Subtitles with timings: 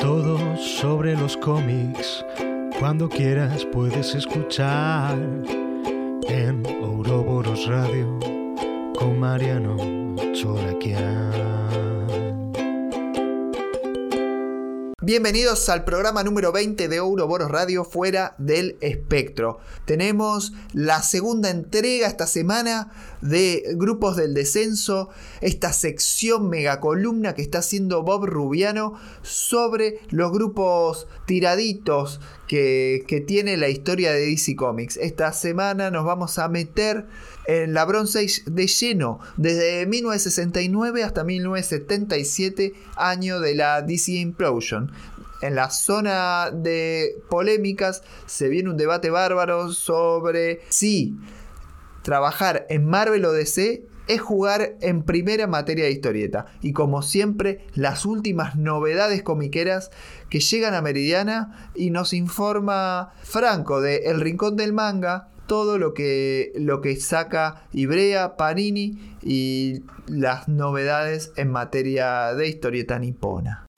[0.00, 2.24] Todo sobre los cómics,
[2.78, 5.18] cuando quieras puedes escuchar
[6.26, 8.18] en Ouroboros Radio
[8.98, 9.76] con Mariano
[10.32, 11.50] Choraquian.
[15.02, 19.58] Bienvenidos al programa número 20 de Ouroboros Radio Fuera del Espectro.
[19.84, 22.90] Tenemos la segunda entrega esta semana
[23.20, 25.10] de Grupos del Descenso,
[25.40, 33.56] esta sección megacolumna que está haciendo Bob Rubiano sobre los grupos tiraditos que, que tiene
[33.56, 34.96] la historia de DC Comics.
[34.96, 37.06] Esta semana nos vamos a meter
[37.46, 44.92] en la Bronze Age de lleno, desde 1969 hasta 1977, año de la DC Implosion.
[45.42, 51.16] En la zona de polémicas se viene un debate bárbaro sobre si
[52.02, 56.46] trabajar en Marvel o DC es jugar en primera materia de historieta.
[56.62, 59.90] Y como siempre, las últimas novedades comiqueras
[60.28, 65.94] que llegan a Meridiana y nos informa Franco de El Rincón del Manga, todo lo
[65.94, 73.69] que, lo que saca Ibrea, Panini y las novedades en materia de historieta nipona.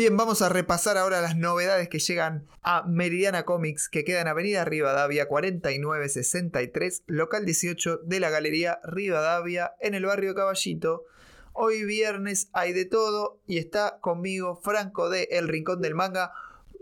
[0.00, 4.28] Bien, vamos a repasar ahora las novedades que llegan a Meridiana Comics, que queda en
[4.28, 11.04] Avenida Rivadavia 4963, local 18 de la Galería Rivadavia, en el barrio Caballito.
[11.52, 16.32] Hoy viernes hay de todo y está conmigo Franco de El Rincón del Manga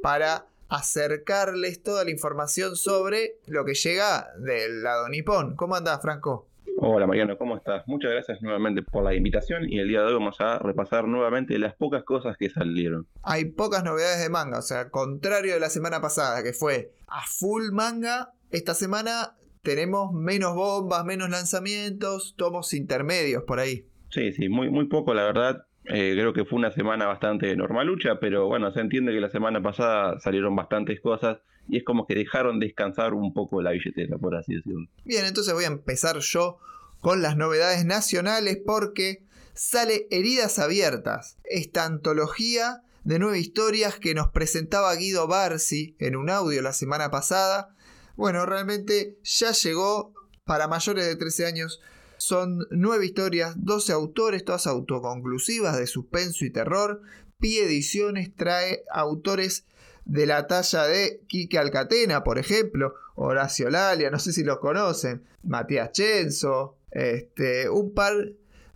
[0.00, 5.56] para acercarles toda la información sobre lo que llega del lado nipón.
[5.56, 6.47] ¿Cómo andás, Franco?
[6.90, 7.86] Hola Mariano, ¿cómo estás?
[7.86, 11.58] Muchas gracias nuevamente por la invitación y el día de hoy vamos a repasar nuevamente
[11.58, 13.06] las pocas cosas que salieron.
[13.22, 17.20] Hay pocas novedades de manga, o sea, contrario de la semana pasada que fue a
[17.26, 23.84] full manga, esta semana tenemos menos bombas, menos lanzamientos, tomos intermedios por ahí.
[24.08, 25.66] Sí, sí, muy, muy poco la verdad.
[25.84, 29.62] Eh, creo que fue una semana bastante normalucha, pero bueno, se entiende que la semana
[29.62, 31.36] pasada salieron bastantes cosas
[31.68, 34.88] y es como que dejaron descansar un poco la billetera, por así decirlo.
[35.04, 36.58] Bien, entonces voy a empezar yo
[37.00, 44.28] con las novedades nacionales porque sale Heridas Abiertas, esta antología de nueve historias que nos
[44.28, 47.74] presentaba Guido Barsi en un audio la semana pasada.
[48.16, 50.12] Bueno, realmente ya llegó
[50.44, 51.80] para mayores de 13 años.
[52.18, 57.02] Son nueve historias, 12 autores, todas autoconclusivas de suspenso y terror.
[57.38, 59.64] Pi Ediciones trae autores
[60.04, 65.24] de la talla de Quique Alcatena, por ejemplo, Horacio Lalia, no sé si los conocen,
[65.42, 68.14] Matías Chenzo, este, un par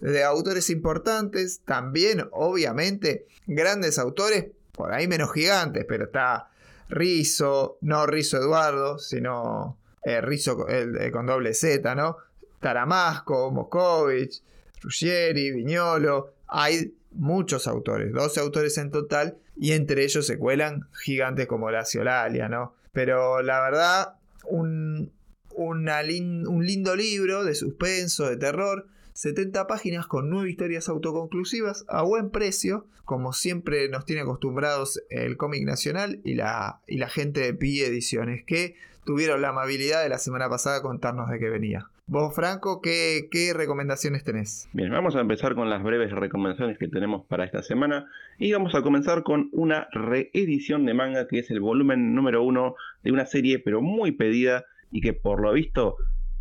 [0.00, 6.50] de autores importantes, también obviamente grandes autores, por ahí menos gigantes, pero está
[6.88, 10.66] Rizo, no Rizo Eduardo, sino eh, Rizo
[11.12, 12.16] con doble Z, ¿no?
[12.60, 14.42] Taramasco, Moscovich,
[14.80, 21.46] Ruggieri, Viñolo, hay muchos autores, 12 autores en total, y entre ellos se cuelan gigantes
[21.46, 22.74] como Horacio Lalia, ¿no?
[22.92, 25.12] Pero la verdad, un,
[25.56, 32.30] un lindo libro de suspenso, de terror, 70 páginas con 9 historias autoconclusivas a buen
[32.30, 38.44] precio, como siempre nos tiene acostumbrados el cómic nacional y la, gente de Pi Ediciones,
[38.44, 38.74] que
[39.04, 41.88] tuvieron la amabilidad de la semana pasada contarnos de qué venía.
[42.06, 44.69] Vos, Franco, ¿qué, ¿qué, recomendaciones tenés?
[44.72, 48.06] Bien, vamos a empezar con las breves recomendaciones que tenemos para esta semana.
[48.38, 52.74] Y vamos a comenzar con una reedición de manga que es el volumen número uno
[53.02, 55.97] de una serie, pero muy pedida y que por lo visto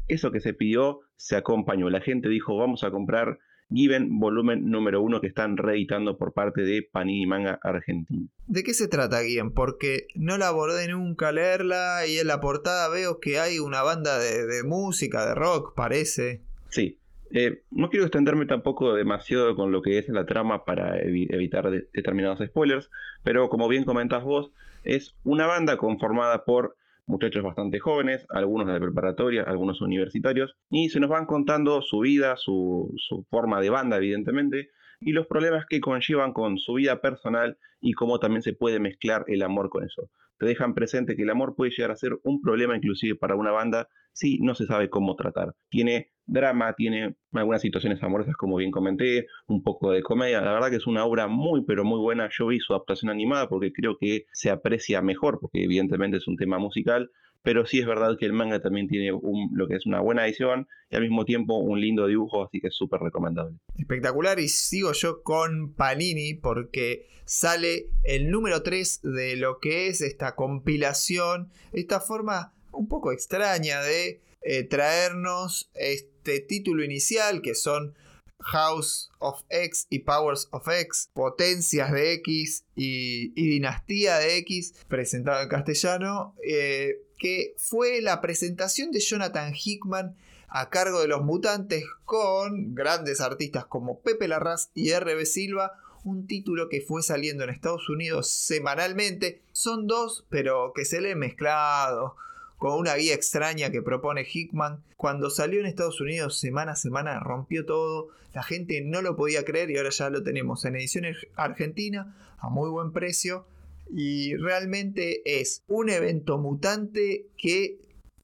[0.07, 1.89] eso que se pidió se acompañó.
[1.89, 3.39] La gente dijo, vamos a comprar
[3.73, 8.27] Given volumen número uno que están reeditando por parte de Panini Manga Argentina.
[8.47, 9.53] ¿De qué se trata, Given?
[9.53, 14.19] Porque no la abordé nunca leerla y en la portada veo que hay una banda
[14.19, 16.41] de, música, de rock, parece.
[16.69, 16.97] Sí.
[17.33, 22.45] Eh, no quiero extenderme tampoco demasiado con lo que es la trama para evitar determinados
[22.45, 22.89] spoilers,
[23.23, 24.51] pero como bien comentas vos,
[24.83, 26.75] es una banda conformada por
[27.11, 32.37] muchachos bastante jóvenes, algunos de preparatoria, algunos universitarios, y se nos van contando su vida,
[32.37, 34.69] su, su forma de banda, evidentemente,
[35.01, 39.25] y los problemas que conllevan con su vida personal y cómo también se puede mezclar
[39.27, 40.09] el amor con eso.
[40.41, 43.51] Te dejan presente que el amor puede llegar a ser un problema inclusive para una
[43.51, 45.53] banda si no se sabe cómo tratar.
[45.69, 50.41] Tiene drama, tiene algunas situaciones amorosas como bien comenté, un poco de comedia.
[50.41, 52.27] La verdad que es una obra muy pero muy buena.
[52.35, 56.37] Yo vi su adaptación animada porque creo que se aprecia mejor, porque evidentemente es un
[56.37, 57.11] tema musical,
[57.43, 59.11] pero sí es verdad que el manga también tiene
[59.53, 62.67] lo que es una buena edición y al mismo tiempo un lindo dibujo, así que
[62.67, 63.57] es súper recomendable.
[63.77, 70.01] Espectacular y sigo yo con Panini porque sale el número 3 de lo que es
[70.01, 77.95] esta compilación, esta forma un poco extraña de eh, traernos este título inicial que son
[78.43, 85.41] House of X y Powers of X, Potencias de X y, Dinastía de X, presentado
[85.43, 90.15] en castellano, eh, que fue la presentación de Jonathan Hickman
[90.47, 95.73] a cargo de los mutantes con grandes artistas como Pepe Larraz y RB Silva,
[96.03, 99.43] un título que fue saliendo en Estados Unidos semanalmente.
[99.51, 102.13] Son dos, pero que se leen mezclados
[102.57, 104.83] con una guía extraña que propone Hickman.
[104.97, 109.45] Cuando salió en Estados Unidos semana a semana rompió todo, la gente no lo podía
[109.45, 113.45] creer y ahora ya lo tenemos en edición argentina a muy buen precio
[113.89, 117.79] y realmente es un evento mutante que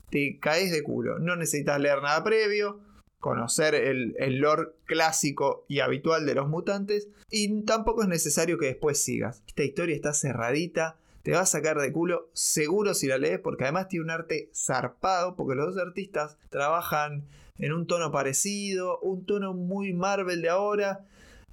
[0.09, 1.19] te caes de culo.
[1.19, 2.79] No necesitas leer nada previo,
[3.19, 8.67] conocer el, el, lore clásico y habitual de los mutantes y tampoco es necesario que
[8.67, 9.43] después sigas.
[9.47, 13.65] Esta historia está cerradita, te va a sacar de culo seguro si la lees, porque
[13.65, 17.27] además tiene un arte zarpado, porque los dos artistas trabajan
[17.57, 21.05] en un tono parecido, un tono muy Marvel de ahora.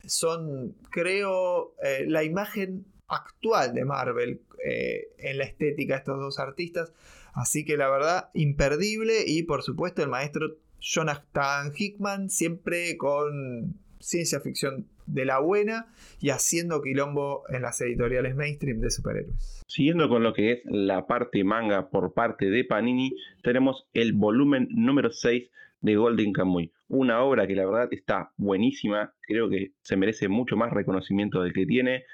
[0.07, 6.39] Son, creo, eh, la imagen actual de Marvel eh, en la estética de estos dos
[6.39, 6.93] artistas.
[7.35, 9.25] Así que la verdad, imperdible.
[9.27, 15.87] Y por supuesto, el maestro Jonathan Hickman, siempre con ciencia ficción de la buena
[16.21, 19.63] y haciendo quilombo en las editoriales mainstream de superhéroes.
[19.67, 24.69] Siguiendo con lo que es la parte manga por parte de Panini, tenemos el volumen
[24.71, 25.51] número 6
[25.81, 26.73] de Golden Kamuy.
[26.89, 31.53] Una obra que la verdad está buenísima, creo que se merece mucho más reconocimiento del
[31.53, 32.05] que tiene.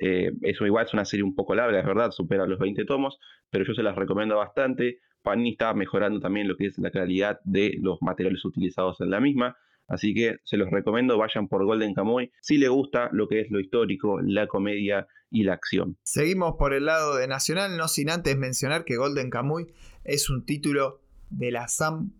[0.00, 3.18] Eh, eso igual es una serie un poco larga, es verdad, supera los 20 tomos,
[3.50, 5.00] pero yo se las recomiendo bastante.
[5.22, 9.20] Panini está mejorando también lo que es la calidad de los materiales utilizados en la
[9.20, 9.56] misma.
[9.88, 13.50] Así que se los recomiendo, vayan por Golden Kamuy si les gusta lo que es
[13.50, 15.96] lo histórico, la comedia y la acción.
[16.02, 19.66] Seguimos por el lado de Nacional, no sin antes mencionar que Golden Kamuy
[20.04, 21.66] es un título de la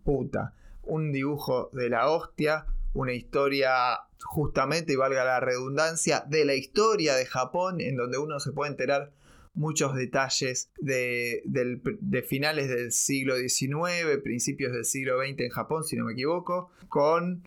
[0.03, 0.53] Puta,
[0.83, 3.69] un dibujo de la hostia, una historia
[4.23, 8.71] justamente, y valga la redundancia, de la historia de Japón, en donde uno se puede
[8.71, 9.11] enterar
[9.53, 11.43] muchos detalles de,
[12.27, 17.43] finales del siglo XIX, principios del siglo XX en Japón, si no me equivoco, con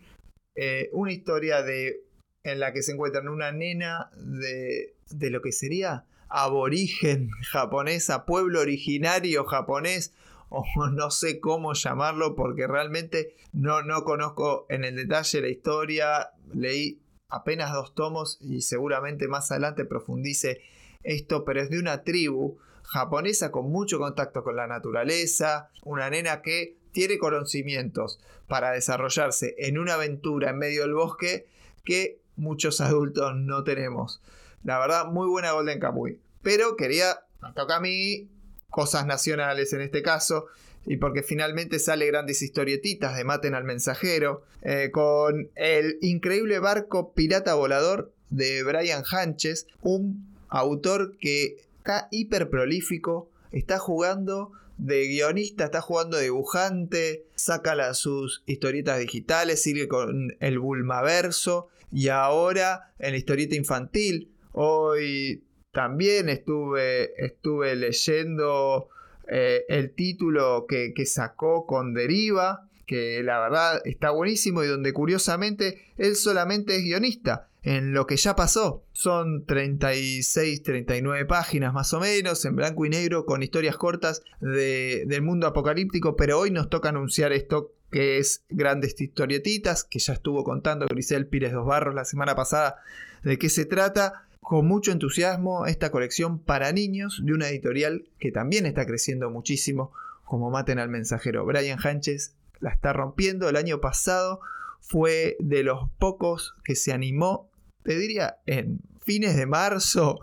[0.55, 2.03] eh, una historia de,
[2.43, 8.61] en la que se encuentran una nena de, de lo que sería aborigen japonesa, pueblo
[8.61, 10.13] originario japonés,
[10.53, 16.29] o no sé cómo llamarlo porque realmente no, no conozco en el detalle la historia,
[16.53, 20.61] leí apenas dos tomos y seguramente más adelante profundice
[21.01, 26.43] esto, pero es de una tribu japonesa con mucho contacto con la naturaleza, una nena
[26.43, 31.47] que tiene conocimientos para desarrollarse en una aventura en medio del bosque
[31.83, 34.21] que muchos adultos no tenemos.
[34.63, 36.21] La verdad, muy buena Golden Kamuy.
[36.43, 38.29] Pero quería, me toca a mí,
[38.73, 40.47] cosas nacionales en este caso,
[40.85, 47.13] y porque finalmente sale grandes historietitas de Maten al Mensajero, eh, con el increíble barco
[47.13, 55.65] pirata volador de Brian Hanches, un autor que está hiper prolífico, está jugando de guionista,
[55.65, 63.11] está jugando de dibujante, saca sus historietas digitales, sigue con el Bulmaverso y ahora en
[63.11, 64.31] la historieta infantil.
[64.51, 68.89] Hoy también estuve, estuve leyendo
[69.27, 74.93] eh, el título que, que sacó con Deriva, que la verdad está buenísimo y donde
[74.93, 78.83] curiosamente él solamente es guionista en lo que ya pasó.
[78.91, 85.21] Son 36, 39 páginas más o menos, en blanco y negro, con historias cortas del
[85.21, 90.43] mundo apocalíptico, pero hoy nos toca anunciar esto que es grandes historietitas, que ya estuvo
[90.43, 92.77] contando Grisel Pires Dos Barros la semana pasada
[93.23, 94.25] de qué se trata.
[94.43, 99.91] Con mucho entusiasmo esta colección para niños de una editorial que también está creciendo muchísimo,
[100.25, 101.45] como Maten al Mensajero.
[101.45, 103.49] Brian Hanches la está rompiendo.
[103.49, 104.39] El año pasado
[104.81, 107.49] fue de los pocos que se animó
[107.83, 110.19] te diría, en fines de marzo,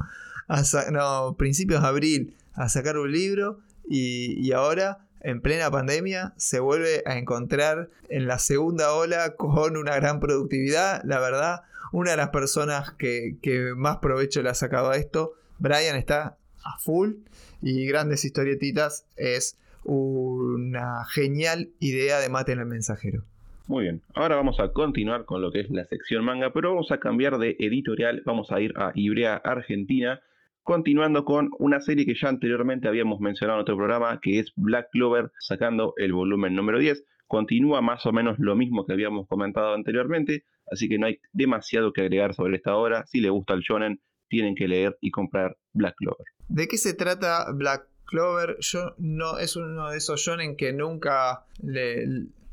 [0.90, 7.02] no, principios de abril, a sacar un libro y, ahora, en plena pandemia, se vuelve
[7.06, 11.02] a encontrar en la segunda ola con una gran productividad.
[11.04, 11.62] La verdad,
[11.92, 13.36] una de las personas que,
[13.76, 17.14] más provecho le ha sacado a esto, Brian está a full
[17.62, 23.24] y grandes historietitas es una genial idea de Mate en el mensajero.
[23.66, 26.90] Muy bien, ahora vamos a continuar con lo que es la sección manga, pero vamos
[26.90, 30.20] a cambiar de editorial, vamos a ir a Ibrea Argentina
[30.62, 34.90] continuando con una serie que ya anteriormente habíamos mencionado en otro programa, que es Black
[34.92, 37.04] Clover, sacando el volumen número 10.
[37.30, 41.92] Continúa más o menos lo mismo que habíamos comentado anteriormente, así que no hay demasiado
[41.92, 43.06] que agregar sobre esta obra.
[43.06, 46.26] Si le gusta el shonen, tienen que leer y comprar Black Clover.
[46.48, 48.56] ¿De qué se trata Black Clover?
[48.58, 51.44] Yo no es uno de esos shonen que nunca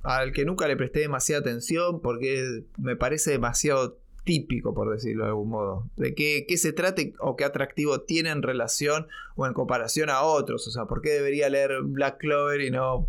[0.04, 5.30] al que nunca le presté demasiada atención porque me parece demasiado típico, por decirlo de
[5.30, 5.90] algún modo.
[5.96, 10.22] De qué, qué se trata o qué atractivo tiene en relación o en comparación a
[10.22, 10.68] otros.
[10.68, 13.08] O sea, ¿por qué debería leer Black Clover y no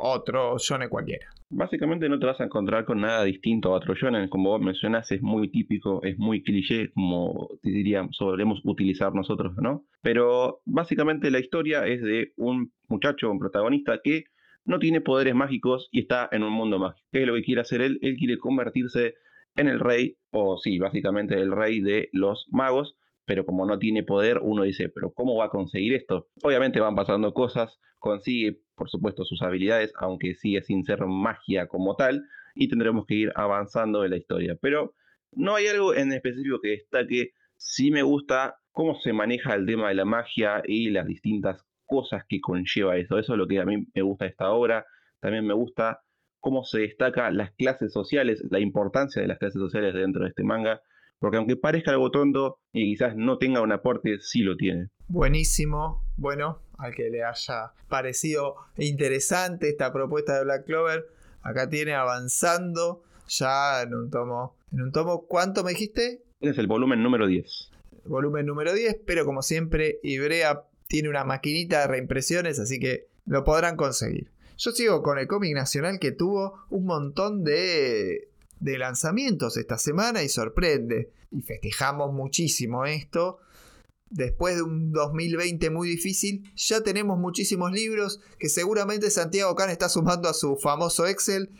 [0.00, 1.26] otro shonen cualquiera?
[1.48, 4.28] Básicamente no te vas a encontrar con nada distinto a otro shonen.
[4.28, 9.84] Como vos mencionás, es muy típico, es muy cliché, como diríamos, solemos utilizar nosotros, ¿no?
[10.02, 14.24] Pero básicamente la historia es de un muchacho, un protagonista que
[14.64, 17.06] no tiene poderes mágicos y está en un mundo mágico.
[17.12, 17.98] ¿Qué es lo que quiere hacer él?
[18.02, 19.14] Él quiere convertirse
[19.56, 24.02] en el rey, o sí, básicamente el rey de los magos, pero como no tiene
[24.02, 26.28] poder, uno dice, pero ¿cómo va a conseguir esto?
[26.42, 31.96] Obviamente van pasando cosas, consigue, por supuesto, sus habilidades, aunque sigue sin ser magia como
[31.96, 34.56] tal, y tendremos que ir avanzando en la historia.
[34.58, 34.94] Pero
[35.32, 39.90] no hay algo en específico que destaque, sí me gusta cómo se maneja el tema
[39.90, 43.18] de la magia y las distintas cosas que conlleva eso.
[43.18, 44.86] Eso es lo que a mí me gusta de esta obra.
[45.20, 46.00] También me gusta
[46.38, 50.42] cómo se destaca las clases sociales, la importancia de las clases sociales dentro de este
[50.42, 50.80] manga,
[51.20, 54.88] porque aunque parezca algo tonto y quizás no tenga un aporte, sí lo tiene.
[55.06, 61.06] Buenísimo, bueno, al que le haya parecido interesante esta propuesta de Black Clover,
[61.42, 66.22] acá tiene avanzando ya en un tomo, en un tomo, ¿cuánto me dijiste?
[66.40, 67.70] Es el volumen número 10.
[68.06, 73.44] Volumen número 10, pero como siempre, Ibrea tiene una maquinita de reimpresiones, así que lo
[73.44, 74.30] podrán conseguir.
[74.56, 78.29] Yo sigo con el cómic nacional que tuvo un montón de,
[78.60, 81.12] de lanzamientos esta semana y sorprende.
[81.32, 83.38] Y festejamos muchísimo esto.
[84.10, 89.88] Después de un 2020 muy difícil, ya tenemos muchísimos libros que seguramente Santiago Can está
[89.88, 91.50] sumando a su famoso Excel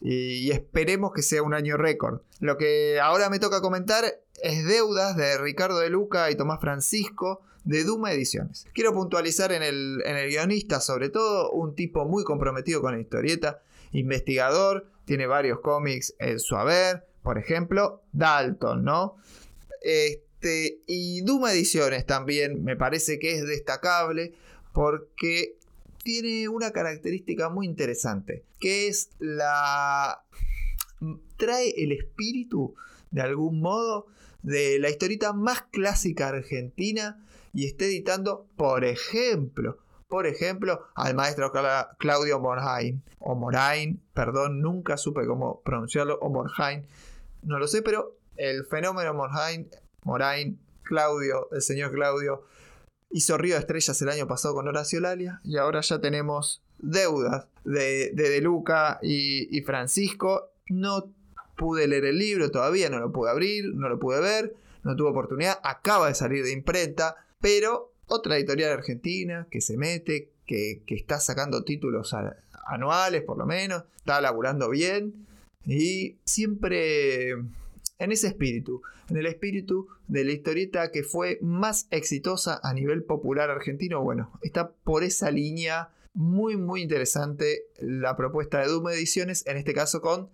[0.00, 2.20] y, esperemos que sea un año récord.
[2.40, 4.04] Lo que ahora me toca comentar
[4.42, 8.66] es Deudas de Ricardo de Luca y Tomás Francisco de Duma Ediciones.
[8.74, 13.00] Quiero puntualizar en el, en el guionista, sobre todo, un tipo muy comprometido con la
[13.00, 19.16] historieta, investigador, tiene varios cómics en su haber, por ejemplo, Dalton, ¿no?
[19.82, 24.34] Este, y Duma Ediciones también me parece que es destacable
[24.72, 25.56] porque
[26.02, 30.22] tiene una característica muy interesante, que es la...
[31.36, 32.74] trae el espíritu,
[33.10, 34.06] de algún modo,
[34.42, 39.78] de la historieta más clásica argentina y está editando, por ejemplo,
[40.14, 41.50] por ejemplo, al maestro
[41.98, 46.86] Claudio Morhain, o Morain, perdón, nunca supe cómo pronunciarlo, o Morhain,
[47.42, 49.68] no lo sé, pero el fenómeno Morhain,
[50.04, 52.44] Morain, Claudio, el señor Claudio,
[53.10, 57.48] hizo Río de Estrellas el año pasado con Horacio Lalia, y ahora ya tenemos deudas
[57.64, 60.52] de De, Luca y, y Francisco.
[60.68, 61.12] No
[61.56, 64.54] pude leer el libro todavía, no lo pude abrir, no lo pude ver,
[64.84, 70.30] no tuve oportunidad, acaba de salir de imprenta, pero otra editorial argentina que se mete,
[70.46, 72.14] que, está sacando títulos
[72.66, 75.26] anuales por lo menos, está laburando bien
[75.66, 82.60] y siempre en ese espíritu, en el espíritu de la historieta que fue más exitosa
[82.62, 88.68] a nivel popular argentino, bueno, está por esa línea muy muy interesante la propuesta de
[88.68, 90.28] Doom Ediciones, en este caso con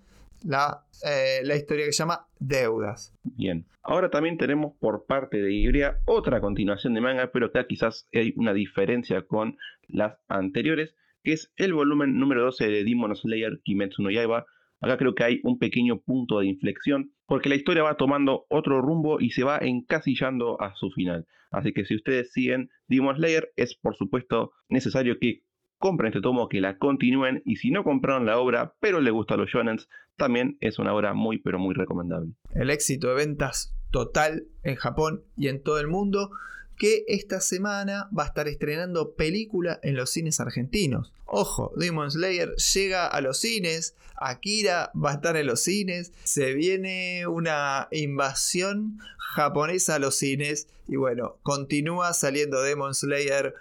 [0.45, 3.15] la, eh, la historia que se llama Deudas.
[3.23, 3.67] Bien.
[3.83, 8.33] Ahora también tenemos por parte de Ibrea otra continuación de manga, pero acá quizás hay
[8.37, 9.57] una diferencia con
[9.89, 14.47] las anteriores, que es el volumen número 12 de Demon Slayer Kimetsu no Yaiba.
[14.81, 18.81] Acá creo que hay un pequeño punto de inflexión, porque la historia va tomando otro
[18.81, 21.27] rumbo y se va encasillando a su final.
[21.51, 25.43] Así que si ustedes siguen Demon Slayer, es por supuesto necesario que
[25.81, 29.39] compren este tomo, que la continúen y si no compraron la obra pero les gustan
[29.39, 32.35] los shonens, también es una obra muy pero muy recomendable.
[32.55, 36.31] El éxito de ventas total en Japón y en todo el mundo
[36.77, 41.13] que esta semana va a estar estrenando película en los cines argentinos.
[41.27, 46.55] Ojo, Demon Slayer llega a los cines, Akira va a estar en los cines, se
[46.55, 53.55] viene una invasión japonesa a los cines y bueno, continúa saliendo Demon Slayer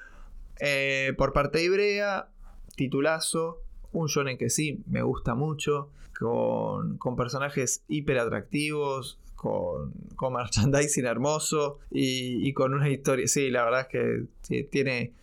[0.60, 2.30] eh, por parte de Ibrea,
[2.76, 3.62] titulazo,
[3.92, 5.90] un shonen que sí, me gusta mucho,
[6.20, 13.82] con, personajes hiper atractivos, con, con merchandising hermoso y, con una historia, sí, la verdad
[13.82, 15.14] es que tiene,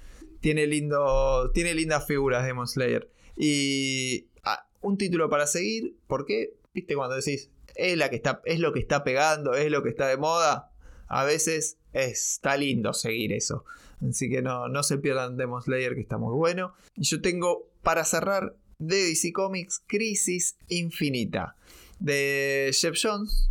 [0.41, 3.11] tiene, lindo, tiene lindas figuras Demon Slayer.
[3.37, 6.55] Y ah, un título para seguir, ¿por qué?
[6.73, 9.91] Viste cuando decís, es, la que está, es lo que está pegando, es lo que
[9.91, 10.73] está de moda.
[11.09, 13.65] a veces está lindo seguir eso.
[14.09, 16.75] Así que no, no se pierdan Demon Slayer, que está muy bueno.
[16.97, 21.57] Y yo tengo, para cerrar, de DC Comics, Crisis Infinita.
[21.99, 23.51] De Jeff Jones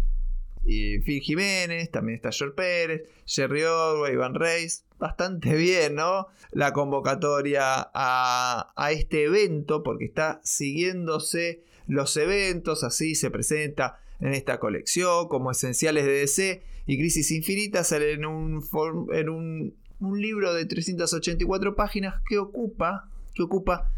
[0.63, 4.83] y Phil Jiménez, también está George Pérez, Jerry Orwell, Iván Reis.
[4.97, 6.27] Bastante bien, ¿no?
[6.51, 14.33] La convocatoria a, a este evento, porque está siguiéndose los eventos, así se presenta en
[14.33, 18.63] esta colección como esenciales de DC y Crisis Infinita sale en un,
[19.13, 23.91] en un, un libro de 384 páginas que ocupa, que ocupa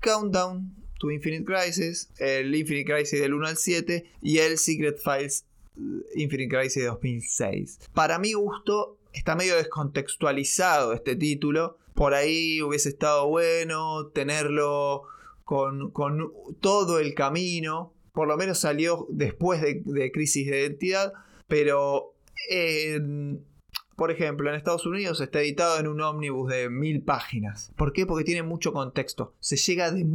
[0.00, 5.44] Countdown to Infinite Crisis, el Infinite Crisis del 1 al 7 y el Secret Files
[5.76, 5.80] eh,
[6.14, 7.78] Infinite Crisis de 2006.
[7.92, 11.78] Para mi gusto está medio descontextualizado este título.
[11.94, 15.02] Por ahí hubiese estado bueno tenerlo
[15.44, 17.92] con, con todo el camino.
[18.12, 21.12] Por lo menos salió después de, de Crisis de Identidad.
[21.48, 22.14] Pero
[23.96, 27.72] por ejemplo, en Estados Unidos está editado en un ómnibus de mil páginas.
[27.76, 28.06] ¿Por qué?
[28.06, 29.34] Porque tiene mucho contexto.
[29.40, 30.06] Se llega de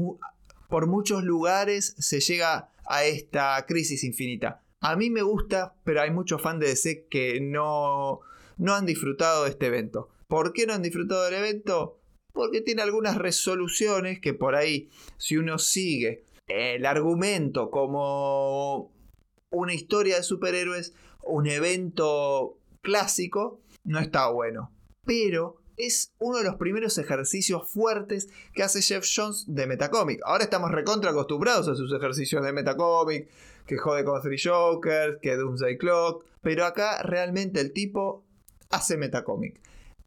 [0.69, 4.63] por muchos lugares, se llega a esta crisis infinita.
[4.79, 8.19] A mí me gusta, pero hay muchos fans de DC que no,
[8.57, 10.10] no han disfrutado de este evento.
[10.27, 12.00] ¿Por qué no han disfrutado del evento?
[12.34, 18.91] Porque tiene algunas resoluciones que por ahí, si uno sigue el argumento como
[19.50, 20.93] una historia de superhéroes,
[21.24, 24.72] un evento clásico, no está bueno.
[25.06, 30.20] Pero es uno de los primeros ejercicios fuertes que hace Jeff Jones de Metacomic.
[30.25, 33.29] Ahora estamos recontra acostumbrados a sus ejercicios de Metacomic,
[33.65, 38.25] que jode con Three Jokers, que Doomsday Clock, pero acá realmente el tipo
[38.70, 39.62] hace Metacomic.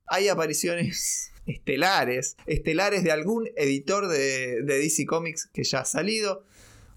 [0.06, 6.44] Hay apariciones estelares, estelares de algún editor de, DC Comics que ya ha salido,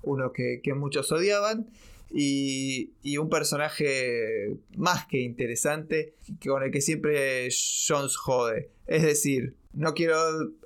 [0.02, 1.70] uno que muchos odiaban,
[2.14, 6.14] y, un personaje más que interesante
[6.46, 7.50] con el que siempre
[7.88, 8.70] Jones jode.
[8.86, 10.18] Es decir, no quiero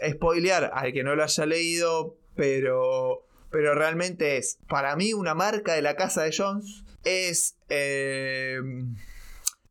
[0.05, 5.73] spoilear al que no lo haya leído, pero, pero realmente es, para mí, una marca
[5.73, 6.83] de la casa de Jones.
[7.05, 8.59] Es, eh,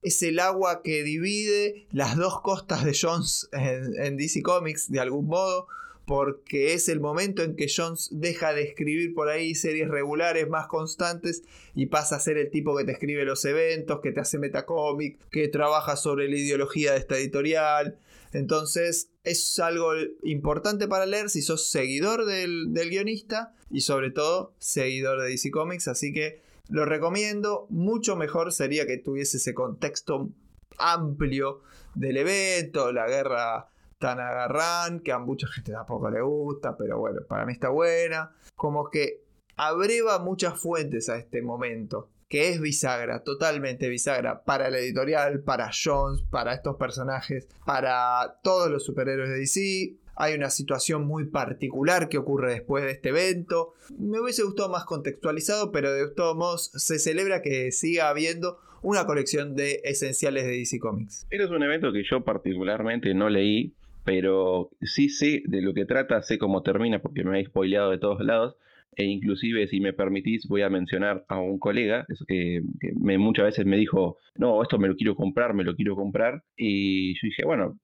[0.01, 5.27] es el agua que divide las dos costas de Jones en DC Comics, de algún
[5.27, 5.67] modo
[6.07, 10.69] porque es el momento en que Jones deja de escribir por ahí series regulares más
[10.69, 11.43] constantes
[11.75, 15.19] y pasa a ser el tipo que te escribe los eventos, que te hace metacómic,
[15.31, 17.99] que trabaja sobre la ideología de esta editorial.
[18.33, 19.93] Entonces es algo
[20.23, 25.51] importante para leer si sos seguidor del, del guionista y sobre todo seguidor de DC
[25.51, 27.67] Comics, así que lo recomiendo.
[27.69, 30.31] Mucho mejor sería que tuviese ese contexto
[30.79, 31.63] amplio
[31.97, 37.21] del evento, la guerra tan agarrán, que a mucha gente tampoco le gusta, pero bueno,
[37.29, 38.35] para mí está buena.
[38.55, 39.23] Como que
[39.57, 45.71] abreva muchas fuentes a este momento, que es bisagra, totalmente bisagra, para la editorial, para
[45.73, 49.97] Jones, para estos personajes, para todos los superhéroes de DC.
[50.19, 53.75] Hay una situación muy particular que ocurre después de este evento.
[53.99, 59.05] Me hubiese gustado más contextualizado, pero de todos modos se celebra que siga habiendo una
[59.05, 61.27] colección de esenciales de DC Comics.
[61.31, 63.75] Este es un evento que yo particularmente no leí,
[64.07, 67.99] pero sí sé de lo que trata, sé cómo termina porque me he spoileado de
[67.99, 68.57] todos lados.
[68.95, 72.63] E inclusive, si me permitís, voy a mencionar a un colega que,
[72.95, 76.45] me, muchas veces me dijo, no, esto me lo quiero comprar, me lo quiero comprar.
[76.57, 77.79] Y yo dije, bueno,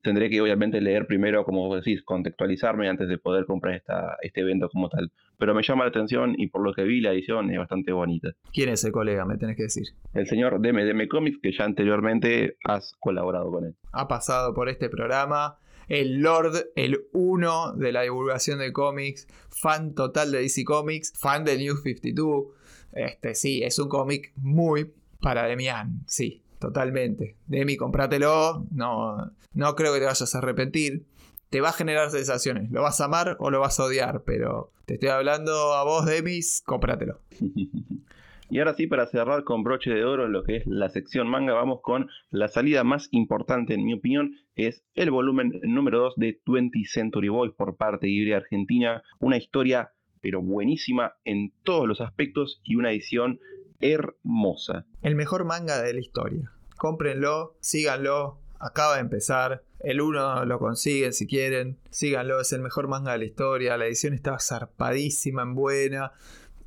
[0.00, 4.42] tendré que obviamente leer primero, como vos decís, contextualizarme antes de poder comprar esta, este
[4.42, 5.10] evento como tal.
[5.38, 8.30] Pero me llama la atención y por lo que vi la edición es bastante bonita.
[8.52, 9.24] ¿Quién es ese colega?
[9.26, 9.88] Me tenés que decir.
[10.14, 13.74] El señor DMDM Comics, que ya anteriormente has colaborado con él.
[13.90, 19.94] Ha pasado por este programa el Lord, el uno de la divulgación de cómics, fan
[19.94, 22.44] total de DC Comics, fan de New 52.
[22.92, 27.36] Este, sí, es un cómic muy para Demian, sí, totalmente.
[27.46, 31.06] Demi, comprátelo, no, no creo que te vayas a arrepentir.
[31.50, 34.72] Te va a generar sensaciones, lo vas a amar o lo vas a odiar, pero
[34.86, 37.20] te estoy hablando a vos, Demis, cómpratelo.
[38.50, 41.54] Y ahora sí, para cerrar con broche de oro lo que es la sección manga,
[41.54, 46.40] vamos con la salida más importante, en mi opinión, es el volumen número 2 de
[46.46, 49.02] 20 Century Boys por parte de Ibrea Argentina.
[49.18, 53.40] Una historia, pero buenísima en todos los aspectos y una edición
[53.80, 54.86] hermosa.
[55.02, 56.52] El mejor manga de la historia.
[56.76, 59.62] Cómprenlo, síganlo, acaba de empezar.
[59.80, 61.78] El 1 lo consiguen si quieren.
[61.90, 63.76] Síganlo, es el mejor manga de la historia.
[63.76, 66.12] La edición está zarpadísima, en buena.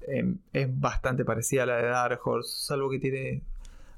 [0.07, 3.41] Em, es bastante parecida a la de Dark Horse, salvo que tiene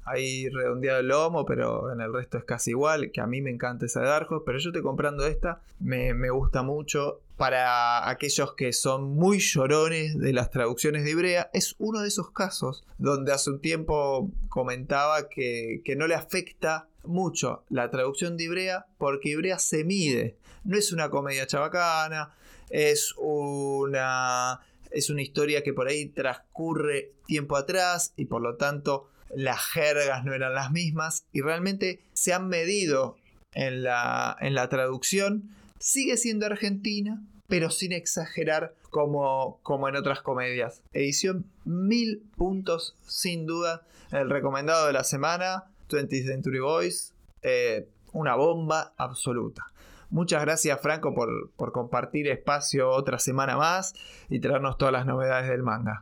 [0.04, 3.50] ahí redondeado el lomo, pero en el resto es casi igual, que a mí me
[3.50, 7.20] encanta esa de Dark pero yo estoy comprando esta, me, me gusta mucho.
[7.36, 12.30] Para aquellos que son muy llorones de las traducciones de Ibrea, es uno de esos
[12.32, 18.44] casos donde hace un tiempo comentaba que, que no le afecta mucho la traducción de
[18.44, 20.36] Ibrea porque Ibrea se mide.
[20.64, 22.34] No es una comedia chabacana,
[22.68, 29.08] es una, es una historia que por ahí transcurre tiempo atrás y por lo tanto
[29.34, 33.16] las jergas no eran las mismas y realmente se han medido
[33.52, 35.54] en la, en la traducción.
[35.78, 40.82] Sigue siendo argentina, pero sin exagerar como, como en otras comedias.
[40.92, 43.86] Edición mil puntos sin duda.
[44.12, 49.64] El recomendado de la semana, 20th Century Boys, eh, una bomba absoluta.
[50.10, 53.94] Muchas gracias Franco por, por, compartir espacio otra semana más
[54.28, 56.00] y traernos todas las novedades del manga.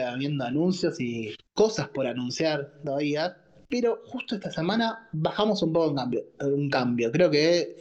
[0.00, 3.36] habiendo anuncios y cosas por anunciar todavía.
[3.68, 6.24] Pero justo esta semana bajamos un poco un cambio.
[6.40, 7.10] Un cambio.
[7.10, 7.78] Creo que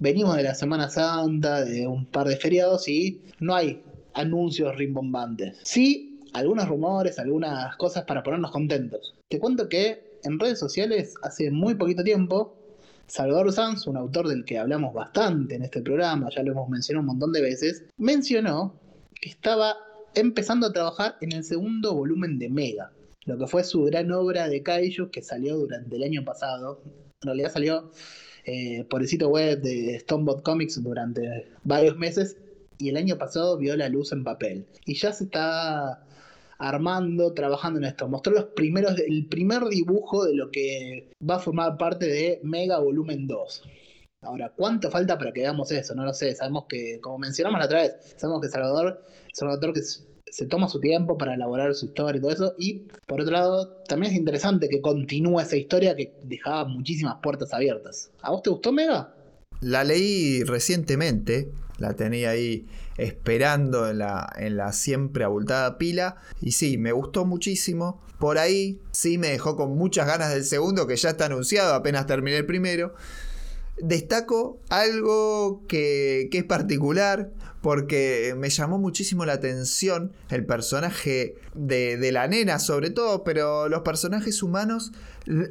[0.00, 3.82] venimos de la Semana Santa, de un par de feriados y no hay
[4.14, 5.58] anuncios rimbombantes.
[5.62, 9.14] Sí, algunos rumores, algunas cosas para ponernos contentos.
[9.28, 12.57] Te cuento que en redes sociales hace muy poquito tiempo
[13.08, 17.00] Salvador Sanz, un autor del que hablamos bastante en este programa, ya lo hemos mencionado
[17.00, 18.78] un montón de veces, mencionó
[19.20, 19.76] que estaba
[20.14, 22.92] empezando a trabajar en el segundo volumen de Mega,
[23.24, 26.82] lo que fue su gran obra de Kaiju que salió durante el año pasado.
[27.22, 27.90] En realidad salió
[28.44, 32.36] eh, por el sitio web de Stonebot Comics durante varios meses
[32.78, 34.66] y el año pasado vio la luz en papel.
[34.84, 36.06] Y ya se está
[36.58, 38.08] armando, trabajando en esto.
[38.08, 42.78] Mostró los primeros, el primer dibujo de lo que va a formar parte de Mega
[42.78, 43.62] Volumen 2.
[44.22, 45.94] Ahora, ¿cuánto falta para que veamos eso?
[45.94, 46.34] No lo sé.
[46.34, 49.04] Sabemos que, como mencionamos la otra vez, sabemos que Salvador
[49.74, 52.54] es que se toma su tiempo para elaborar su historia y todo eso.
[52.58, 57.54] Y por otro lado, también es interesante que continúe esa historia que dejaba muchísimas puertas
[57.54, 58.10] abiertas.
[58.22, 59.14] ¿A vos te gustó Mega?
[59.60, 62.66] La leí recientemente, la tenía ahí
[62.98, 66.16] esperando en la, en la siempre abultada pila.
[66.40, 68.02] Y sí, me gustó muchísimo.
[68.18, 72.06] Por ahí sí me dejó con muchas ganas del segundo, que ya está anunciado, apenas
[72.06, 72.94] terminé el primero.
[73.80, 77.30] Destaco algo que, que es particular,
[77.62, 83.68] porque me llamó muchísimo la atención el personaje de, de, la nena sobre todo, pero
[83.68, 84.90] los personajes humanos,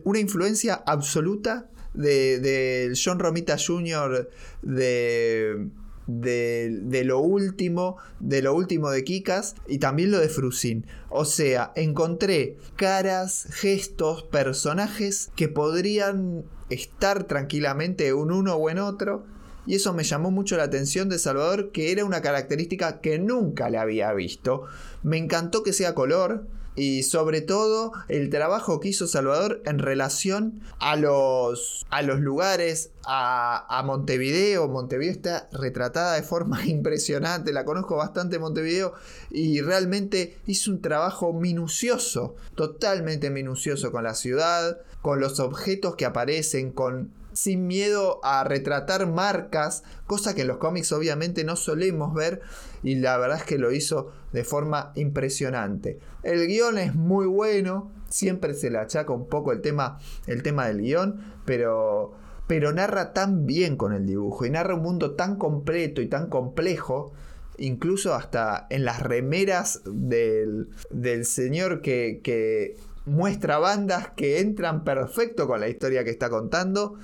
[0.03, 4.29] una influencia absoluta de, John Romita Jr.
[4.61, 5.69] de
[6.07, 10.85] de, lo último, de lo último de Kikas y también lo de Frusin.
[11.09, 19.25] O sea, encontré caras, gestos, personajes que podrían estar tranquilamente en uno o en otro.
[19.65, 23.69] Y eso me llamó mucho la atención de Salvador, que era una característica que nunca
[23.69, 24.63] le había visto.
[25.03, 30.61] Me encantó que sea color, y sobre todo el trabajo que hizo Salvador en relación
[30.79, 34.67] a los, a los lugares, a, Montevideo.
[34.67, 38.93] Montevideo está retratada de forma impresionante, la conozco bastante Montevideo
[39.31, 46.05] y realmente hizo un trabajo minucioso, totalmente minucioso con la ciudad, con los objetos que
[46.05, 52.15] aparecen, con sin miedo a retratar marcas, cosa que en los cómics obviamente no solemos
[52.15, 52.41] ver
[52.81, 55.99] y la verdad es que lo hizo de forma impresionante.
[56.23, 60.65] El guion es muy bueno, siempre se le achaca un poco el tema, el tema
[60.65, 62.13] del guion, pero,
[62.47, 66.29] pero narra tan bien con el dibujo y narra un mundo tan completo y tan
[66.29, 67.13] complejo
[67.59, 75.47] incluso hasta en las remeras del, del señor que, que, muestra bandas que entran perfecto
[75.47, 76.99] con la historia que está contando.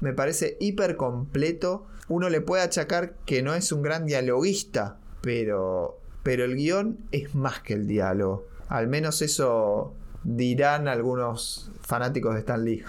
[0.00, 1.86] Me parece hiper completo.
[2.08, 7.34] Uno le puede achacar que no es un gran dialoguista, pero, pero el guion es
[7.34, 8.46] más que el diálogo.
[8.68, 12.82] Al menos eso dirán algunos fanáticos de Stan Lee.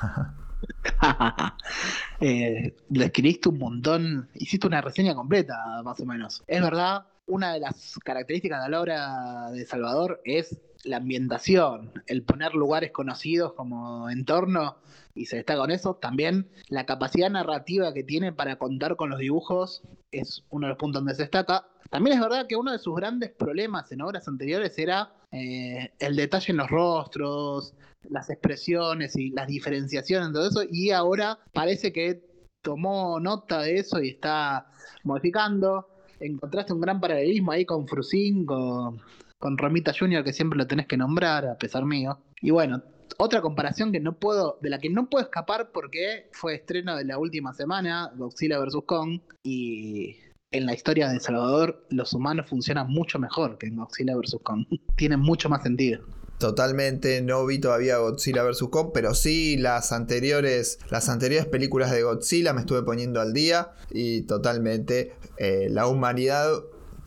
[2.19, 6.43] eh, escribiste un montón, hiciste una reseña completa, más o menos.
[6.47, 12.23] Es verdad, una de las características de la obra de Salvador es la ambientación, el
[12.23, 14.77] poner lugares conocidos como entorno
[15.17, 15.95] y se está con eso.
[15.95, 20.77] También la capacidad narrativa que tiene para contar con los dibujos es uno de los
[20.77, 21.67] puntos donde se destaca.
[21.89, 26.15] También es verdad que uno de sus grandes problemas en obras anteriores era eh, el
[26.15, 27.73] detalle en los rostros,
[28.09, 32.23] las expresiones y las diferenciaciones, todo eso, y ahora parece que
[32.61, 34.67] tomó nota de eso y está
[35.03, 35.87] modificando.
[36.19, 38.99] Encontraste un gran paralelismo ahí con Frusin, con,
[39.39, 42.19] con Romita Jr., que siempre lo tenés que nombrar, a pesar mío.
[42.41, 42.81] Y bueno,
[43.17, 47.05] otra comparación que no puedo, de la que no puedo escapar porque fue estreno de
[47.05, 48.77] la última semana, Godzilla vs.
[48.85, 50.17] Kong, y
[50.51, 54.37] en la historia de Salvador los humanos funcionan mucho mejor que en Godzilla vs.
[54.43, 54.65] Kong.
[54.95, 56.03] Tienen mucho más sentido.
[56.39, 58.67] Totalmente, no vi todavía Godzilla vs.
[58.69, 63.71] Kong, pero sí las anteriores, las anteriores películas de Godzilla me estuve poniendo al día
[63.89, 66.47] y totalmente eh, la humanidad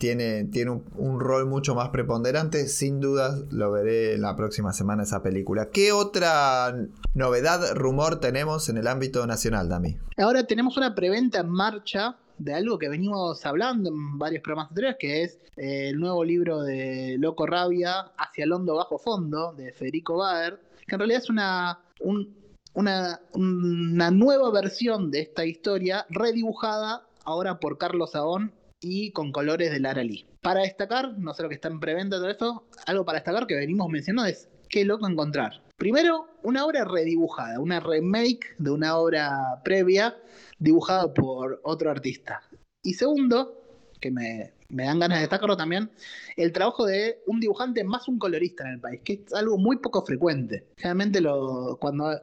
[0.01, 2.67] tiene, tiene un, rol mucho más preponderante.
[2.67, 5.69] Sin duda lo veré la próxima semana esa película.
[5.69, 6.75] ¿Qué otra
[7.13, 9.97] novedad, rumor tenemos en el ámbito nacional, Dami?
[10.17, 14.97] Ahora tenemos una preventa en marcha de algo que venimos hablando en varios programas anteriores,
[14.99, 19.71] que es eh, el nuevo libro de Loco Rabia, Hacia el Hondo Bajo Fondo, de
[19.71, 21.79] Federico Baer, que en realidad es una,
[22.73, 28.51] una, una nueva versión de esta historia redibujada ahora por Carlos Saón
[28.81, 30.25] y con colores de Lara Lee.
[30.41, 33.55] Para destacar, no sé lo que está en preventa todo esto, algo para destacar que
[33.55, 35.61] venimos mencionando es qué loco encontrar.
[35.77, 40.15] Primero, una obra redibujada, una remake de una obra previa
[40.59, 42.41] dibujada por otro artista.
[42.83, 43.61] Y segundo,
[43.99, 45.91] que me, me dan ganas de destacarlo también,
[46.35, 49.77] el trabajo de un dibujante más un colorista en el país, que es algo muy
[49.77, 50.65] poco frecuente.
[50.77, 51.21] Generalmente
[51.79, 52.19] cuando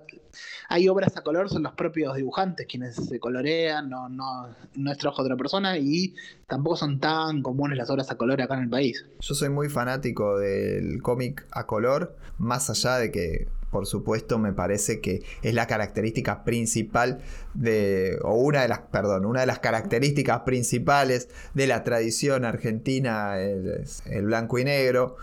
[0.69, 4.99] hay obras a color son los propios dibujantes quienes se colorean, no, no, no es
[4.99, 6.15] trabajo de otra persona y
[6.47, 9.05] tampoco son tan comunes las obras a color acá en el país.
[9.21, 14.53] Yo soy muy fanático del cómic a color, más allá de que por supuesto, me
[14.53, 17.21] parece que es la característica principal
[17.55, 23.39] de, o una de las, perdón, una de las características principales de la tradición argentina,
[23.39, 25.17] el, el blanco y negro.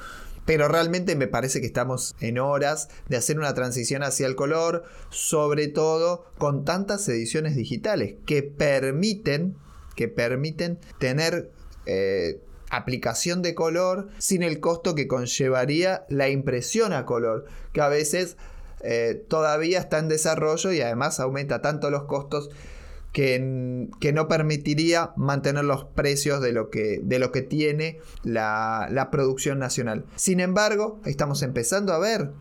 [0.46, 4.84] Pero realmente me parece que estamos en horas de hacer una transición hacia el color,
[5.10, 9.56] sobre todo con tantas ediciones digitales que permiten,
[9.96, 11.50] que permiten tener
[11.88, 17.90] eh, aplicación de color sin el costo que conllevaría la impresión a color, que a
[17.90, 18.38] veces
[18.82, 22.50] eh, todavía está en desarrollo y además aumenta tanto los costos
[23.12, 28.88] que, que, no permitiría mantener los precios de lo que, de lo que tiene la,
[28.92, 30.06] la producción nacional.
[30.18, 32.32] Sin embargo, estamos empezando a ver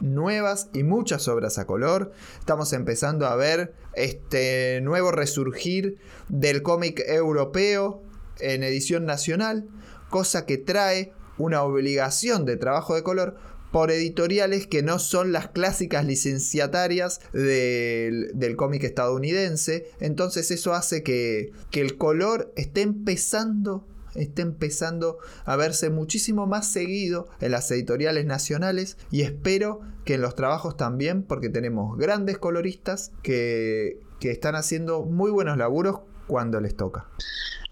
[0.00, 2.12] nuevas y muchas obras a color.
[2.38, 8.02] Estamos empezando a ver este nuevo resurgir del cómic europeo
[8.40, 9.68] en edición nacional,
[10.10, 13.36] cosa que trae una obligación de trabajo de color
[13.70, 19.90] por editoriales que no son las clásicas licenciatarias del, cómic estadounidense.
[20.00, 27.28] Entonces eso hace que, que el color esté empezando empezando a verse muchísimo más seguido
[27.40, 33.12] en las editoriales nacionales y espero que en los trabajos también porque tenemos grandes coloristas
[33.22, 37.06] que, que están haciendo muy buenos laburos cuando les toca.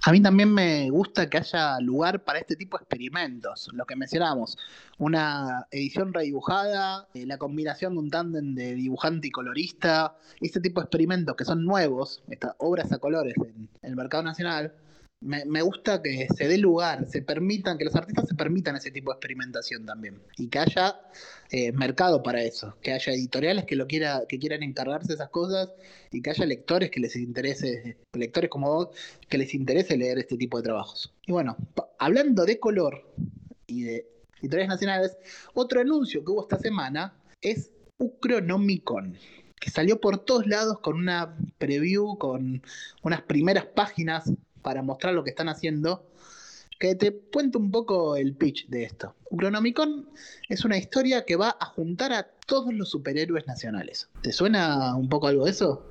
[0.02, 3.96] A mí también me gusta que haya lugar para este tipo de experimentos, lo que
[3.96, 4.56] mencionamos,
[4.98, 10.80] una edición redibujada, eh, la combinación de un tándem de dibujante y colorista, este tipo
[10.80, 14.72] de experimentos que son nuevos, estas obras a colores en el mercado nacional,
[15.20, 19.10] me, gusta que se dé lugar, se permitan, que los artistas se permitan ese tipo
[19.10, 20.22] de experimentación también.
[20.36, 21.00] Y que haya
[21.50, 25.30] eh, mercado para eso, que haya editoriales que lo quiera, que quieran encargarse de esas
[25.30, 25.72] cosas
[26.12, 28.88] y que haya lectores que les interese, lectores como vos,
[29.28, 31.12] que les interese leer este tipo de trabajos.
[31.26, 31.56] Y bueno,
[31.98, 33.10] hablando de color
[33.66, 34.06] y de
[34.40, 35.16] editoriales nacionales,
[35.54, 39.16] otro anuncio que hubo esta semana es Ucronomicon.
[39.58, 42.62] que salió por todos lados con una preview, con
[43.02, 44.30] unas primeras páginas
[44.66, 46.04] para mostrar lo que están haciendo.
[46.80, 49.14] Que te cuento un poco el pitch de esto.
[49.30, 50.10] Chronomicon
[50.48, 54.08] es una historia que va a juntar a todos los superhéroes nacionales.
[54.22, 55.86] ¿Te suena un poco algo de eso?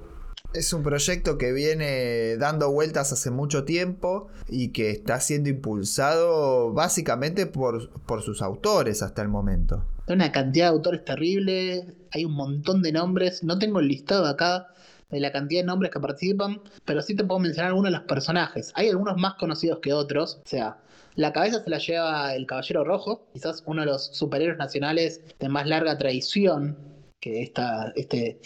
[0.54, 6.74] Es un proyecto que viene dando vueltas hace mucho tiempo y que está siendo impulsado
[6.74, 9.86] básicamente por, por sus autores hasta el momento.
[10.08, 14.26] Hay una cantidad de autores terrible, hay un montón de nombres, no tengo el listado
[14.26, 14.68] acá
[15.16, 18.08] de la cantidad de nombres que participan, pero sí te puedo mencionar algunos de los
[18.08, 18.72] personajes.
[18.76, 20.78] Hay algunos más conocidos que otros, o sea,
[21.16, 25.50] la cabeza se la lleva el Caballero Rojo, quizás uno de los superhéroes nacionales de
[25.50, 26.78] más larga tradición
[27.22, 28.40] que esta, este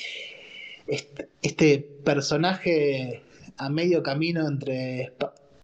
[1.42, 3.22] este, personaje
[3.58, 5.14] a medio camino entre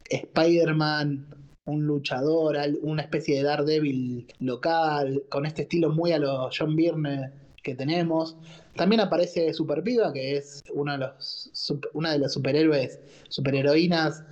[0.10, 1.28] Spider-Man,
[1.66, 7.32] un luchador, una especie de Daredevil local, con este estilo muy a los John Byrne
[7.64, 8.38] que tenemos.
[8.76, 14.24] También aparece Super Piva, que es una de los superhéroes, superheroínas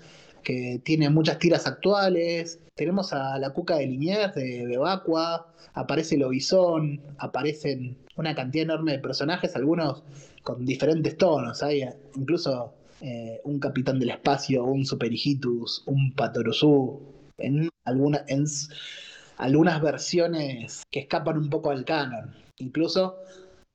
[0.43, 2.59] que tiene muchas tiras actuales.
[2.75, 8.99] Tenemos a la Cuca de Liniers de Bebacua, aparece Lobizón, aparecen una cantidad enorme de
[8.99, 10.03] personajes, algunos
[10.43, 11.63] con diferentes tonos.
[11.63, 17.01] Hay incluso eh, un capitán del espacio, un Superhijitus, un Patoruzú,
[17.37, 18.45] en, alguna, en
[19.37, 22.35] algunas versiones que escapan un poco al canon.
[22.57, 23.17] Incluso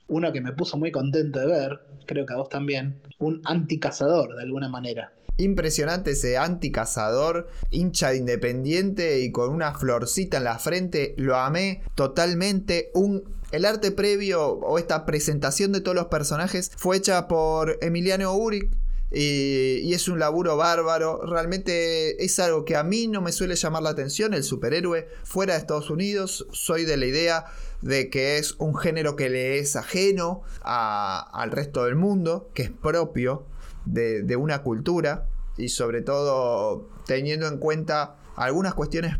[0.08, 4.34] uno que me puso muy contento de ver, creo que a vos también, un anticazador
[4.34, 5.12] de alguna manera.
[5.36, 11.14] Impresionante ese anticazador, hincha de independiente y con una florcita en la frente.
[11.16, 12.90] Lo amé totalmente.
[12.92, 18.34] Un el arte previo o esta presentación de todos los personajes fue hecha por Emiliano
[18.34, 18.70] Uric.
[19.10, 21.22] Y, es un laburo bárbaro.
[21.24, 24.34] Realmente es algo que a mí no me suele llamar la atención.
[24.34, 26.46] El superhéroe fuera de Estados Unidos.
[26.52, 27.46] Soy de la idea
[27.82, 32.70] de que es un género que le es ajeno al resto del mundo, que es
[32.70, 33.46] propio
[33.84, 35.28] de, de una cultura.
[35.56, 39.16] Y sobre todo teniendo en cuenta algunas cuestiones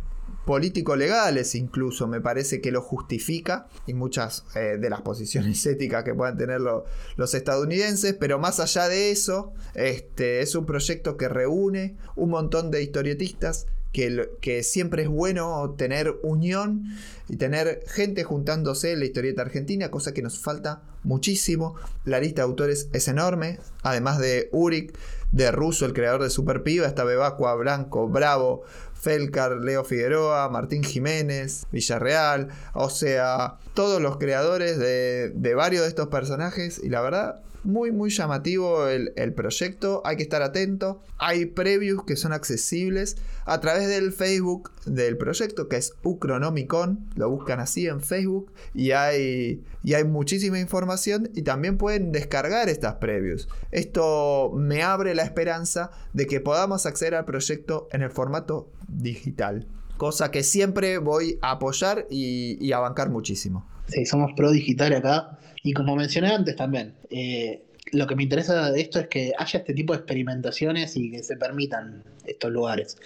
[0.49, 6.14] político-legales incluso, me parece que lo justifica y muchas eh, de las posiciones éticas que
[6.14, 11.99] puedan tener los estadounidenses, pero más allá de eso, este, es un proyecto que reúne
[12.16, 16.85] un montón de historietistas que, siempre es bueno tener unión
[17.29, 21.74] y tener gente juntándose en la historieta argentina, cosa que nos falta muchísimo.
[22.05, 24.96] La lista de autores es enorme, además de Uric,
[25.33, 28.62] de Russo, el creador de Super Piva, está Bebacua, Blanco, Bravo,
[28.94, 36.09] Felcar, Leo Figueroa, Martín Jiménez, Villarreal, o sea, todos los creadores de varios de estos
[36.09, 41.03] personajes y la verdad muy muy llamativo el, proyecto, hay que estar atento.
[41.18, 47.31] Hay previews que son accesibles a través del Facebook del proyecto que es Ucronomicon, lo
[47.31, 52.94] buscan así en Facebook y hay, y hay muchísima información y también pueden descargar estas
[52.97, 53.49] previews.
[53.71, 59.66] Esto me abre la esperanza de que podamos acceder al proyecto en el formato digital,
[59.97, 63.66] cosa que siempre voy a apoyar y, y a bancar muchísimo.
[63.88, 65.38] Sí, somos pro digital acá.
[65.62, 69.59] Y como mencioné antes también, eh, lo que me interesa de esto es que haya
[69.59, 72.97] este tipo de experimentaciones y que se permitan estos lugares.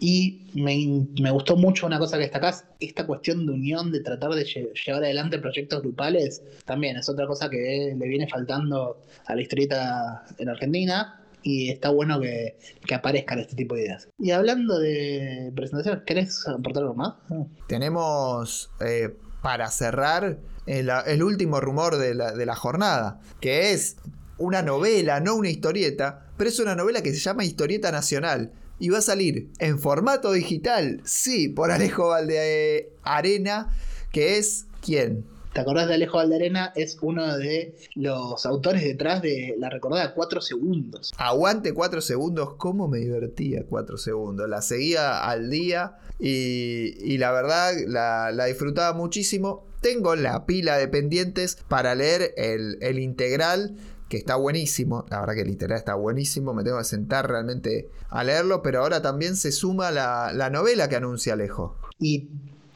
[0.00, 4.44] Y me, gustó mucho una cosa que destacás, esta cuestión de unión, de tratar de
[4.44, 10.24] llevar adelante proyectos grupales, también es otra cosa que le viene faltando a la historieta
[10.38, 12.56] en Argentina y está bueno que,
[12.94, 14.08] aparezcan este tipo de ideas.
[14.18, 17.14] Y hablando de presentaciones, ¿querés aportar algo más?
[17.66, 23.96] Tenemos eh, para cerrar el, último rumor de la, jornada, que es
[24.36, 28.52] una novela, no una historieta, pero es una novela que se llama Historieta Nacional.
[28.80, 33.74] Y va a salir en formato digital, sí, por Alejo Valdearena,
[34.12, 35.24] que es quién?
[35.52, 36.72] ¿Te acordás de Alejo Valderena?
[36.76, 41.12] Es uno de los autores detrás de la recordada 4 segundos.
[41.16, 44.48] Aguante 4 segundos, cómo me divertía 4 segundos.
[44.48, 49.66] La seguía al día y, la verdad la, disfrutaba muchísimo.
[49.80, 53.76] Tengo la pila de pendientes para leer el, integral
[54.08, 55.04] que está buenísimo.
[55.10, 56.54] La verdad que el integral está buenísimo.
[56.54, 58.62] Me tengo que sentar realmente a leerlo.
[58.62, 61.76] Pero ahora también se suma la, la novela que anuncia Alejo.
[61.98, 62.28] Y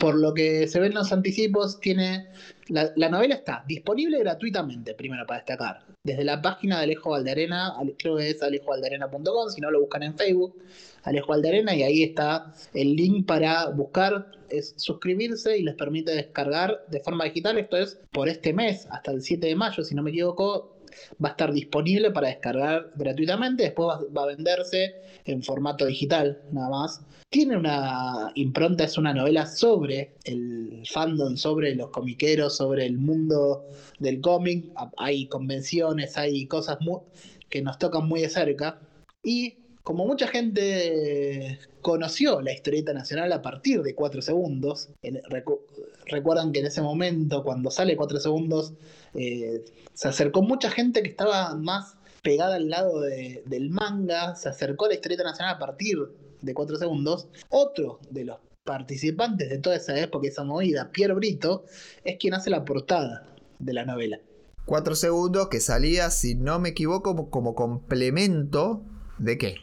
[0.03, 2.27] por lo que se ven los anticipos, tiene.
[2.67, 5.85] La, novela está disponible gratuitamente, primero para destacar.
[6.03, 10.19] Desde la página de Alejo Valderena, creo que es alejovalderena.com, si no lo buscan en
[10.19, 10.61] Facebook,
[11.05, 16.85] Alejo Valderena, y ahí está el link para buscar, es suscribirse y les permite descargar
[16.89, 17.57] de forma digital.
[17.59, 20.72] Esto es por este mes, hasta el 7 de mayo, si no me equivoco,
[21.23, 26.71] va a estar disponible para descargar gratuitamente, después va, a venderse en formato digital, nada
[26.71, 27.01] más.
[27.31, 33.65] Tiene una impronta, es una novela sobre el fandom, sobre los comiqueros, sobre el mundo
[33.99, 34.67] del cómic.
[34.99, 36.79] Hay convenciones, hay cosas
[37.49, 38.81] que nos tocan muy de cerca.
[39.23, 44.91] Y como mucha gente conoció la historieta nacional a partir de 4 segundos,
[46.07, 48.75] recuerdan que en ese momento, cuando sale 4 segundos,
[49.15, 54.87] eh, se acercó mucha gente que estaba más pegada al lado del manga, se acercó
[54.87, 55.99] a la historieta nacional a partir
[56.41, 57.29] de 4 segundos.
[57.49, 61.65] Otro de los participantes de toda esa época, esa movida, Pierre Brito,
[62.05, 63.27] es quien hace la portada
[63.59, 64.21] de la novela.
[64.67, 68.85] 4 segundos que salía, si no me equivoco, como complemento
[69.23, 69.55] ¿De qué?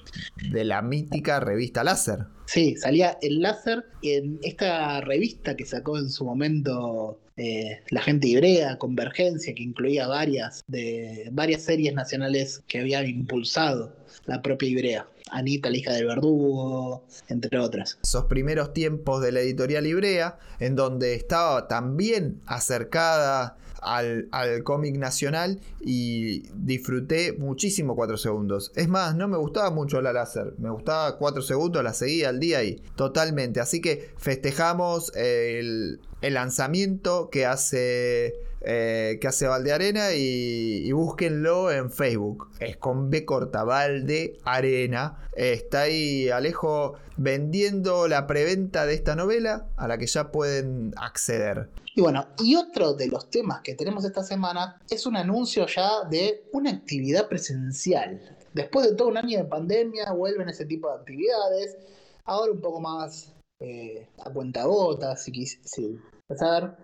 [0.54, 2.28] De la mítica revista Láser.
[2.46, 8.28] Sí, salía el Láser en esta revista que sacó en su momento eh, la gente
[8.28, 15.08] Ibrea, Convergencia, que incluía varias, de, varias series nacionales que había impulsado la propia Ibrea.
[15.32, 18.00] Anita, la hija del verdugo, entre otras.
[18.04, 24.30] Esos primeros tiempos de la editorial Ibrea, en donde estaba también acercada al,
[24.64, 28.72] cómic nacional y disfruté muchísimo 4 segundos.
[28.76, 32.40] Es más, no me gustaba mucho la láser, me gustaba 4 segundos, la seguía al
[32.40, 33.60] día y totalmente.
[33.60, 41.72] Así que festejamos el, el lanzamiento que hace eh, que hace Valdearena y, y búsquenlo
[41.72, 42.50] en Facebook.
[42.60, 45.18] Es con B corta, Valde Arena.
[45.34, 51.70] Está ahí Alejo vendiendo la preventa de esta novela a la que ya pueden acceder.
[52.00, 56.06] Y bueno, y otro de los temas que tenemos esta semana es un anuncio ya
[56.10, 58.38] de una actividad presencial.
[58.54, 61.76] Después de todo un año de pandemia vuelven ese tipo de actividades.
[62.24, 66.78] Ahora un poco más eh, a cuenta gotas, si, si ver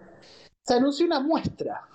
[0.66, 1.88] se anunció una muestra,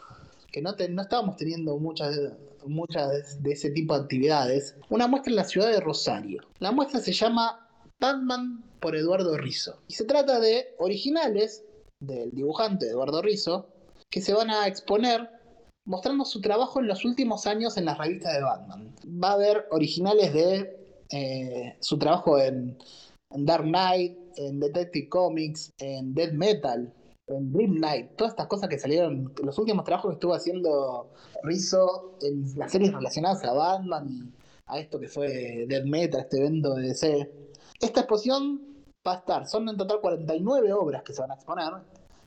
[0.50, 2.18] que no, no estábamos teniendo muchas,
[2.64, 6.40] muchas de ese tipo de actividades, una muestra en la ciudad de Rosario.
[6.58, 7.68] La muestra se llama
[8.00, 9.82] Batman por Eduardo Rizzo.
[9.88, 11.64] Y se trata de originales
[12.00, 13.68] del dibujante Eduardo Rizzo
[14.10, 15.30] que se van a exponer
[15.86, 18.94] mostrando su trabajo en los últimos años en las revistas de Batman.
[19.22, 20.76] Va a haber originales de
[21.10, 22.76] eh, su trabajo en,
[23.30, 26.92] en Dark Knight, en Detective Comics, en Dead Metal,
[27.28, 31.10] en Dream Night, todas estas cosas que salieron, los últimos trabajos que estuvo haciendo
[31.42, 34.32] Rizzo en las series relacionadas a Batman y
[34.66, 37.30] a esto que fue Dead Metal, este evento de DC.
[37.80, 38.69] Esta exposición
[39.06, 41.72] va a estar, son en total 49 obras que se van a exponer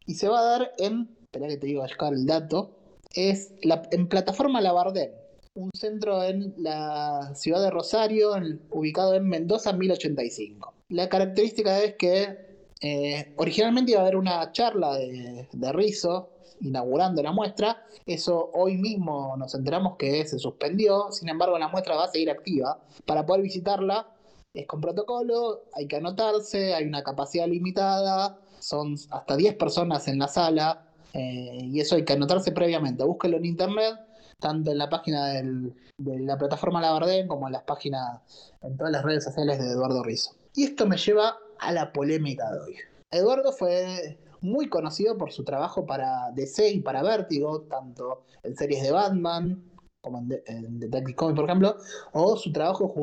[0.05, 2.71] y se va a dar en, espera que te digo a buscar el dato,
[3.13, 5.11] es en plataforma Labardén,
[5.53, 8.31] un centro en la ciudad de Rosario,
[8.71, 10.73] ubicado en Mendoza 1085.
[10.89, 17.21] La característica es que eh, originalmente iba a haber una charla de, de Rizzo inaugurando
[17.21, 17.85] la muestra.
[18.05, 21.11] Eso hoy mismo nos enteramos que se suspendió.
[21.11, 22.79] Sin embargo, la muestra va a seguir activa.
[23.05, 24.07] Para poder visitarla
[24.53, 30.19] es con protocolo, hay que anotarse, hay una capacidad limitada, son hasta 10 personas en
[30.19, 33.03] la sala eh, y eso hay que anotarse previamente.
[33.03, 33.95] Búsquelo en internet,
[34.39, 38.21] tanto en la página de la plataforma Labardén como en las páginas,
[38.61, 40.35] en todas las redes sociales de Eduardo Rizzo.
[40.55, 42.75] Y esto me lleva a la polémica de hoy.
[43.11, 48.83] Eduardo fue muy conocido por su trabajo para DC y para Vértigo, tanto en series
[48.83, 49.63] de Batman
[50.01, 51.77] como en, Detective Comics, por ejemplo,
[52.11, 52.93] o su trabajo,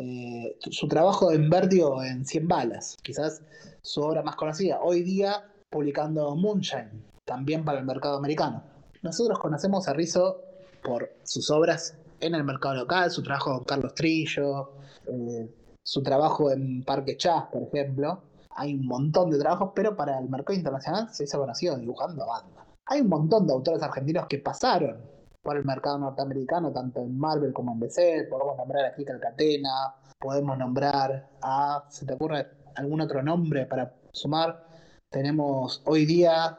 [0.00, 3.42] eh, su trabajo en Vértigo en 100 balas, quizás
[3.82, 8.62] su obra más conocida, hoy día publicando Moonshine, también para el mercado americano.
[9.02, 10.40] Nosotros conocemos a Rizzo
[10.82, 14.70] por sus obras en el mercado local, su trabajo con Carlos Trillo,
[15.06, 15.50] eh,
[15.82, 18.22] su trabajo en Parque Chas, por ejemplo.
[18.50, 22.66] Hay un montón de trabajos, pero para el mercado internacional se hizo conocido dibujando banda.
[22.86, 25.17] Hay un montón de autores argentinos que pasaron
[25.48, 28.26] por el mercado norteamericano, tanto en Marvel como en DC.
[28.28, 31.86] Podemos nombrar a Kika Catena, podemos nombrar a.
[31.88, 34.66] ¿Se te ocurre algún otro nombre para sumar?
[35.08, 36.58] Tenemos hoy día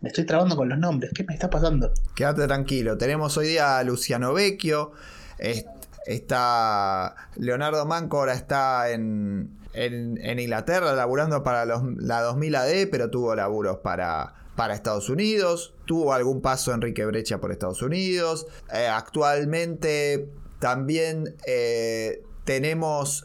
[0.00, 1.12] Me estoy trabando con los nombres.
[1.14, 1.92] ¿Qué me está pasando?
[2.16, 2.96] Quédate tranquilo.
[2.96, 4.92] Tenemos hoy día a Luciano Vecchio.
[6.06, 13.34] Está Leonardo Manco, ahora está en, en, Inglaterra laburando para la 2000 AD, pero tuvo
[13.34, 15.74] laburos para, para Estados Unidos.
[15.86, 18.46] Tuvo algún paso Enrique Brecha por Estados Unidos.
[18.72, 20.28] Eh, actualmente
[20.58, 23.24] también eh, tenemos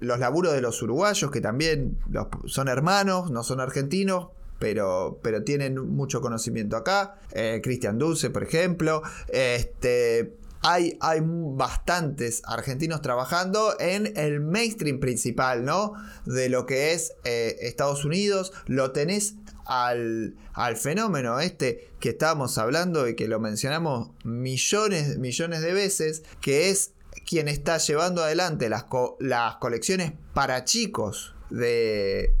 [0.00, 1.98] los laburos de los uruguayos, que también
[2.44, 4.28] son hermanos, no son argentinos,
[4.58, 7.18] pero, pero tienen mucho conocimiento acá.
[7.32, 9.02] Eh, Cristian Dulce, por ejemplo.
[9.28, 15.92] Este, hay, bastantes argentinos trabajando en el mainstream principal, ¿no?
[16.24, 18.52] De lo que es eh, Estados Unidos.
[18.66, 19.36] Lo tenés
[19.68, 26.22] al, al, fenómeno este que estábamos hablando y que lo mencionamos millones, millones de veces,
[26.40, 26.92] que es
[27.26, 28.86] quien está llevando adelante las,
[29.20, 32.32] las colecciones para chicos de,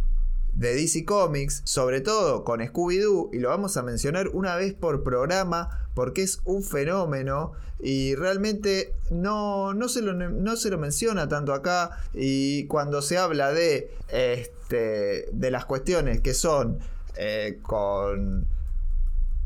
[0.54, 5.02] de DC Comics, sobre todo con Scooby-Doo, y lo vamos a mencionar una vez por
[5.02, 11.28] programa porque es un fenómeno y realmente no, no, se, lo, no se lo menciona
[11.28, 16.78] tanto acá y cuando se habla de, este, de las cuestiones que son
[17.18, 18.46] eh, con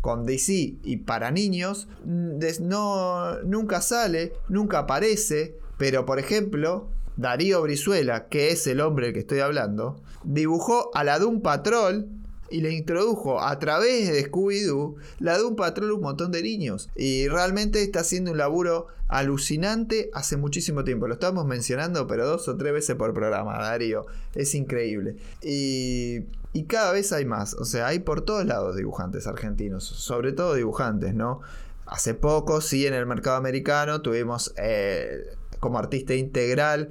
[0.03, 8.27] con DC y para niños, no, nunca sale, nunca aparece, pero por ejemplo, Darío Brizuela,
[8.27, 12.09] que es el hombre del que estoy hablando, dibujó a la Doom Patrol
[12.51, 16.91] y le introdujo a través de Scooby-Doo la Doom Patrol a un montón de niños.
[16.97, 21.07] Y realmente está haciendo un laburo alucinante hace muchísimo tiempo.
[21.07, 24.05] Lo estamos mencionando, pero dos o tres veces por programa, Darío.
[24.35, 25.17] Es increíble.
[25.43, 27.55] Y, y cada vez hay más.
[27.55, 29.85] O sea, hay por todos lados dibujantes argentinos.
[29.85, 31.41] Sobre todo dibujantes, ¿no?
[31.87, 34.53] Hace poco, sí, en el mercado americano tuvimos...
[34.57, 36.91] Eh, como artista integral,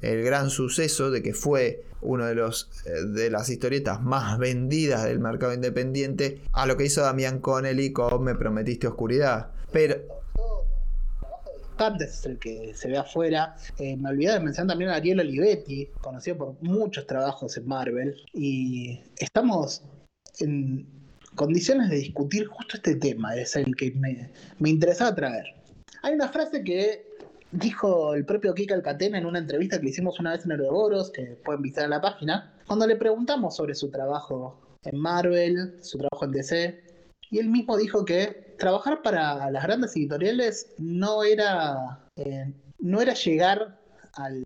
[0.00, 5.02] el gran suceso de que fue uno de los eh, de las historietas más vendidas
[5.02, 9.50] del mercado independiente a lo que hizo Damián Connelly con Me prometiste oscuridad.
[9.72, 9.96] Pero
[12.00, 13.56] es el que se ve afuera.
[13.78, 18.14] Eh, me olvidé de mencionar también a Ariel Olivetti, conocido por muchos trabajos en Marvel.
[18.32, 19.82] Y estamos
[20.38, 20.86] en
[21.34, 25.46] condiciones de discutir justo este tema, es el que me, me interesaba traer.
[26.02, 27.06] Hay una frase que
[27.52, 31.10] dijo el propio Kika Alcatena en una entrevista que le hicimos una vez en Ouroboros,
[31.10, 35.98] que pueden visitar en la página, cuando le preguntamos sobre su trabajo en Marvel, su
[35.98, 36.91] trabajo en DC,
[37.32, 43.14] y él mismo dijo que trabajar para las grandes editoriales no era, eh, no era
[43.14, 43.80] llegar
[44.14, 44.44] al...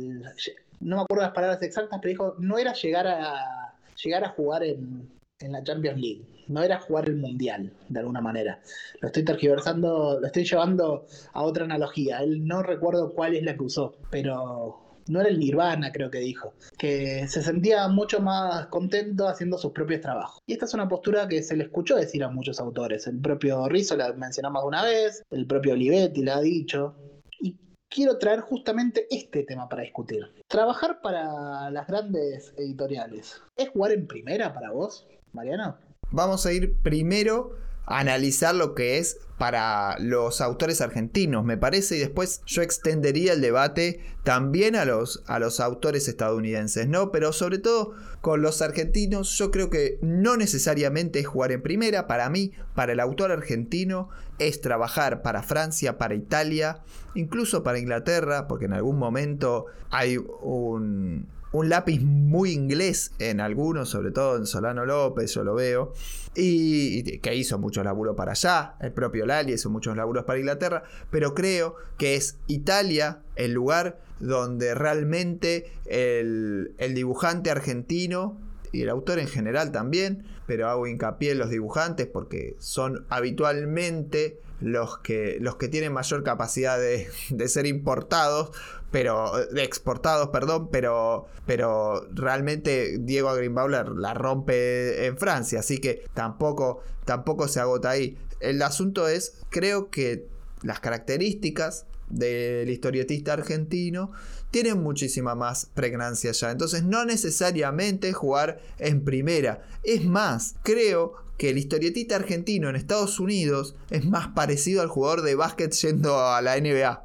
[0.79, 4.63] No me acuerdo las palabras exactas, pero dijo, no era llegar a, llegar a jugar
[4.63, 5.11] en,
[5.41, 8.61] en la Champions League no era jugar el mundial, de alguna manera.
[9.01, 12.19] Lo estoy tergiversando, lo estoy llevando a otra analogía.
[12.19, 16.19] Él no recuerdo cuál es la que usó, pero no era el Nirvana, creo que
[16.19, 20.43] dijo, que se sentía mucho más contento haciendo sus propios trabajos.
[20.47, 23.07] Y esta es una postura que se le escuchó decir a muchos autores.
[23.07, 26.97] El propio Rizzo la mencionamos una vez, el propio Olivetti la ha dicho.
[27.41, 27.57] Y
[27.89, 30.23] quiero traer justamente este tema para discutir.
[30.49, 35.77] Trabajar para las grandes editoriales, ¿es jugar en primera para vos, Mariano?
[36.11, 41.97] Vamos a ir primero a analizar lo que es para los autores argentinos, me parece,
[41.97, 47.13] y después yo extendería el debate también a los, a los autores estadounidenses, ¿no?
[47.13, 52.07] Pero sobre todo con los argentinos, yo creo que no necesariamente es jugar en primera,
[52.07, 54.09] para mí, para el autor argentino,
[54.39, 56.81] es trabajar para Francia, para Italia,
[57.15, 63.89] incluso para Inglaterra, porque en algún momento hay un, un lápiz muy inglés en algunos,
[63.89, 65.93] sobre todo en Solano López, yo lo veo,
[66.35, 70.83] y, que hizo muchos laburos para allá, el propio Lali hizo muchos laburos para Inglaterra,
[71.11, 78.39] pero creo que es Italia el lugar donde realmente el, el dibujante argentino
[78.73, 84.41] y el autor en general también, pero hago hincapié en los dibujantes porque son habitualmente
[84.61, 88.53] los que, los que tienen mayor capacidad de, de ser importados
[88.91, 96.05] pero de exportados, perdón, pero, pero realmente Diego Greenbauer la rompe en Francia, así que
[96.15, 98.17] tampoco, tampoco se agota ahí.
[98.41, 100.29] El asunto es, creo que
[100.63, 104.13] las características del historietista argentino
[104.51, 106.51] tienen muchísima más pregnancia ya.
[106.51, 109.63] Entonces no necesariamente jugar en primera.
[109.83, 115.23] Es más, creo que el historietista argentino en Estados Unidos es más parecido al jugador
[115.23, 117.05] de básquet yendo a la NBA.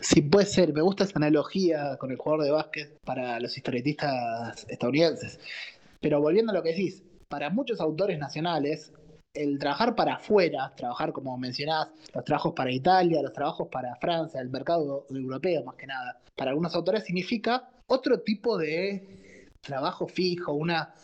[0.00, 0.72] Sí, puede ser.
[0.72, 5.38] Me gusta esa analogía con el jugador de básquet para los historietistas estadounidenses.
[6.00, 8.92] Pero volviendo a lo que decís, para muchos autores nacionales,
[9.34, 14.40] el trabajar para afuera, trabajar como mencionás, los trabajos para Italia, los trabajos para Francia,
[14.40, 20.52] el mercado europeo más que nada, para algunos autores significa otro tipo de trabajo fijo,
[20.52, 20.94] una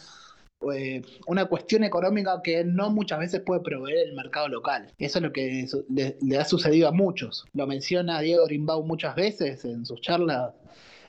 [0.72, 4.92] eh, una cuestión económica que no muchas veces puede proveer el mercado local.
[4.98, 7.44] Eso es lo que le, ha sucedido a muchos.
[7.52, 10.54] Lo menciona Diego Rimbaud muchas veces en sus charlas,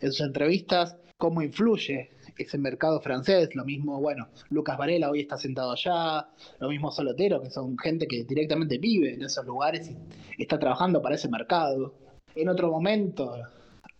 [0.02, 3.56] en sus entrevistas, cómo influye ese mercado francés.
[3.56, 6.28] Lo mismo, bueno, Lucas Varela hoy está sentado allá,
[6.60, 9.92] lo mismo Solotero, que son gente que directamente vive en esos lugares
[10.38, 11.94] y está trabajando para ese mercado.
[12.36, 13.36] En otro momento,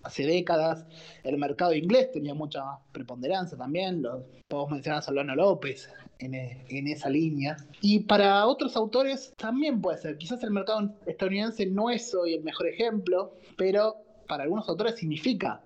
[0.04, 0.86] hace décadas.
[1.24, 4.02] El mercado inglés tenía mucha preponderancia también.
[4.02, 7.58] Lo, podemos mencionar a Solano López en, en, esa línea.
[7.82, 10.18] Y para otros autores también puede ser.
[10.18, 15.62] Quizás el mercado estadounidense no es hoy el mejor ejemplo, pero para algunos autores significa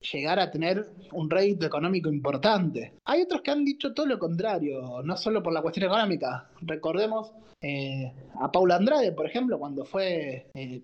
[0.00, 2.94] llegar a tener un rédito económico importante.
[3.04, 6.48] Hay otros que han dicho todo lo contrario, no solo por la cuestión económica.
[6.62, 10.82] Recordemos eh, a Paula Andrade, por ejemplo, cuando fue eh,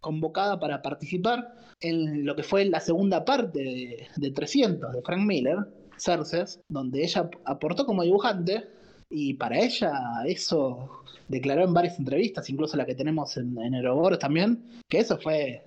[0.00, 5.22] convocada para participar en lo que fue la segunda parte de, de 300 de Frank
[5.22, 5.58] Miller,
[5.96, 8.64] Cerces, donde ella aportó como dibujante
[9.10, 9.92] y para ella
[10.26, 15.62] eso declaró en varias entrevistas, incluso la que tenemos en, en también, que eso fue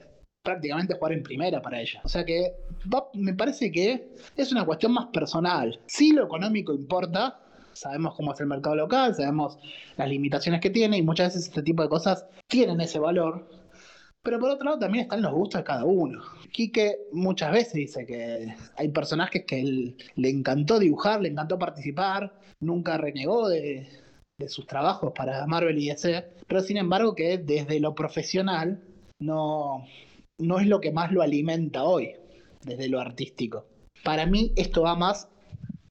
[0.45, 1.99] prácticamente jugar en primera para ella.
[2.05, 2.53] O sea que
[3.13, 5.77] me parece que es una cuestión más personal.
[5.87, 7.41] Si lo económico importa,
[7.73, 9.57] sabemos cómo es el mercado local, sabemos
[9.97, 13.49] las limitaciones que tiene y muchas veces este tipo de cosas tienen ese valor.
[14.23, 16.21] Pero por otro lado también están los gustos de cada uno.
[16.51, 22.97] Quique muchas veces dice que hay personajes que le encantó dibujar, le encantó participar, nunca
[22.97, 23.87] renegó de,
[24.47, 28.81] sus trabajos para Marvel y DC, pero sin embargo que desde lo profesional
[29.19, 29.85] no,
[30.38, 32.13] no es lo que más lo alimenta hoy,
[32.63, 33.65] desde lo artístico.
[34.03, 35.27] Para mí esto va más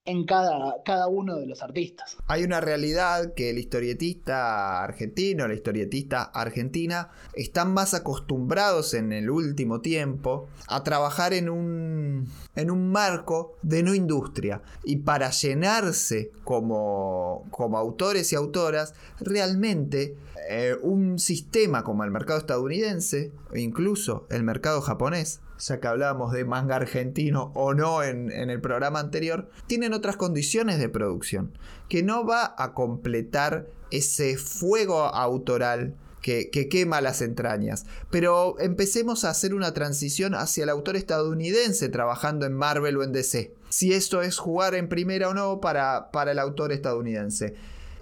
[0.06, 2.18] en cada, cada uno de los artistas.
[2.26, 9.30] Hay una realidad que el historietista argentino, la historietista argentina, están más acostumbrados en el
[9.30, 14.60] último tiempo a trabajar en un, en un marco de no industria.
[14.84, 20.16] Y para llenarse como, como autores y autoras, realmente
[20.48, 26.32] eh, un sistema como el mercado estadounidense, o incluso el mercado japonés, ya que hablábamos
[26.32, 31.56] de manga argentino o no en, el programa anterior, tienen otras condiciones de producción,
[31.88, 37.86] que no va a completar ese fuego autoral que, que, quema las entrañas.
[38.10, 43.12] Pero empecemos a hacer una transición hacia el autor estadounidense trabajando en Marvel o en
[43.12, 43.54] DC.
[43.68, 47.54] Si esto es jugar en primera o no para el autor estadounidense.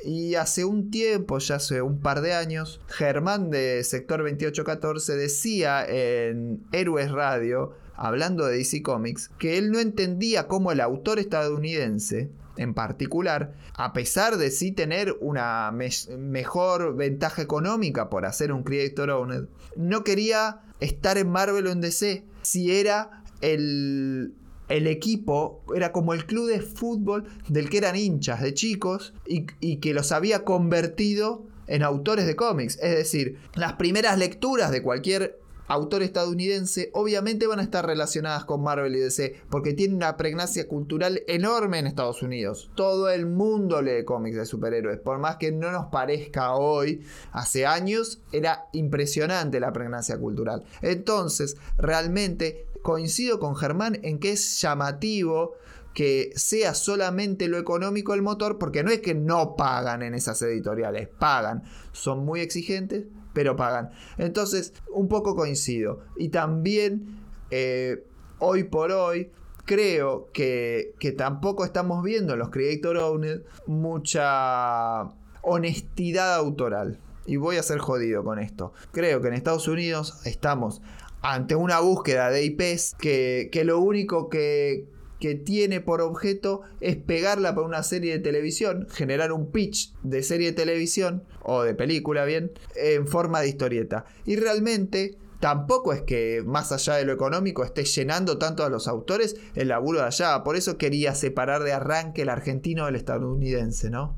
[0.04, 5.84] Y hace un tiempo, ya hace un par de años, Germán de Sector 2814 decía
[5.86, 12.30] en Héroes Radio, hablando de DC Comics, que él no entendía cómo el autor estadounidense,
[12.56, 19.10] en particular, a pesar de sí tener una mejor ventaja económica por hacer un Creator
[19.10, 19.44] Owned,
[19.76, 24.34] no quería estar en Marvel o en DC si era el,
[24.72, 29.76] el equipo era como el club de fútbol del que eran hinchas de chicos y,
[29.76, 32.78] que los había convertido en autores de cómics.
[32.80, 38.62] Es decir, las primeras lecturas de cualquier autor estadounidense obviamente van a estar relacionadas con
[38.62, 42.70] Marvel y DC porque tiene una pregnancia cultural enorme en Estados Unidos.
[42.74, 47.02] Todo el mundo lee cómics de superhéroes, por más que no nos parezca hoy,
[47.32, 50.64] hace años era impresionante la pregnancia cultural.
[50.80, 55.54] Entonces, realmente coincido con Germán en que es llamativo
[55.94, 60.40] que sea solamente lo económico el motor, porque no es que no pagan en esas
[60.42, 63.90] editoriales, pagan, son muy exigentes, pero pagan.
[64.18, 66.00] Entonces, un poco coincido.
[66.16, 67.18] Y también,
[67.50, 68.04] eh,
[68.38, 69.30] hoy por hoy,
[69.64, 75.02] creo que, que, tampoco estamos viendo en los Creator Owned mucha
[75.42, 76.98] honestidad autoral.
[77.24, 78.72] Y voy a ser jodido con esto.
[78.90, 80.82] Creo que en Estados Unidos estamos
[81.22, 84.86] ante una búsqueda de IPs que, lo único que,
[85.20, 90.22] que tiene por objeto es pegarla para una serie de televisión, generar un pitch de
[90.22, 94.04] serie de televisión o de película, bien, en forma de historieta.
[94.26, 98.88] Y realmente tampoco es que más allá de lo económico esté llenando tanto a los
[98.88, 100.42] autores el laburo de allá.
[100.42, 104.16] Por eso quería separar de arranque el argentino del estadounidense, ¿no?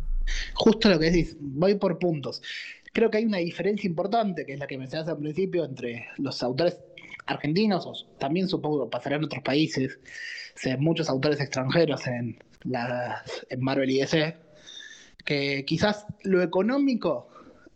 [0.54, 2.42] Justo lo que decís, voy por puntos.
[2.94, 6.42] Creo que hay una diferencia importante, que es la que mencionaste al principio, entre los
[6.42, 6.78] autores
[7.26, 9.98] argentinos, o también supongo pasará en otros países,
[10.54, 12.38] se muchos autores extranjeros en,
[13.50, 14.36] en Marvel y DC,
[15.24, 17.28] que quizás lo económico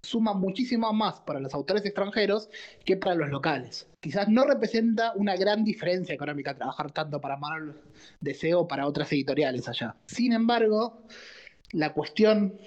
[0.03, 2.49] suma muchísimo más para los autores extranjeros
[2.85, 3.87] que para los locales.
[4.01, 7.75] Quizás no representa una gran diferencia económica trabajar tanto para Marvel
[8.21, 9.97] DC o para otras editoriales allá.
[10.07, 11.03] Sin embargo,
[11.73, 12.59] la cuestión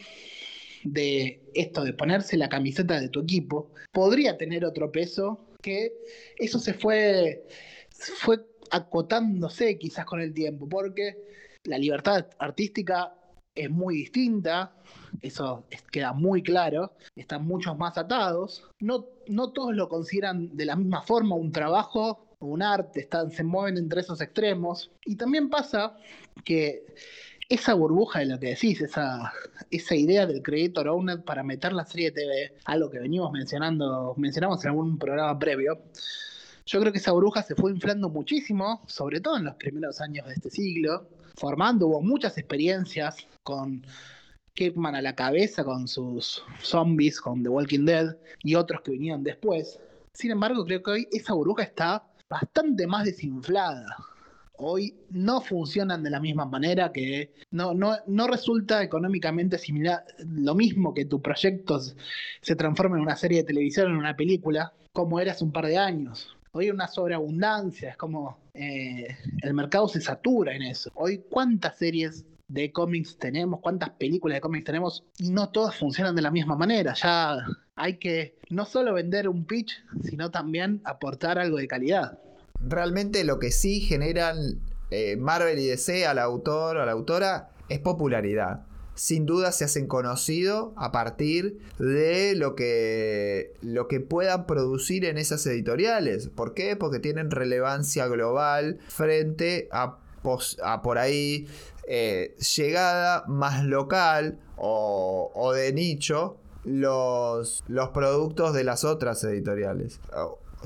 [0.83, 5.93] de esto de ponerse la camiseta de tu equipo podría tener otro peso que
[6.37, 7.45] eso se fue,
[7.89, 11.17] fue acotándose quizás con el tiempo, porque
[11.63, 13.13] la libertad artística
[13.53, 14.73] es muy distinta,
[15.21, 20.75] eso queda muy claro, están muchos más atados, no, no todos lo consideran de la
[20.75, 25.49] misma forma un trabajo o un arte, están, se mueven entre esos extremos, y también
[25.49, 25.95] pasa
[26.45, 26.85] que
[27.49, 29.33] esa burbuja de lo que decís, esa,
[29.69, 34.13] esa idea del Creator Owned para meter la serie de TV, algo que venimos mencionando,
[34.17, 35.81] mencionamos en algún programa previo,
[36.65, 40.27] yo creo que esa burbuja se fue inflando muchísimo, sobre todo en los primeros años
[40.27, 43.85] de este siglo, formando, hubo muchas experiencias con
[44.53, 49.23] Kirkman a la cabeza, con sus zombies, con The Walking Dead y otros que vinieron
[49.23, 49.79] después.
[50.13, 53.97] Sin embargo, creo que hoy esa burbuja está bastante más desinflada
[54.61, 60.55] hoy no funcionan de la misma manera, que no, no, no resulta económicamente similar, lo
[60.55, 61.79] mismo que tu proyecto
[62.41, 65.65] se transforme en una serie de televisión, en una película, como era hace un par
[65.65, 66.37] de años.
[66.53, 70.91] Hoy una sobreabundancia, es como eh, el mercado se satura en eso.
[70.95, 76.15] Hoy cuántas series de cómics tenemos, cuántas películas de cómics tenemos, y no todas funcionan
[76.15, 76.93] de la misma manera.
[76.93, 77.45] Ya
[77.75, 82.19] hay que no solo vender un pitch, sino también aportar algo de calidad.
[82.67, 87.49] Realmente lo que sí generan eh, Marvel y DC al autor o a la autora
[87.69, 88.65] es popularidad.
[88.93, 95.17] Sin duda se hacen conocidos a partir de lo que, lo que puedan producir en
[95.17, 96.27] esas editoriales.
[96.27, 96.75] ¿Por qué?
[96.75, 99.97] Porque tienen relevancia global frente a,
[100.83, 101.47] por ahí
[101.87, 109.99] eh, llegada más local o, de nicho los, los productos de las otras editoriales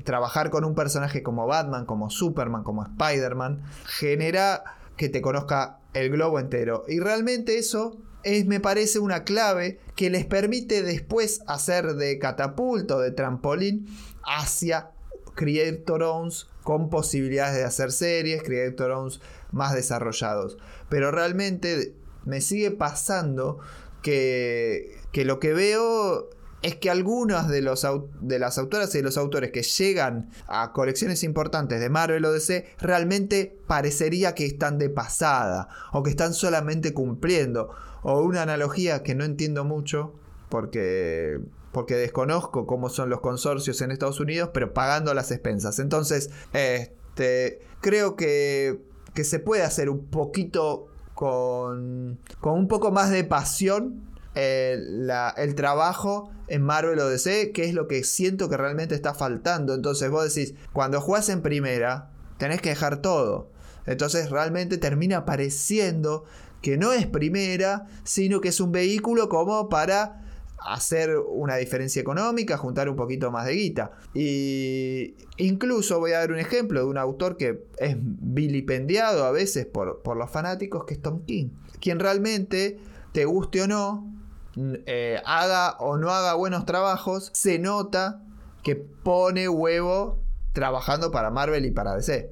[0.03, 4.63] trabajar con un personaje como Batman, como Superman, como Spider-Man, genera
[4.97, 6.83] que te conozca el globo entero.
[6.87, 12.99] Y realmente eso es, me parece, una clave que les permite después hacer de catapulto,
[12.99, 13.87] de trampolín,
[14.23, 14.91] hacia
[15.35, 19.21] Creators con posibilidades de hacer series, Creators
[19.51, 20.57] más desarrollados.
[20.89, 21.93] Pero realmente
[22.25, 23.59] me sigue pasando
[24.01, 26.29] que, que lo que veo
[26.65, 27.85] es que algunas de, los,
[28.21, 32.31] de las autoras y de los autores que llegan a colecciones importantes de Marvel o
[32.31, 37.69] DC realmente parecería que están de pasada o que están solamente cumpliendo.
[38.01, 40.15] O una analogía que no entiendo mucho
[40.49, 41.39] porque,
[41.71, 45.77] porque desconozco cómo son los consorcios en Estados Unidos, pero pagando las expensas.
[45.77, 48.81] Entonces, este, creo que,
[49.13, 56.31] que se puede hacer un poquito con, con un poco más de pasión el, trabajo
[56.47, 57.07] en Marvel o
[57.53, 59.73] que es lo que siento que realmente está faltando.
[59.73, 63.49] Entonces vos decís, cuando jugás en primera, tenés que dejar todo.
[63.85, 66.25] Entonces realmente termina pareciendo
[66.61, 70.21] que no es primera, sino que es un vehículo como para
[70.65, 73.91] hacer una diferencia económica, juntar un poquito más de guita.
[74.13, 79.67] Y incluso voy a dar un ejemplo de un autor que es vilipendiado a veces
[79.67, 82.79] por, por los fanáticos, que es Tom King, quien realmente,
[83.11, 84.11] te guste o no,
[84.57, 88.21] eh, haga o no haga buenos trabajos, se nota
[88.63, 92.31] que pone huevo trabajando para Marvel y para DC.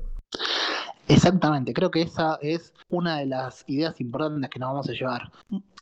[1.07, 5.32] Exactamente, creo que esa es una de las ideas importantes que nos vamos a llevar.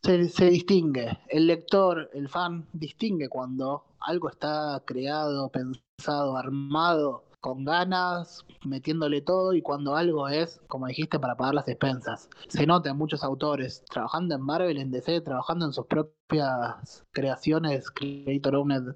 [0.02, 7.66] Se, se, distingue, el lector, el fan, distingue cuando algo está creado, pensado, armado con
[7.66, 12.30] ganas, metiéndole todo y cuando algo es, como dijiste, para pagar las expensas.
[12.48, 17.90] Se nota en muchos autores, trabajando en Marvel, en DC, trabajando en sus propias creaciones,
[17.92, 18.96] Creator Owned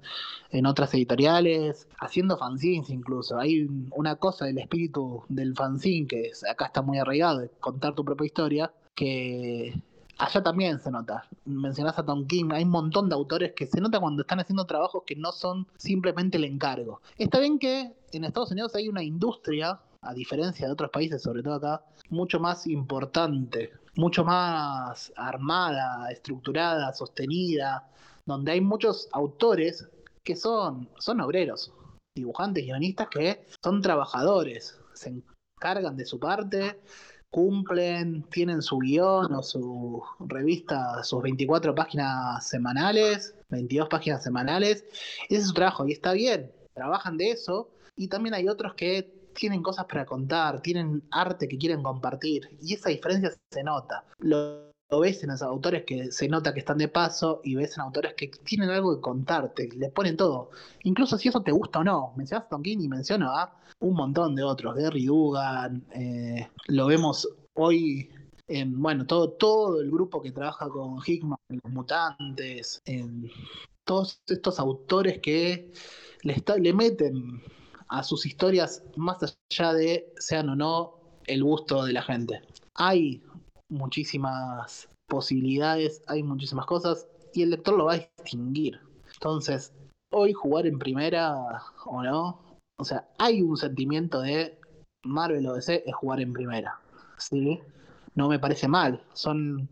[0.50, 3.38] en otras editoriales, haciendo fanzines incluso.
[3.38, 8.04] Hay una cosa del espíritu del fanzine que acá está muy arraigado, de contar tu
[8.04, 9.74] propia historia, que
[10.18, 11.24] allá también se nota.
[11.44, 14.64] Mencionás a Tom King, hay un montón de autores que se nota cuando están haciendo
[14.64, 17.00] trabajos que no son simplemente el encargo.
[17.18, 21.42] Está bien que en Estados Unidos hay una industria, a diferencia de otros países, sobre
[21.42, 27.88] todo acá, mucho más importante, mucho más armada, estructurada, sostenida,
[28.24, 29.88] donde hay muchos autores
[30.22, 31.72] que son, son obreros,
[32.16, 35.22] dibujantes, guionistas que son trabajadores, se
[35.58, 36.80] encargan de su parte
[37.36, 44.86] cumplen, tienen su guion o su revista, sus 24 páginas semanales, 22 páginas semanales.
[45.28, 47.68] Ese es su trabajo y está bien, trabajan de eso.
[47.96, 52.56] Y también hay otros que tienen cosas para contar, tienen arte que quieren compartir.
[52.60, 54.04] Y esa diferencia se nota.
[54.18, 57.82] Lo, ves en los autores que se nota que están de paso y ves en
[57.82, 60.50] autores que tienen algo que contarte, le ponen todo.
[60.84, 62.12] Incluso si eso te gusta o no.
[62.16, 66.86] Mencionas a Tom King y menciono a un montón de otros, Gary Dugan, eh, lo
[66.86, 68.10] vemos hoy
[68.48, 73.28] en, bueno, todo, todo el grupo que trabaja con Hickman, Los Mutantes, en
[73.84, 75.72] todos estos autores que
[76.22, 77.42] le meten
[77.88, 80.94] a sus historias más allá de sean o no
[81.26, 82.42] el gusto de la gente.
[82.74, 83.22] Hay
[83.68, 88.80] muchísimas posibilidades, hay muchísimas cosas y el lector lo va a distinguir.
[89.14, 89.72] Entonces,
[90.12, 92.40] hoy jugar en primera o no,
[92.78, 94.58] o sea, hay un sentimiento de
[95.04, 96.80] Marvel o es jugar en primera.
[97.18, 97.60] ¿sí?
[98.14, 99.02] No me parece mal.
[99.12, 99.68] Son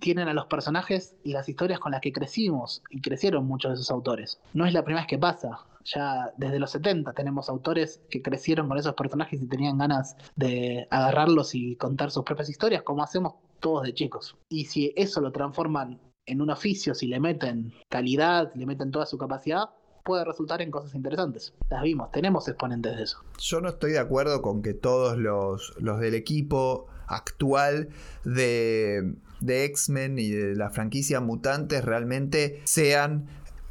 [0.00, 3.74] tienen a los personajes y las historias con las que crecimos y crecieron muchos de
[3.74, 4.40] esos autores.
[4.54, 5.60] No es la primera vez que pasa.
[5.84, 10.86] Ya desde los 70 tenemos autores que crecieron con esos personajes y tenían ganas de
[10.90, 14.36] agarrarlos y contar sus propias historias, como hacemos todos de chicos.
[14.48, 19.06] Y si eso lo transforman en un oficio, si le meten calidad, le meten toda
[19.06, 19.70] su capacidad,
[20.04, 21.54] puede resultar en cosas interesantes.
[21.70, 23.18] Las vimos, tenemos exponentes de eso.
[23.38, 27.88] Yo no estoy de acuerdo con que todos los, los del equipo actual
[28.24, 33.26] de, de X-Men y de la franquicia Mutantes realmente sean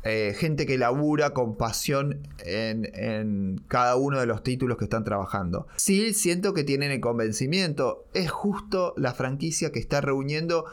[0.09, 5.67] eh, gente que labura con pasión en, cada uno de los títulos que están trabajando.
[5.75, 8.05] Sí, siento que tienen el convencimiento.
[8.15, 10.65] Es justo la franquicia que está reuniendo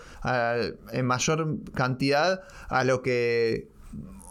[0.93, 3.68] en mayor cantidad a lo que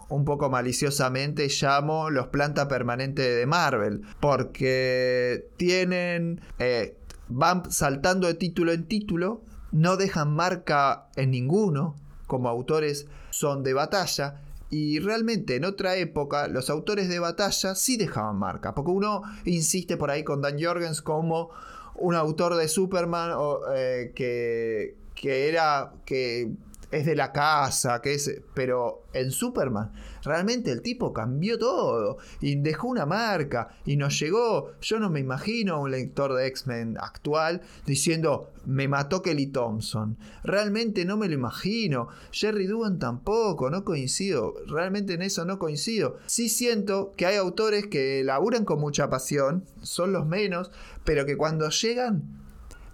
[0.08, 4.02] un poco maliciosamente llamo los planta permanente de Marvel.
[4.18, 6.40] Porque tienen...
[6.58, 6.96] Eh,
[7.28, 9.42] van saltando de título en título.
[9.70, 11.94] No dejan marca en ninguno.
[12.26, 14.40] Como autores son de batalla
[14.70, 19.96] y realmente en otra época los autores de batalla sí dejaban marca, porque uno insiste
[19.96, 21.50] por ahí con Dan Jorgens como
[21.94, 23.32] un autor de Superman
[23.74, 26.50] eh, que, que era que
[26.90, 28.40] es de la casa, que es.
[28.54, 34.72] Pero en Superman, realmente el tipo cambió todo y dejó una marca y nos llegó.
[34.80, 40.18] Yo no me imagino un lector de X-Men actual diciendo me mató Kelly Thompson.
[40.42, 42.08] Realmente no me lo imagino.
[42.32, 44.54] Jerry Dugan tampoco, no coincido.
[44.66, 46.16] Realmente en eso no coincido.
[46.26, 50.70] Sí siento que hay autores que laburan con mucha pasión, son los menos,
[51.04, 52.46] pero que cuando llegan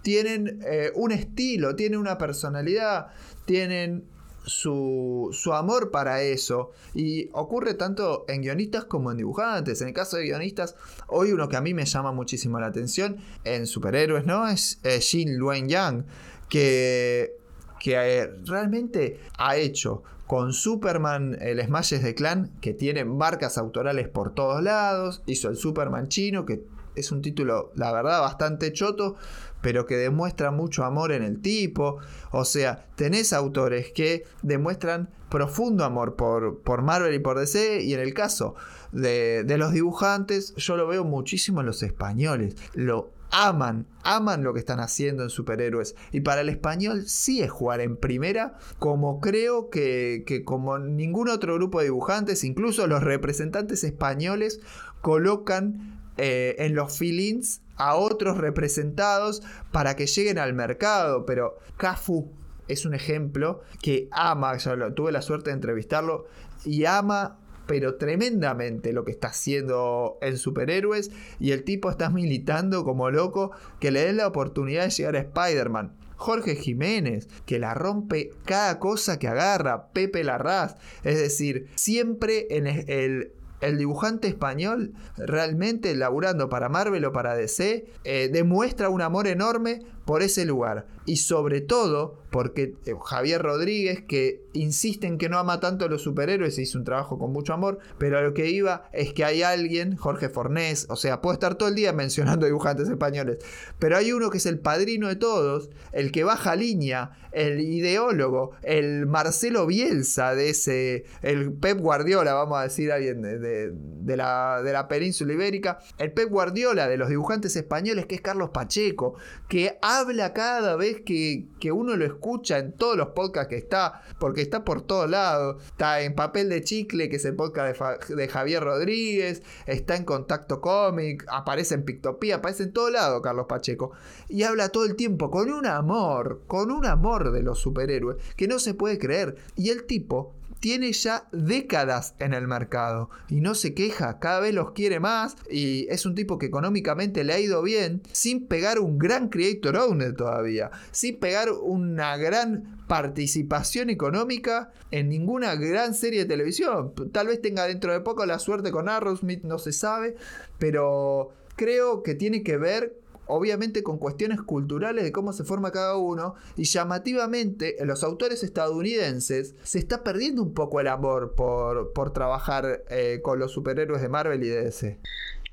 [0.03, 3.07] tienen eh, un estilo, tienen una personalidad,
[3.45, 4.05] tienen
[4.45, 6.71] su, su, amor para eso.
[6.93, 9.81] Y ocurre tanto en guionistas como en dibujantes.
[9.81, 10.75] En el caso de guionistas,
[11.07, 14.47] hoy uno que a mí me llama muchísimo la atención en superhéroes, ¿no?
[14.47, 16.05] Es Jin Luen Yang,
[16.49, 17.37] que,
[17.79, 24.07] que eh, realmente ha hecho con Superman el Smashes de Clan, que tiene marcas autorales
[24.07, 25.21] por todos lados.
[25.25, 26.63] Hizo el Superman chino, que
[26.95, 29.15] es un título, la verdad, bastante choto,
[29.63, 31.97] pero que demuestra mucho amor en el tipo.
[32.31, 37.93] O sea, tenés autores que demuestran profundo amor por, por Marvel y por DC, y
[37.95, 38.53] en el caso
[38.91, 42.55] de, de los dibujantes, yo lo veo muchísimo en los españoles.
[42.73, 45.95] Lo aman, aman lo que están haciendo en superhéroes.
[46.11, 51.29] Y para el español sí es jugar en primera, como creo que, que, como ningún
[51.29, 54.59] otro grupo de dibujantes, incluso los representantes españoles,
[55.01, 61.25] colocan eh, en los feelings a otros representados para que lleguen al mercado.
[61.25, 62.31] Pero Cafu
[62.67, 66.25] es un ejemplo que ama, yo tuve la suerte de entrevistarlo,
[66.65, 72.83] y ama pero tremendamente lo que está haciendo en superhéroes y el tipo está militando
[72.83, 75.93] como loco que le den la oportunidad de llegar a Spider-Man.
[76.15, 82.67] Jorge Jiménez, que la rompe cada cosa que agarra, Pepe Larraz, es decir, siempre en
[82.67, 89.27] el, el dibujante español, realmente laburando para Marvel o para DC, eh, demuestra un amor
[89.27, 90.87] enorme por ese lugar.
[91.05, 95.87] Y sobre todo porque eh, Javier Rodríguez, que insiste en que no ama tanto a
[95.87, 99.23] los superhéroes, hizo un trabajo con mucho amor, pero a lo que iba es que
[99.23, 103.37] hay alguien, Jorge Fornés, o sea, puedo estar todo el día mencionando dibujantes españoles,
[103.77, 108.51] pero hay uno que es el padrino de todos, el que baja línea, el ideólogo,
[108.63, 114.73] el Marcelo Bielsa de ese, el Pep Guardiola, vamos a decir alguien de, la, de
[114.73, 119.15] la península ibérica, el Pep Guardiola de los dibujantes españoles, que es Carlos Pacheco,
[119.47, 124.01] que habla cada vez que, que uno lo escucha en todos los podcasts que está,
[124.19, 125.63] porque está por todos lados.
[125.63, 130.61] Está en Papel de Chicle, que es el podcast de, Javier Rodríguez, está en Contacto
[130.61, 133.91] Comic, aparece en Pictopía, aparece en todo lado Carlos Pacheco.
[134.29, 138.47] Y habla todo el tiempo con un amor, con un amor de los superhéroes, que
[138.47, 139.35] no se puede creer.
[139.55, 140.33] Y el tipo
[140.63, 145.35] tiene ya décadas en el mercado y no se queja, cada vez los quiere más
[145.51, 149.75] y es un tipo que económicamente le ha ido bien sin pegar un gran creator
[149.75, 156.93] owner todavía, sin pegar una gran participación económica en ninguna gran serie de televisión.
[157.11, 160.15] Tal vez tenga dentro de poco la suerte con Arrowsmith, no se sabe,
[160.59, 165.97] pero creo que tiene que ver obviamente con cuestiones culturales de cómo se forma cada
[165.97, 171.93] uno, y llamativamente en los autores estadounidenses se está perdiendo un poco el amor por,
[171.93, 174.99] por trabajar eh, con los superhéroes de Marvel y DC.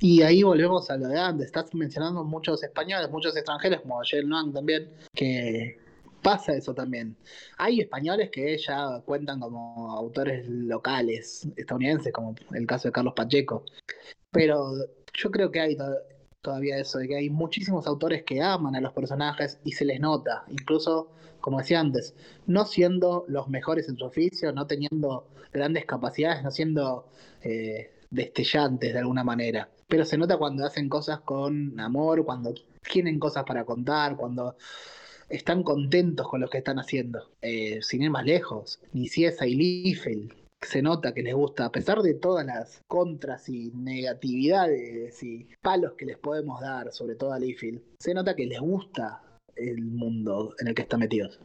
[0.02, 4.24] Y ahí volvemos a lo de antes, estás mencionando muchos españoles, muchos extranjeros, como Jay
[4.24, 5.78] Noang también, que
[6.22, 7.16] pasa eso también.
[7.58, 13.64] Hay españoles que ya cuentan como autores locales estadounidenses, como el caso de Carlos Pacheco,
[14.30, 14.72] pero
[15.12, 15.76] yo creo que hay
[16.42, 20.00] todavía eso, de que hay muchísimos autores que aman a los personajes y se les
[20.00, 21.10] nota, incluso,
[21.40, 22.14] como decía antes,
[22.46, 27.06] no siendo los mejores en su oficio, no teniendo grandes capacidades, no siendo
[27.42, 29.68] eh, destellantes de alguna manera.
[29.88, 32.54] Pero se nota cuando hacen cosas con amor, cuando
[32.90, 34.56] tienen cosas para contar, cuando
[35.28, 37.30] están contentos con lo que están haciendo.
[37.42, 42.02] Eh, sin ir más lejos, Niciesa y Liefeld se nota que les gusta, a pesar
[42.02, 47.38] de todas las contras y negatividades y palos que les podemos dar, sobre todo a
[47.38, 49.22] Layfield, se nota que les gusta
[49.56, 51.40] el mundo en el que están metidos.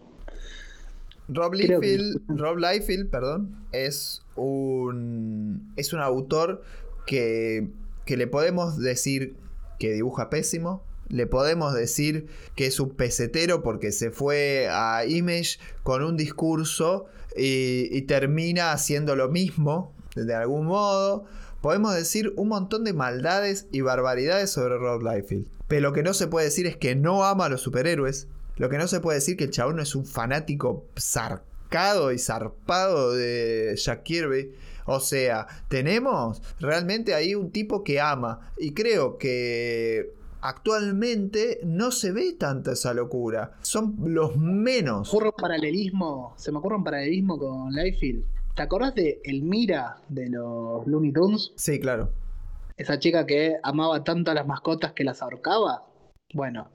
[1.28, 6.62] Rob Liefeld, Rob Liefeld, perdón, es un es un autor
[7.08, 7.72] que,
[8.06, 9.36] que le podemos decir
[9.80, 15.58] que dibuja pésimo, le podemos decir que es un pesetero porque se fue a Image
[15.84, 21.26] con un discurso y, termina haciendo lo mismo de algún modo.
[21.62, 25.48] Podemos decir un montón de maldades y barbaridades sobre Rob Liefeld.
[25.68, 28.28] Pero lo que no se puede decir es que no ama a los superhéroes.
[28.58, 32.20] Lo que no se puede decir que el chabón no es un fanático zarcado y
[32.20, 34.54] zarpado de Jack Kirby.
[34.86, 38.54] O sea, tenemos realmente ahí un tipo que ama.
[38.58, 40.14] Y creo que
[40.48, 43.54] actualmente no se ve tanta esa locura.
[43.62, 45.12] Son los menos.
[45.14, 48.24] un paralelismo, se me ocurre un paralelismo con Liefeld.
[48.56, 51.52] ¿Te acordás de Elmira de los Looney Tunes?
[51.56, 52.12] Sí, claro.
[52.78, 55.88] Esa chica que amaba tanto a las mascotas que las ahorcaba.
[56.34, 56.70] Bueno,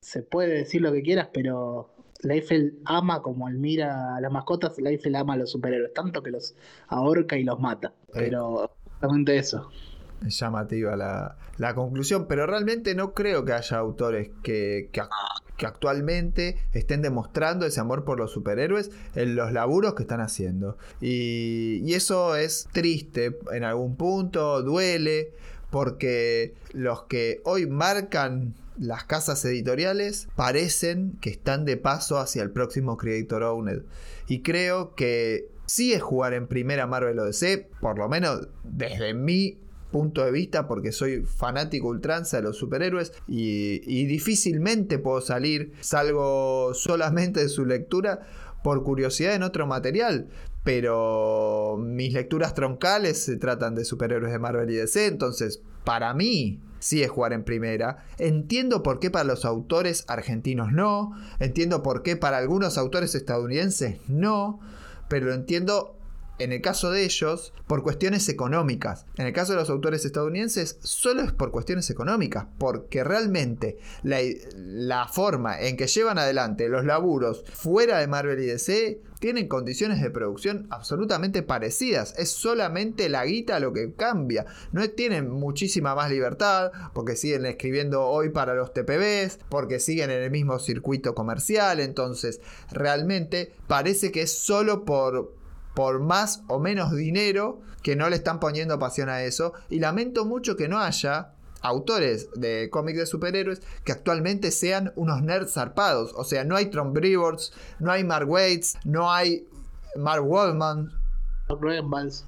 [0.00, 5.16] se puede decir lo que quieras, pero Liefeld ama como Elmira a las mascotas, Liefeld
[5.16, 6.54] ama a los superhéroes, tanto que los
[6.88, 7.92] ahorca y los mata.
[8.12, 9.89] Pero justamente eso es
[10.28, 17.66] llamativa la, conclusión, pero realmente no creo que haya autores que, que, actualmente estén demostrando
[17.66, 20.78] ese amor por los superhéroes en los laburos que están haciendo.
[21.00, 25.32] Y, y eso es triste en algún punto, duele,
[25.70, 32.50] porque los que hoy marcan las casas editoriales parecen que están de paso hacia el
[32.50, 33.82] próximo Creator Owned.
[34.26, 39.14] Y creo que sí es jugar en primera Marvel o DC, por lo menos desde
[39.14, 39.58] mi
[39.90, 46.72] punto de vista porque soy fanático ultranza de los superhéroes y, difícilmente puedo salir, salgo
[46.74, 48.20] solamente de su lectura
[48.62, 50.28] por curiosidad en otro material,
[50.64, 56.60] pero mis lecturas troncales se tratan de superhéroes de Marvel y DC, entonces para mí
[56.78, 58.04] sí es jugar en primera.
[58.18, 63.98] Entiendo por qué para los autores argentinos no, entiendo por qué para algunos autores estadounidenses
[64.08, 64.60] no,
[65.08, 65.99] pero lo entiendo
[66.40, 69.06] en el caso de ellos, por cuestiones económicas.
[69.16, 75.06] En el caso de los autores estadounidenses, solo es por cuestiones económicas, porque realmente la,
[75.12, 80.10] forma en que llevan adelante los laburos fuera de Marvel y DC tienen condiciones de
[80.10, 82.14] producción absolutamente parecidas.
[82.18, 84.46] Es solamente la guita lo que cambia.
[84.72, 90.22] No tienen muchísima más libertad porque siguen escribiendo hoy para los TPBs, porque siguen en
[90.22, 91.80] el mismo circuito comercial.
[91.80, 92.40] Entonces,
[92.72, 95.34] realmente parece que es solo por,
[95.80, 99.54] por más o menos dinero que no le están poniendo pasión a eso.
[99.70, 101.30] Y lamento mucho que no haya
[101.62, 106.12] autores de cómics de superhéroes que actualmente sean unos nerds zarpados.
[106.16, 109.48] O sea, no hay Tron Brewords, no hay Mark Waits, no hay
[109.96, 110.92] Mark Waldman.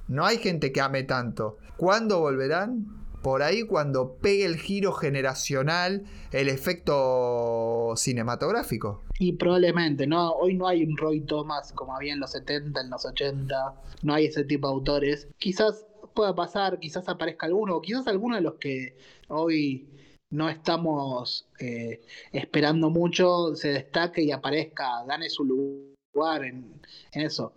[0.07, 1.59] No hay gente que ame tanto.
[1.77, 3.02] ¿Cuándo volverán?
[3.23, 9.01] Por ahí cuando pegue el giro generacional, el efecto cinematográfico.
[9.17, 10.33] Y probablemente, ¿no?
[10.33, 13.55] Hoy no hay un Roy Thomas como había en los 70, en los 80,
[14.03, 15.27] no hay ese tipo de autores.
[15.37, 18.97] Quizás pueda pasar, quizás aparezca alguno, o quizás alguno de los que
[19.29, 19.87] hoy
[20.29, 22.01] no estamos eh,
[22.33, 26.81] esperando mucho se destaque y aparezca, gane su lugar en,
[27.13, 27.53] en eso.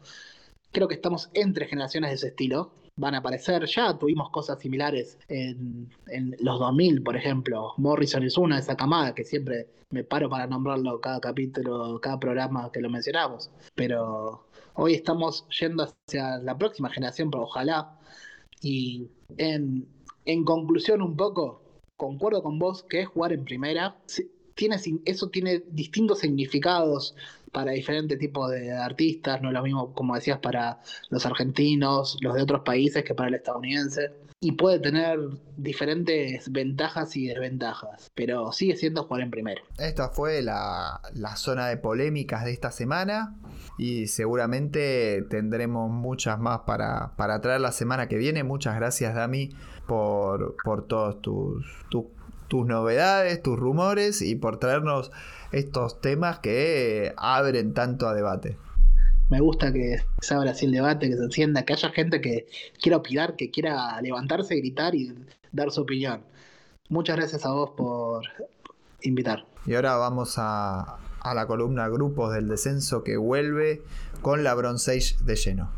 [0.71, 3.65] Creo que estamos entre generaciones de ese estilo van a aparecer.
[3.67, 5.89] Ya tuvimos cosas similares en,
[6.41, 7.75] los 2000, por ejemplo.
[7.77, 12.19] Morrison es una de esa camada que siempre me paro para nombrarlo cada capítulo, cada
[12.19, 13.51] programa que lo mencionamos.
[13.75, 17.99] Pero hoy estamos yendo hacia la próxima generación, pero ojalá.
[18.63, 19.87] Y en,
[20.25, 21.63] en conclusión un poco,
[21.97, 23.97] concuerdo con vos que es jugar en primera.
[24.55, 27.15] Tiene, eso tiene distintos significados
[27.57, 30.79] para diferentes tipos de artistas, no es lo mismo, como decías, para
[31.09, 34.13] los argentinos, los de otros países que para el estadounidense.
[34.41, 35.19] Y puede tener
[35.57, 39.63] diferentes ventajas y desventajas, pero sigue siendo jugar en primero.
[39.79, 41.01] Esta fue la,
[41.37, 43.35] zona de polémicas de esta semana
[43.79, 48.45] y seguramente tendremos muchas más para, para traer la semana que viene.
[48.45, 49.49] Muchas gracias, Dami,
[49.87, 52.05] por, por todos tus, tus,
[52.49, 55.11] tus novedades, tus rumores y por traernos
[55.53, 58.57] estos temas que abren tanto a debate.
[59.29, 62.47] Me gusta que se abra así el debate, que se encienda, que haya gente que
[62.81, 65.15] quiera opinar, que quiera levantarse, gritar y
[65.51, 66.21] dar su opinión.
[66.89, 68.25] Muchas gracias a vos por
[69.03, 69.45] invitar.
[69.67, 73.83] Y ahora vamos a, a la columna Grupos del Descenso que vuelve
[74.23, 75.71] con la Bronze Age de lleno.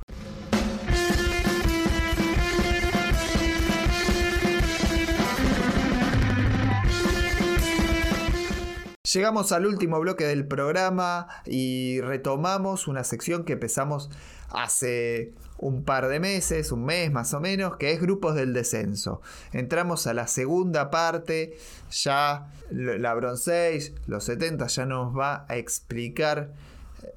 [9.15, 14.11] Llegamos al último bloque del programa y retomamos una sección que empezamos
[14.51, 19.23] hace un par de meses, un mes más o menos, que es grupos del descenso.
[19.53, 21.57] Entramos a la segunda parte,
[21.91, 26.53] ya la Bronze Age, los 70, ya nos va a explicar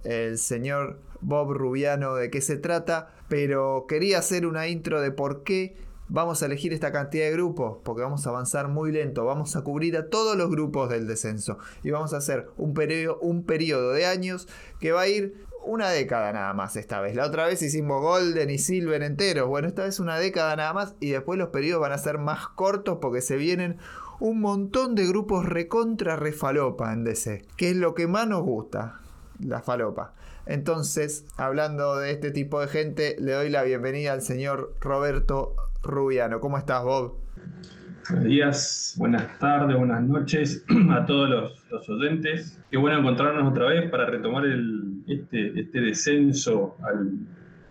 [0.06, 5.44] el señor Bob Rubiano de qué se trata, pero quería hacer una intro de por
[5.44, 5.76] qué
[6.12, 9.62] vamos a elegir esta cantidad de grupos, porque vamos a avanzar muy lento, vamos a
[9.62, 13.94] cubrir a todos los grupos del descenso y vamos a hacer un periodo, un periodo
[13.94, 14.48] de años
[14.80, 17.16] que va a ir una década nada más esta vez.
[17.16, 19.48] La otra vez hicimos Golden y Silver enteros.
[19.48, 22.48] Bueno, esta vez una década nada más y después los periodos van a ser más
[22.50, 23.78] cortos porque se vienen
[24.20, 29.00] un montón de grupos recontra refalopa en DC, que es lo que más nos gusta,
[29.40, 30.14] la falopa.
[30.46, 36.40] Entonces, hablando de este tipo de gente, le doy la bienvenida al señor Roberto Rubiano.
[36.40, 37.18] ¿Cómo estás, Bob?
[38.10, 42.60] Buenos días, buenas tardes, buenas noches a todos los, oyentes.
[42.70, 44.44] Qué bueno encontrarnos otra vez para retomar
[45.08, 47.12] este, este, descenso al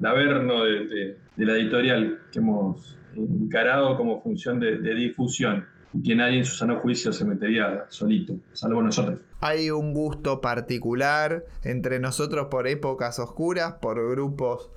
[0.07, 6.39] averno de, la editorial que hemos encarado como función de, de difusión y que nadie
[6.39, 9.19] en su sano juicio se metería solito, salvo nosotros.
[9.41, 14.71] Hay un gusto particular entre nosotros por épocas oscuras, por grupos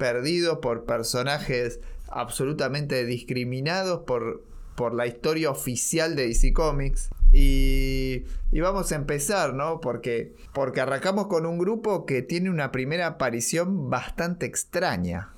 [0.00, 4.44] perdidos, por personajes absolutamente discriminados por,
[4.74, 7.10] por la historia oficial de DC Comics.
[7.32, 9.80] Y, y, vamos a empezar, ¿no?
[9.80, 15.30] Porque, porque arrancamos con un grupo que tiene una primera aparición bastante extraña.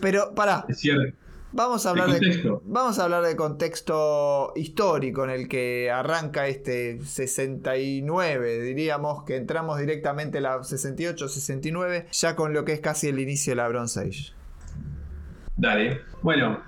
[0.00, 0.32] Pero.
[0.68, 1.16] Es cierto.
[1.52, 7.00] Vamos a, hablar de, vamos a hablar de contexto histórico en el que arranca este
[7.02, 13.20] 69, diríamos que entramos directamente a la 68-69, ya con lo que es casi el
[13.20, 14.35] inicio de la Bronze Age.
[15.56, 16.02] Dale.
[16.22, 16.60] Bueno,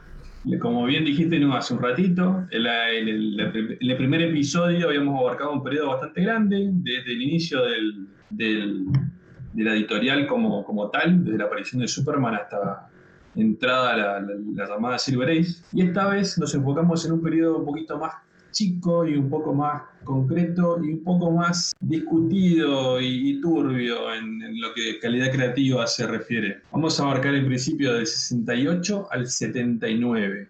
[0.60, 1.54] como bien dijiste ¿no?
[1.54, 2.66] hace un ratito, en,
[3.08, 9.74] el, primer episodio habíamos abarcado un periodo bastante grande, desde el inicio del, de la
[9.74, 12.88] editorial como, como tal, desde la aparición de Superman hasta
[13.34, 15.54] entrada la, la, llamada Silver Age.
[15.72, 18.14] Y esta vez nos enfocamos en un periodo un poquito más
[18.58, 24.60] chico y un poco más concreto y un poco más discutido y, turbio en, en,
[24.60, 26.62] lo que calidad creativa se refiere.
[26.72, 30.48] Vamos a abarcar el principio del 68 al 79,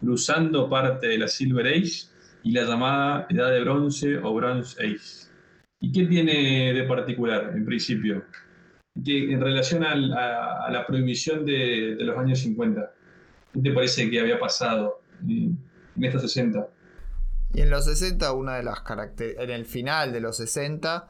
[0.00, 2.08] cruzando parte de la Silver Age
[2.44, 5.28] y la llamada Edad de Bronce o Bronze Age.
[5.80, 8.24] ¿Y qué tiene de particular en principio?
[9.04, 12.90] Que en relación a, la prohibición de, de, los años 50,
[13.52, 15.58] ¿qué te parece que había pasado en
[16.02, 16.79] estos 60?
[17.52, 18.82] Y en los 60, una de las
[19.18, 21.08] en el final de los 60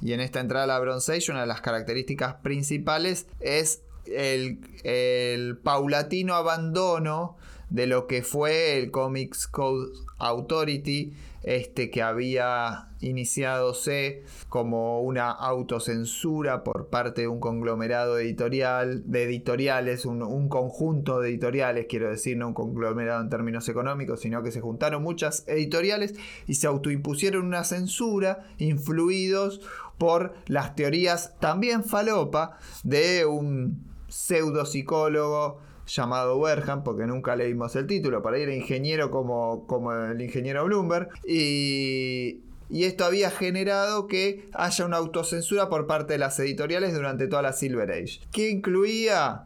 [0.00, 4.60] y en esta entrada a la Bronze Age, una de las características principales es el,
[4.84, 7.36] el paulatino abandono
[7.70, 11.12] de lo que fue el Comics Code Authority
[11.42, 19.24] este, que había iniciado C como una autocensura por parte de un conglomerado editorial, de
[19.24, 24.52] editoriales, un, conjunto de editoriales, quiero decir, no un conglomerado en términos económicos, sino que
[24.52, 26.14] se juntaron muchas editoriales
[26.46, 29.60] y se autoimpusieron una censura influidos
[29.98, 37.86] por las teorías también falopa de un pseudo psicólogo llamado Werham, porque nunca leímos el
[37.86, 41.08] título, para ir a ingeniero como, como el ingeniero Bloomberg.
[41.26, 47.26] Y, y esto había generado que haya una autocensura por parte de las editoriales durante
[47.26, 49.44] toda la Silver Age, que incluía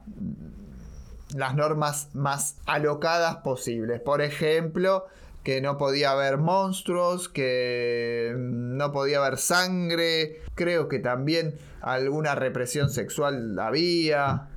[1.35, 4.01] las normas más alocadas posibles.
[4.01, 5.07] Por ejemplo,
[5.45, 12.91] que no podía haber monstruos, que no podía haber sangre, creo que también alguna represión
[12.91, 14.49] sexual había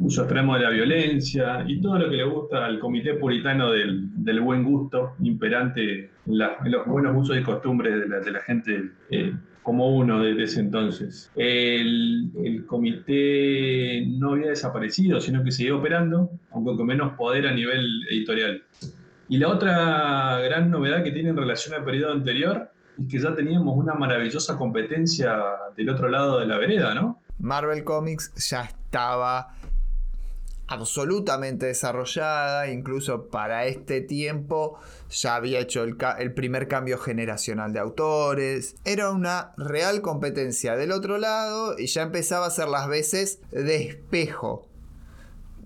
[0.00, 4.40] uso extremo de la violencia y todo lo que le gusta al comité puritano del,
[4.40, 7.94] buen gusto imperante en, los buenos usos y costumbres
[8.24, 11.30] de la, gente eh, como uno desde ese entonces.
[11.36, 17.86] El, comité no había desaparecido, sino que seguía operando, aunque con menos poder a nivel
[18.10, 18.62] editorial.
[19.28, 23.34] Y la otra gran novedad que tiene en relación al periodo anterior es que ya
[23.34, 25.38] teníamos una maravillosa competencia
[25.76, 27.20] del otro lado de la vereda, ¿no?
[27.38, 29.54] Marvel Comics ya estaba
[30.72, 34.78] absolutamente desarrollada, incluso para este tiempo
[35.10, 41.18] ya había hecho el, primer cambio generacional de autores, era una real competencia del otro
[41.18, 44.66] lado y ya empezaba a ser las veces de espejo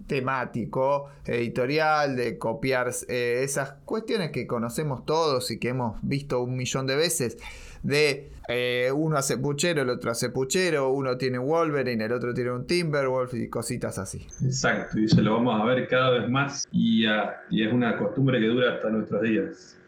[0.09, 6.57] temático, editorial, de copiar eh, esas cuestiones que conocemos todos y que hemos visto un
[6.57, 7.39] millón de veces
[7.87, 12.53] de eh, uno hace puchero, el otro hace puchero, uno tiene Wolverine, el otro tiene
[12.53, 14.27] un Timberwolf y cositas así.
[14.45, 17.07] Exacto, y se lo vamos a ver cada vez más y,
[17.51, 19.81] y es una costumbre que dura hasta nuestros días.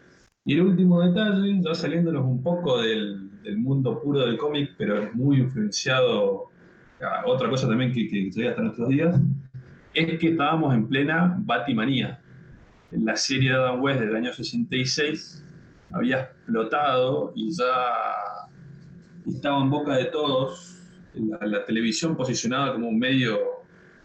[0.45, 5.39] Y el último detalle, ya saliéndonos un poco del, mundo puro del cómic, pero muy
[5.39, 6.51] influenciado,
[7.01, 9.21] a otra cosa también que, que llega hasta nuestros días,
[9.95, 12.21] es que estábamos en plena Batimanía.
[12.91, 15.45] La serie de Adam West del año 66
[15.93, 18.49] había explotado y ya
[19.27, 20.75] estaba en boca de todos.
[21.15, 23.39] La, televisión posicionada como un medio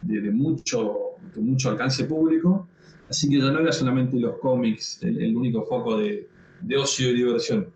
[0.01, 2.67] de, mucho, de mucho alcance público.
[3.09, 6.27] Así que ya no era solamente los cómics el, único foco de,
[6.61, 7.67] de ocio y diversión.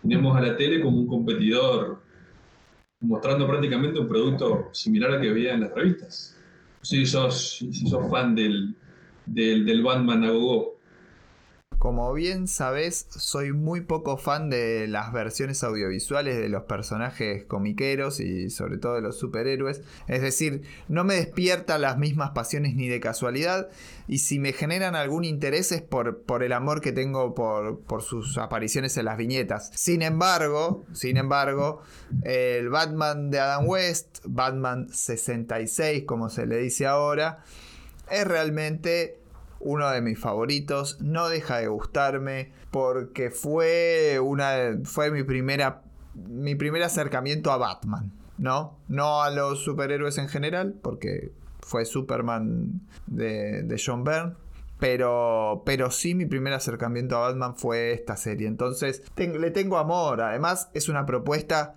[0.00, 2.00] Tenemos a la tele como un competidor
[3.00, 6.36] mostrando prácticamente un producto similar al que veía en las revistas.
[6.82, 8.74] Si sos, si sos fan del,
[9.26, 10.75] del, del Batman a Go,
[11.78, 18.18] como bien sabes, soy muy poco fan de las versiones audiovisuales de los personajes comiqueros
[18.18, 19.82] y sobre todo de los superhéroes.
[20.08, 23.68] Es decir, no me despierta las mismas pasiones ni de casualidad
[24.08, 28.02] y si me generan algún interés es por, por el amor que tengo por, por,
[28.02, 29.70] sus apariciones en las viñetas.
[29.74, 31.82] Sin embargo, sin embargo,
[32.22, 37.44] el Batman de Adam West, Batman 66 como se le dice ahora,
[38.10, 39.18] es realmente
[39.66, 45.82] uno de mis favoritos, no deja de gustarme porque fue una fue mi primera
[46.14, 48.78] mi primer acercamiento a Batman, ¿no?
[48.88, 54.34] No a los superhéroes en general, porque fue Superman de, de John Byrne,
[54.78, 58.46] pero, pero sí mi primer acercamiento a Batman fue esta serie.
[58.46, 60.20] Entonces le tengo amor.
[60.20, 61.74] Además es una propuesta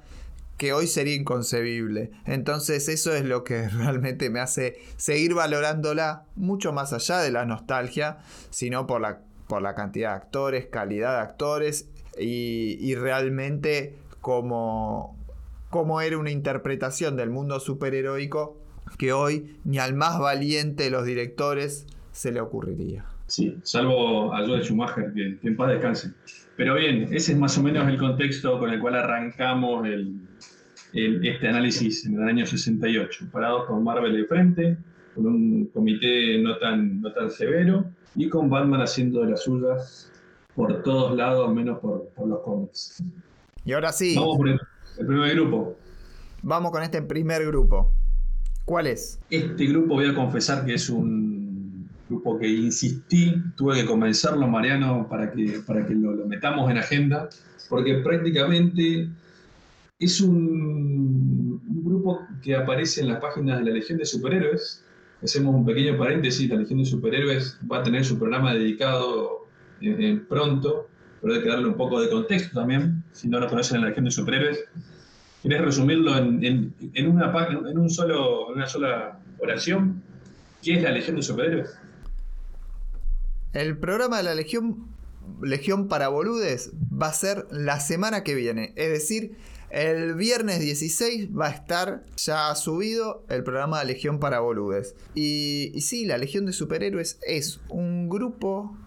[0.60, 2.12] que hoy sería inconcebible.
[2.26, 7.46] Entonces eso es lo que realmente me hace seguir valorándola mucho más allá de la
[7.46, 8.20] nostalgia,
[8.52, 15.18] sino por la, por la cantidad de actores, calidad de actores y, realmente como,
[15.70, 18.58] como era una interpretación del mundo superheroico
[18.98, 23.06] que hoy ni al más valiente de los directores se le ocurriría.
[23.28, 26.12] Sí, salvo a Joel Schumacher, que en paz descanse.
[26.60, 30.28] Pero bien, ese es más o menos el contexto con el cual arrancamos el,
[30.92, 34.78] este análisis en el año 68, parados con Marvel de frente,
[35.16, 40.12] con un comité no tan, no tan severo y con Batman haciendo de las suyas
[40.54, 43.02] por todos lados, menos por, por los cómics.
[43.64, 44.16] Y ahora sí.
[44.18, 44.60] Vamos por el,
[44.98, 45.78] primer grupo.
[46.42, 47.94] Vamos con este primer grupo.
[48.66, 49.18] ¿Cuál es?
[49.30, 51.49] Este grupo voy a confesar que es un
[52.10, 57.30] grupo que insistí, tuve que convencerlo, Mariano, para que, para que lo, metamos en agenda,
[57.70, 59.08] porque prácticamente
[60.00, 64.86] es un, grupo que aparece en las páginas de la Legión de Superhéroes.
[65.24, 69.48] Hacemos un pequeño paréntesis, la Legión de Superhéroes va a tener su programa dedicado
[69.82, 70.88] en, pronto,
[71.22, 74.06] pero hay que darle un poco de contexto también, si no lo conocen la Legión
[74.06, 74.66] de Superhéroes.
[75.42, 80.02] ¿Quieres resumirlo en, en, en una, en un solo, una sola oración?
[80.62, 81.80] ¿Qué es la Legión de Superhéroes?
[83.54, 84.88] El programa de la Legión,
[85.42, 88.74] Legión para Boludes va a ser la semana que viene.
[88.76, 89.38] Es decir,
[89.72, 94.96] el viernes 16 va a estar ya subido el programa de Legión para Boludes.
[95.16, 98.78] Y, y sí, la Legión de Superhéroes es un grupo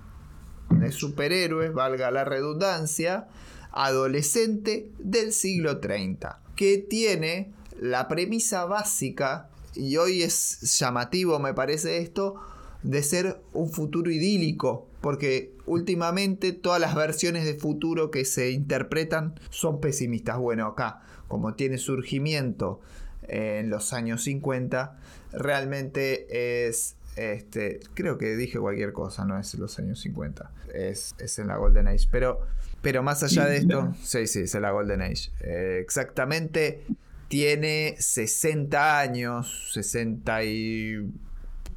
[0.70, 3.28] de superhéroes, valga la redundancia,
[3.72, 11.98] adolescente del siglo 30, que tiene la premisa básica, y hoy es llamativo me parece
[11.98, 12.36] esto,
[12.82, 19.34] de ser un futuro idílico, porque últimamente todas las versiones de futuro que se interpretan
[19.50, 20.38] son pesimistas.
[20.38, 22.80] Bueno, acá, como tiene surgimiento
[23.28, 24.98] en los años 50,
[25.32, 31.48] realmente es este, creo que dije cualquier cosa, no es los años 50, es, en
[31.48, 32.08] la Golden Age.
[32.10, 32.40] Pero,
[32.80, 35.30] pero más allá de esto, sí, sí, es en la Golden Age.
[35.40, 36.82] Eh, exactamente
[37.28, 41.10] tiene 60 años, 60 y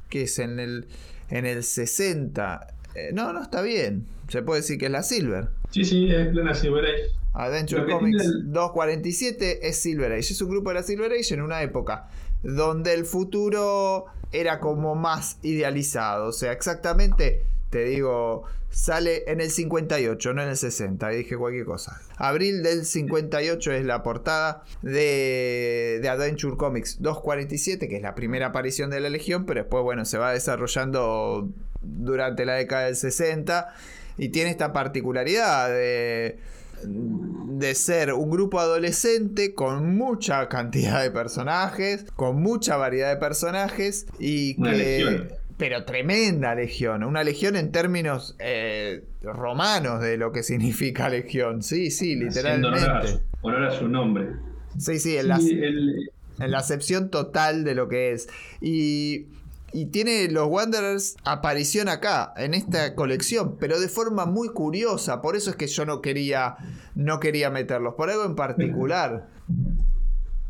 [0.08, 0.86] que es en el,
[1.30, 2.74] en el 60.
[2.94, 4.06] Eh, no, no está bien.
[4.28, 5.48] Se puede decir que es la Silver.
[5.70, 7.12] Sí, sí, es plena Silver Age.
[7.34, 10.32] Adventure Comics 247 es Silver Age.
[10.32, 12.08] Es un grupo de la Silver Age en una época
[12.42, 16.28] donde el futuro era como más idealizado.
[16.28, 21.12] O sea, exactamente, te digo, sale en el 58, no en el 60.
[21.12, 22.00] Y dije cualquier cosa.
[22.16, 28.46] Abril del 58 es la portada de, de, Adventure Comics 247, que es la primera
[28.46, 31.48] aparición de la Legión, pero después, bueno, se va desarrollando
[31.82, 33.68] durante la década del 60
[34.18, 36.38] y tiene esta particularidad de
[36.82, 44.06] de ser un grupo adolescente con mucha cantidad de personajes, con mucha variedad de personajes
[44.18, 51.08] y que pero tremenda legión, una legión en términos eh, romanos de lo que significa
[51.08, 53.22] legión, sí, sí, literalmente.
[53.40, 54.28] Honor a, su, nombre.
[54.78, 58.28] Sí, sí, en, la, en la acepción total de lo que es.
[58.60, 59.26] Y,
[59.72, 65.36] y tiene los Wanderers aparición acá, en esta colección, pero de forma muy curiosa, por
[65.36, 66.56] eso es que yo no quería,
[66.94, 69.28] no quería meterlos, por algo en particular.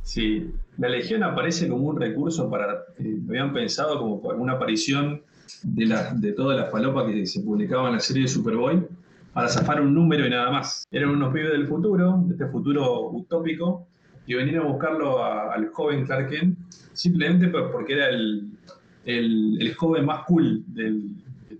[0.06, 5.20] Sí, la Legión aparece como un recurso para, eh, habían pensado como una aparición
[5.64, 8.86] de, la, de toda la falopa que se publicaba en la serie de Superboy,
[9.32, 10.86] para zafar un número y nada más.
[10.92, 13.88] Eran unos pibes del futuro, de este futuro utópico,
[14.28, 16.56] y venían a buscarlo al joven Clark Kent,
[16.92, 18.48] simplemente porque era el,
[19.06, 21.02] el, joven más cool de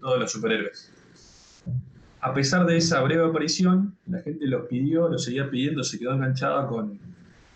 [0.01, 0.93] todos los superhéroes.
[2.21, 6.13] A pesar de esa breve aparición, la gente lo pidió, lo seguía pidiendo, se quedó
[6.13, 7.01] enganchada con,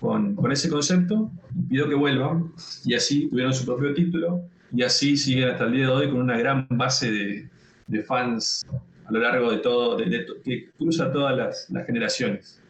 [0.01, 1.31] con, ese concepto,
[1.69, 2.53] pidió que vuelvan,
[2.85, 6.21] y así tuvieron su propio título, y así siguen hasta el día de hoy con
[6.21, 7.11] una gran base
[7.87, 8.65] de, fans
[9.05, 9.99] a lo largo de todo,
[10.45, 12.61] que cruza todas las, generaciones.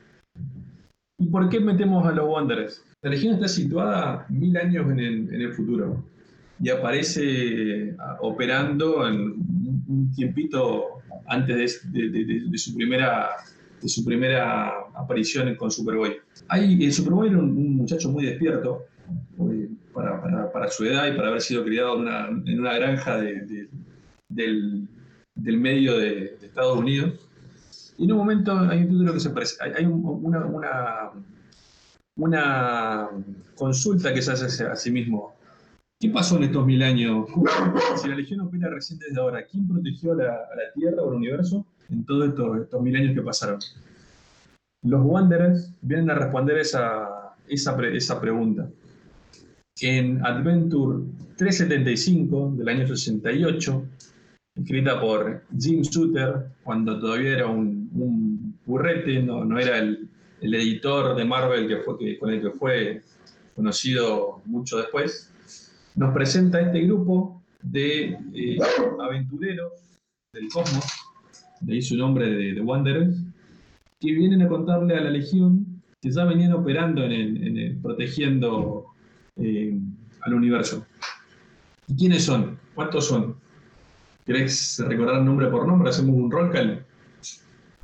[1.18, 2.82] ¿Y por qué metemos a los Wanderers?
[3.02, 6.02] La Legión está situada mil años en el, futuro
[6.62, 9.34] y aparece operando en
[9.86, 13.30] un tiempito antes de, su primera
[13.80, 16.16] de su primera aparición con Superboy.
[16.48, 18.84] Hay, el Superboy era un, muchacho muy despierto
[19.38, 23.68] eh, para, su edad y para haber sido criado en una, granja del,
[24.28, 27.28] del medio de, Estados Unidos.
[27.98, 31.12] Y en un momento hay un título que se parece, hay, una,
[32.16, 33.08] una,
[33.56, 35.34] consulta que se hace a sí mismo.
[35.98, 37.26] ¿Qué pasó en estos mil años?
[38.00, 41.66] Si la Legión opera recién desde ahora, ¿quién protegió a la, Tierra o el universo
[41.90, 43.58] en todos estos, mil años que pasaron?
[44.82, 48.68] Los Wanderers vienen a responder esa, esa, esa pregunta.
[49.82, 51.04] En Adventure
[51.36, 53.84] 375 del año 68,
[54.56, 60.08] escrita por Jim Shooter, cuando todavía era un, un burrete, no, no era el,
[60.40, 63.02] el, editor de Marvel que fue, con el que fue
[63.54, 65.32] conocido mucho después,
[65.94, 68.58] nos presenta este grupo de eh,
[69.02, 69.72] aventureros
[70.32, 70.84] del cosmos,
[71.60, 73.16] de ahí su nombre de, de, Wanderers,
[74.00, 78.86] que vienen a contarle a la Legión que ya venían operando en el, protegiendo
[79.36, 79.78] eh,
[80.22, 80.86] al universo.
[81.86, 82.58] ¿Y quiénes son?
[82.74, 83.36] ¿Cuántos son?
[84.24, 85.90] ¿Querés recordar nombre por nombre?
[85.90, 86.86] ¿Hacemos un call?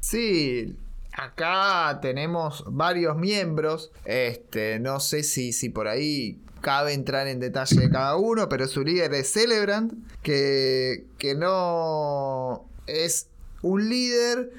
[0.00, 0.74] Sí,
[1.12, 3.92] acá tenemos varios miembros.
[4.06, 8.66] Este, no sé si, si por ahí cabe entrar en detalle de cada uno, pero
[8.66, 13.28] su líder es Celebrant, que, que no es
[13.60, 14.52] un líder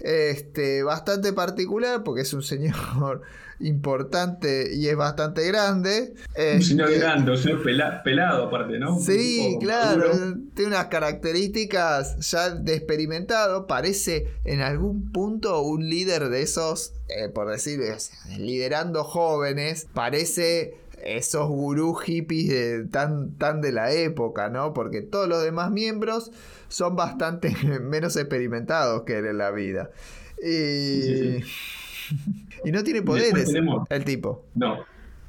[0.00, 2.74] este, bastante particular, porque es un señor
[3.60, 6.14] importante y es bastante grande.
[6.54, 8.98] Un señor este, grande, un señor pelado aparte, ¿no?
[8.98, 10.10] Sí, claro,
[10.54, 17.28] tiene unas características ya de experimentado, parece en algún punto un líder de esos, eh,
[17.28, 17.80] por decir,
[18.38, 24.72] liderando jóvenes, parece esos gurú hippies tan, tan de la época, ¿no?
[24.74, 26.32] Porque todos los demás miembros
[26.68, 29.90] son bastante menos experimentados que él en la vida.
[30.42, 31.42] Y...
[32.64, 33.52] y no tiene poderes
[33.90, 34.44] el tipo.
[34.54, 34.78] No.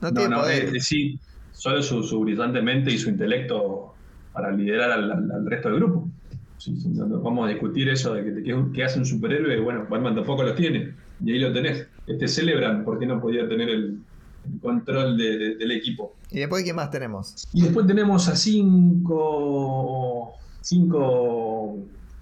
[0.02, 0.74] No, tiene poderes.
[0.74, 1.20] Eh, sí,
[1.52, 3.96] solo su, su, brillante mente y su intelecto
[4.32, 6.08] para liderar al, resto del grupo.
[7.24, 9.60] vamos a discutir eso de que, hace un superhéroe.
[9.60, 10.94] Bueno, Batman tampoco lo tiene.
[11.24, 11.88] Y ahí lo tenés.
[12.06, 14.00] Este celebran porque no podía tener el,
[14.62, 16.16] control del equipo.
[16.32, 17.48] ¿Y después qué más tenemos?
[17.54, 21.78] Y después tenemos a cinco, cinco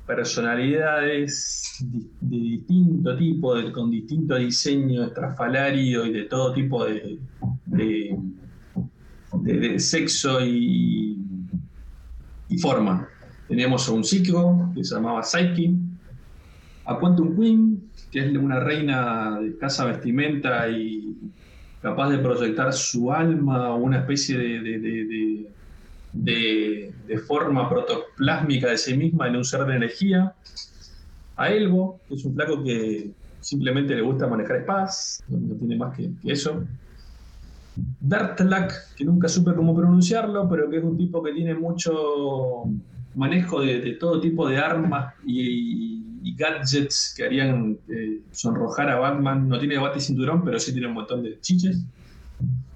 [0.06, 1.84] personalidades
[2.22, 7.18] de, distinto tipo, con distinto diseño estrafalario y de todo tipo de,
[7.65, 8.19] de,
[9.80, 11.18] sexo y,
[12.49, 13.07] y, forma.
[13.47, 15.73] Teníamos a un psico que se llamaba Psyche,
[16.85, 21.15] a Quantum Queen, que es una reina de casa vestimenta y
[21.86, 25.45] capaz de proyectar su alma, una especie de,
[26.14, 30.34] de, forma protoplásmica de sí misma en un ser de energía.
[31.36, 35.95] A Elbo, que es un flaco que simplemente le gusta manejar espadas, no tiene más
[35.95, 36.64] que, eso.
[37.99, 42.64] Dartlak, que nunca supe cómo pronunciarlo, pero que es un tipo que tiene mucho
[43.14, 45.95] manejo de, todo tipo de armas y,
[46.34, 49.47] gadgets que harían eh, sonrojar a Batman.
[49.47, 51.84] No tiene bate y cinturón, pero sí tiene un montón de chiches.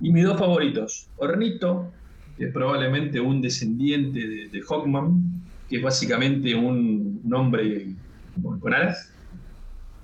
[0.01, 1.91] Y mis dos favoritos, Hornito,
[2.38, 4.19] que es probablemente un descendiente
[4.49, 5.23] de, Hawkman,
[5.67, 7.95] que es básicamente un, hombre
[8.41, 9.11] con, alas,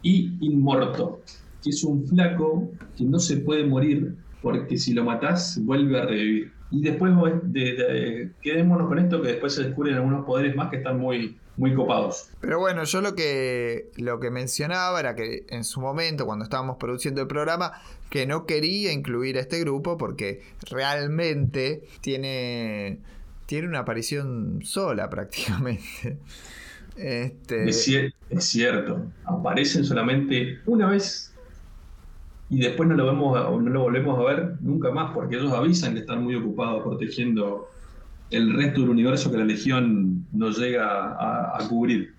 [0.01, 1.21] y Inmorto,
[1.63, 6.05] que es un flaco que no se puede morir porque si lo matás vuelve a
[6.05, 6.51] revivir.
[6.71, 7.13] Y después
[7.45, 11.73] de, quedémonos con esto que después se descubren algunos poderes más que están muy, muy
[11.73, 12.29] copados.
[12.41, 16.77] Pero bueno, yo lo que, lo que mencionaba era que en su momento, cuando estábamos
[16.77, 17.73] produciendo el programa,
[18.09, 22.99] que no quería incluir a este grupo porque realmente tiene,
[23.45, 26.17] tiene una aparición sola prácticamente.
[26.97, 27.69] Este...
[27.69, 31.33] Es, cierto, aparecen solamente una vez
[32.49, 35.93] y después no lo, vemos, no lo volvemos a ver nunca más porque ellos avisan
[35.93, 37.69] que están muy ocupados protegiendo
[38.31, 42.13] el resto del universo que la Legión no llega a, cubrir.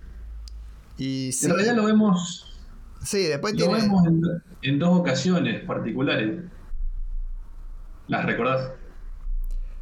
[0.99, 2.59] Y En realidad lo vemos,
[3.03, 4.03] sí, después lo vemos
[4.63, 6.43] en, dos ocasiones particulares.
[8.09, 8.71] ¿Las recordás?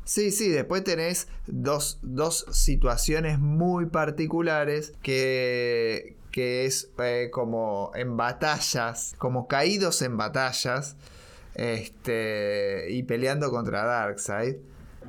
[0.05, 8.17] Sí, sí, después tenés dos, dos situaciones muy particulares que, que es eh, como en
[8.17, 10.97] batallas, como caídos en batallas,
[11.55, 14.57] este, y peleando contra Darkseid.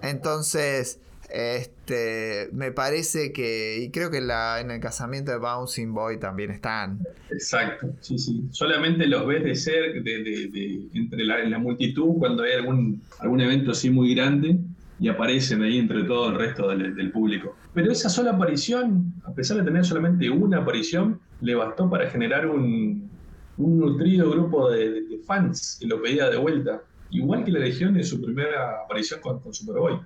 [0.01, 0.99] Entonces,
[1.29, 6.51] este, me parece que, y creo que la, en el casamiento de Bouncing Boy también
[6.51, 6.99] están.
[7.31, 8.43] Exacto, sí, sí.
[8.51, 13.89] Solamente los ves de ser, de, entre la, multitud, cuando hay algún, algún evento así
[13.89, 14.57] muy grande,
[14.99, 17.55] y aparecen ahí entre todo el resto del, público.
[17.73, 22.47] Pero esa sola aparición, a pesar de tener solamente una aparición, le bastó para generar
[22.47, 23.09] un,
[23.57, 26.81] un nutrido grupo de, fans que lo pedía de vuelta.
[27.09, 29.99] Igual que la Legión en su primera aparición con, Superboy.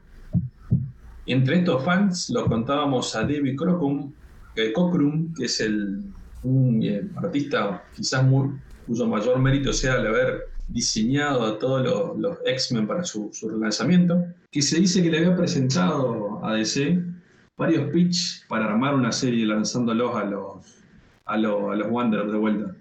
[1.30, 4.12] Entre estos fans lo contábamos a David Crocum,
[4.56, 6.02] que, Cockrum, que es el,
[6.42, 8.50] un eh, artista quizás muy,
[8.88, 14.26] cuyo mayor mérito sea el haber diseñado a todos los, X-Men para su, su, relanzamiento,
[14.50, 17.00] que se dice que le había presentado a DC
[17.56, 20.82] varios pitch para armar una serie lanzándolos a los,
[21.26, 22.76] a, los, a los Wanderers de vuelta.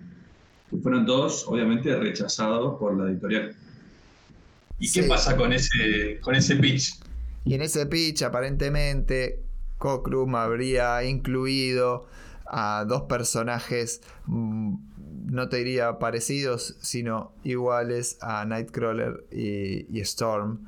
[0.70, 3.54] Que fueron todos, obviamente, rechazados por la editorial.
[4.78, 7.07] ¿Y qué pasa con ese, con ese pitch?
[7.48, 9.42] Y en ese pitch, aparentemente,
[9.78, 12.06] Cockrum habría incluido
[12.44, 14.74] a dos personajes mm,
[15.30, 20.66] no te diría parecidos, sino iguales a Nightcrawler y, Storm,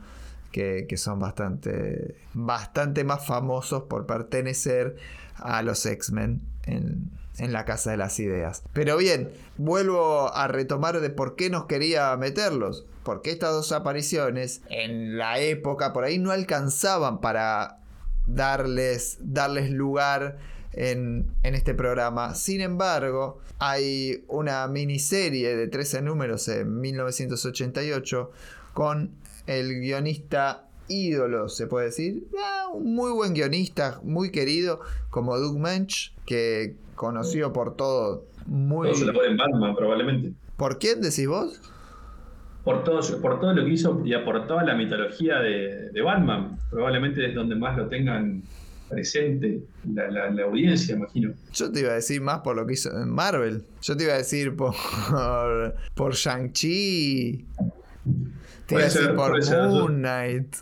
[0.53, 4.97] que, son bastante, bastante más famosos por pertenecer
[5.37, 8.63] a los X-Men en, en la Casa de las Ideas.
[8.73, 12.87] Pero bien, vuelvo a retomar de por qué nos quería meterlos.
[13.11, 17.81] Porque estas dos apariciones en la época por ahí no alcanzaban para
[18.25, 20.39] darles, darles lugar
[20.75, 22.37] en, este programa.
[22.37, 28.31] Sin embargo, hay una miniserie de 13 números en 1988
[28.75, 29.11] con
[29.49, 35.59] el guionista ídolo, se puede decir, ah, un muy buen guionista, muy querido, como Doug
[35.59, 38.95] Mensch, que conocido por todo, muy...
[38.95, 40.33] se le puede Batman, probablemente.
[40.57, 41.61] ¿Por quién decís vos?
[42.71, 46.57] Por todo, por todo lo que hizo y aportó a la mitología de, de Batman.
[46.71, 48.45] Probablemente es donde más lo tengan
[48.89, 51.33] presente la, audiencia, imagino.
[51.53, 53.65] Yo te iba a decir más por lo que hizo en Marvel.
[53.83, 54.75] Yo te iba a decir por,
[55.95, 57.45] por Shang-Chi.
[58.67, 60.55] Te iba a decir por Moon Knight.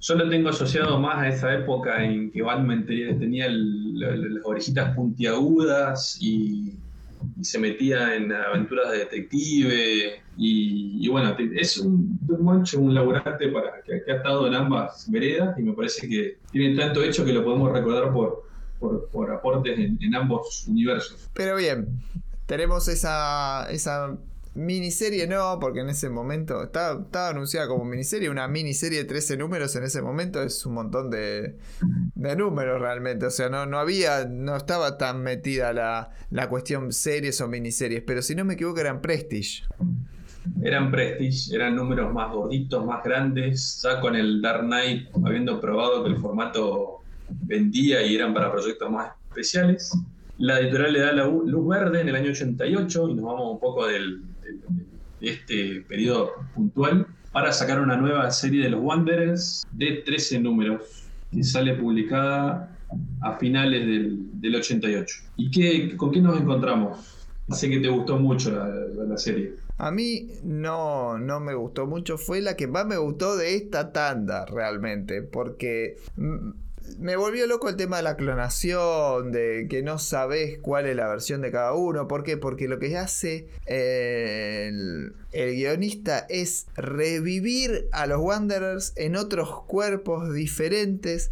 [0.00, 6.16] Yo lo tengo asociado más a esa época en que Batman tenía las orejitas puntiagudas
[6.18, 6.78] y
[7.38, 10.22] y se metía en aventuras de detective.
[10.36, 15.72] Y, bueno, es un, un laburante para, que, ha estado en ambas veredas y me
[15.72, 18.48] parece que tiene tanto hecho que lo podemos recordar por,
[18.80, 21.30] por, aportes en, en, ambos universos.
[21.34, 21.86] Pero bien,
[22.46, 24.16] tenemos esa, esa
[24.54, 29.74] Miniserie no, porque en ese momento estaba, anunciada como miniserie, una miniserie de 13 números
[29.74, 31.56] en ese momento es un montón de,
[32.14, 36.92] de números realmente, o sea, no, no había, no estaba tan metida la, la, cuestión
[36.92, 39.64] series o miniseries, pero si no me equivoco eran Prestige.
[40.62, 46.04] Eran Prestige, eran números más gorditos, más grandes, ya con el Dark Knight habiendo probado
[46.04, 49.90] que el formato vendía y eran para proyectos más especiales.
[50.38, 53.60] La editorial le da la luz verde en el año 88 y nos vamos un
[53.60, 54.22] poco del,
[55.20, 60.82] este periodo puntual para sacar una nueva serie de los Wanderers de 13 números
[61.32, 62.76] que sale publicada
[63.22, 63.86] a finales
[64.40, 65.16] del, 88.
[65.36, 66.98] ¿Y qué, con qué nos encontramos?
[67.50, 68.68] Sé que te gustó mucho la,
[69.04, 69.54] la, serie.
[69.78, 73.92] A mí no, no me gustó mucho, fue la que más me gustó de esta
[73.92, 76.50] tanda realmente, porque mm,
[76.98, 81.08] me volvió loco el tema de la clonación, de que no sabes cuál es la
[81.08, 82.08] versión de cada uno.
[82.08, 82.36] ¿Por qué?
[82.36, 84.70] Porque lo que hace eh,
[85.32, 91.30] el, guionista es revivir a los Wanderers en otros cuerpos diferentes.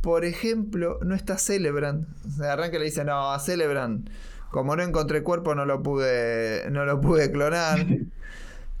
[0.00, 2.08] Por ejemplo, no está Celebrant.
[2.36, 4.08] Se arranca y le dice, no, a Celebrant.
[4.50, 7.86] Como no encontré cuerpo, no lo pude, no lo pude clonar.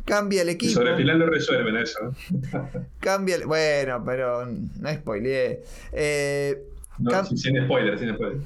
[0.04, 0.72] Cambia el equipo.
[0.72, 1.98] Sobre el final lo resuelven eso.
[3.00, 5.62] cambia el, Bueno, pero no spoileé.
[5.92, 6.62] Eh,
[6.98, 8.40] no, sin spoiler, sin spoiler.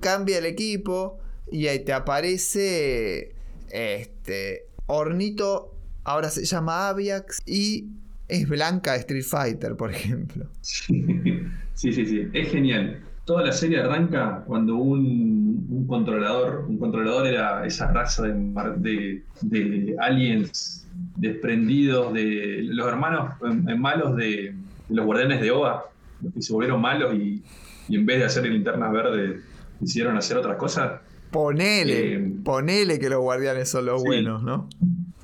[0.00, 1.18] cambia el equipo
[1.50, 3.32] y ahí te aparece
[3.70, 5.74] este Hornito,
[6.04, 7.88] ahora se llama Aviax y
[8.28, 10.46] es Blanca Street Fighter, por ejemplo.
[11.78, 13.00] Sí, sí, sí, es genial.
[13.28, 18.78] Toda la serie arranca cuando un, un controlador, un controlador era esa raza de, mar-
[18.78, 20.86] de- de aliens
[21.16, 23.32] desprendidos de los hermanos
[23.68, 24.54] eh, malos de,
[24.88, 25.84] de los guardianes de Oa,
[26.22, 27.42] los que se volvieron malos y,
[27.88, 29.44] y en vez de hacer linternas verdes
[29.78, 31.02] decidieron hacer otras cosas.
[31.30, 34.06] Ponele, Eh, ponele que los guardianes son los sí.
[34.08, 34.68] buenos, ¿no?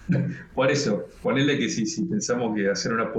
[0.55, 3.11] Por eso, ponerle que si, si pensamos que hacer una,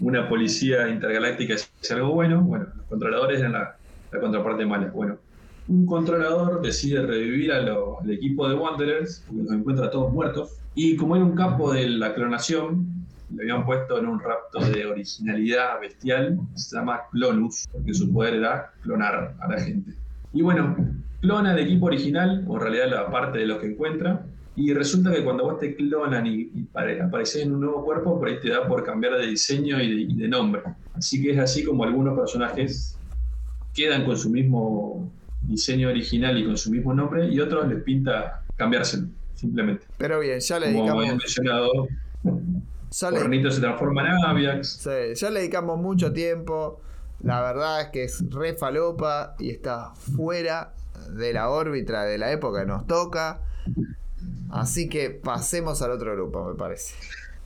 [0.00, 3.76] una policía intergaláctica es algo bueno, bueno, los controladores eran la,
[4.14, 4.90] la contraparte mala.
[4.92, 5.18] Bueno,
[5.66, 7.68] un controlador decide revivir al
[8.10, 12.14] equipo de Wanderers, porque los encuentra todos muertos, y como era un capo de la
[12.14, 18.12] clonación, le habían puesto en un rapto de originalidad bestial, se llama Clonus, porque su
[18.12, 19.92] poder era clonar a la gente.
[20.32, 20.76] Y bueno,
[21.20, 24.26] clona el equipo original, o en realidad la parte de los que encuentra,
[24.56, 28.18] y resulta que cuando vos te clonan y, y pare- apareces en un nuevo cuerpo,
[28.18, 30.62] por ahí te da por cambiar de diseño y de, y de nombre.
[30.92, 33.00] Así que es así como algunos personajes
[33.74, 35.10] quedan con su mismo
[35.42, 39.86] diseño original y con su mismo nombre, y otros les pinta cambiárselo, simplemente.
[39.98, 41.88] Pero bien, ya le Como habían mencionado,
[43.00, 44.68] Cornito se transforma en Aviax.
[44.68, 46.80] sí, ya le dedicamos mucho tiempo.
[47.22, 50.74] La verdad es que es re falopa y está fuera
[51.10, 53.40] de la órbita de la época que nos toca.
[54.50, 56.94] Así que pasemos al otro grupo, me parece.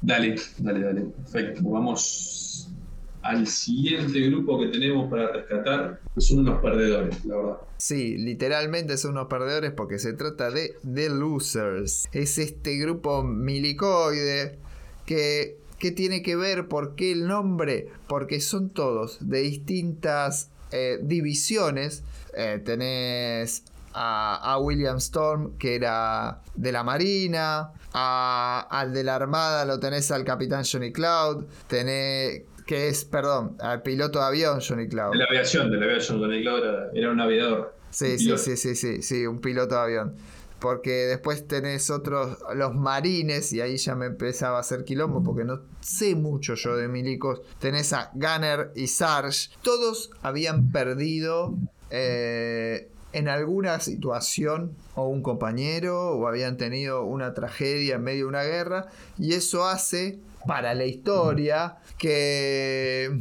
[0.00, 1.00] Dale, dale, dale.
[1.02, 1.62] Perfecto.
[1.64, 2.47] Vamos
[3.22, 7.56] al siguiente grupo que tenemos para rescatar, son unos perdedores, la verdad.
[7.78, 12.08] Sí, literalmente son unos perdedores porque se trata de The Losers.
[12.12, 14.58] Es este grupo milicoide
[15.06, 20.98] que, que tiene que ver por qué el nombre, porque son todos de distintas eh,
[21.02, 22.02] divisiones.
[22.34, 29.64] Eh, tenés a, a William Storm, que era de la Marina, al de la Armada
[29.64, 34.88] lo tenés al Capitán Johnny Cloud, tenés, que es, perdón, al piloto de avión Johnny
[34.88, 35.12] Cloud.
[35.12, 37.74] De la aviación, de la aviación, Don Cloud era, era un aviador.
[37.88, 40.14] Sí, un sí, sí, sí, sí, sí, un piloto de avión.
[40.60, 45.44] Porque después tenés otros, los marines, y ahí ya me empezaba a hacer quilombo, porque
[45.44, 47.40] no sé mucho yo de milicos.
[47.58, 49.48] Tenés a Gunner y Sarge.
[49.62, 51.54] Todos habían perdido
[51.88, 58.28] eh, en alguna situación o un compañero, o habían tenido una tragedia en medio de
[58.28, 58.88] una guerra,
[59.18, 63.20] y eso hace para la historia que,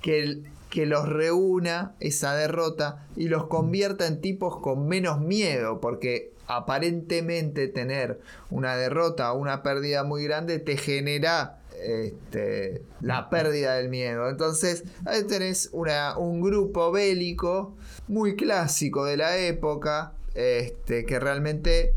[0.00, 7.68] que, los reúna esa derrota y los convierta en tipos con menos miedo, porque aparentemente
[7.68, 8.20] tener
[8.50, 14.30] una derrota o una pérdida muy grande te genera este, la pérdida del miedo.
[14.30, 17.76] Entonces, ahí tenés una- un grupo bélico
[18.08, 21.92] muy clásico de la época, este, que realmente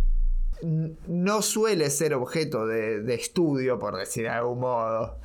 [1.08, 5.18] no suele ser objeto de, estudio, por decir de algún modo,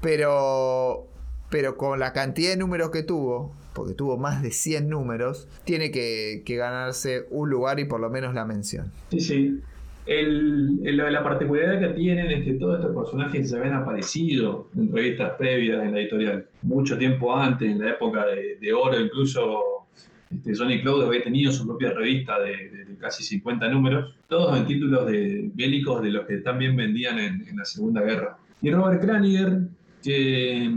[0.00, 1.06] pero,
[1.50, 5.90] pero con la cantidad de números que tuvo, porque tuvo más de 100 números, tiene
[5.90, 8.92] que, ganarse un lugar y por lo menos la mención.
[9.10, 9.60] Sí, sí.
[10.06, 15.32] El- la particularidad que tienen es que todos estos personajes ya habían aparecido en revistas
[15.36, 19.86] previas en la editorial, mucho tiempo antes, en la época de, oro, incluso
[20.34, 25.06] este, Johnny Cloud había tenido su propia revista de casi 50 números, todos en títulos
[25.06, 28.36] de bélicos de los que también vendían en, en la Segunda Guerra.
[28.62, 29.60] Y Robert Kraniger,
[30.02, 30.70] que,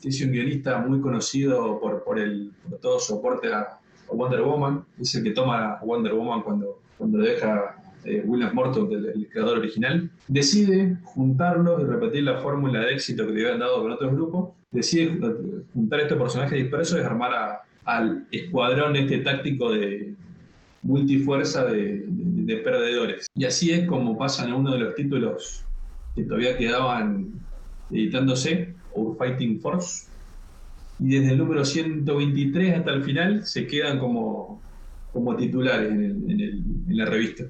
[0.00, 3.78] que es un guionista muy conocido por, por, el, por todo su aporte a,
[4.10, 7.76] Wonder Woman, es el que toma Wonder Woman cuando, cuando deja
[8.06, 13.26] eh, William Morton, el, el creador original, decide juntarlos y repetir la fórmula de éxito
[13.26, 17.34] que le habían dado con otros grupos, decide ju- juntar estos personajes dispersos y armar
[17.34, 20.14] a- al escuadrón este táctico de
[20.82, 23.26] multifuerza de, de- de perdedores.
[23.34, 25.66] Y así es como pasan a uno de los títulos
[26.14, 27.28] que todavía quedaban
[27.90, 30.08] editándose, Our Fighting Force,
[30.98, 34.62] y desde el número 123 hasta el final se quedan como,
[35.12, 37.44] como titulares en, la revista.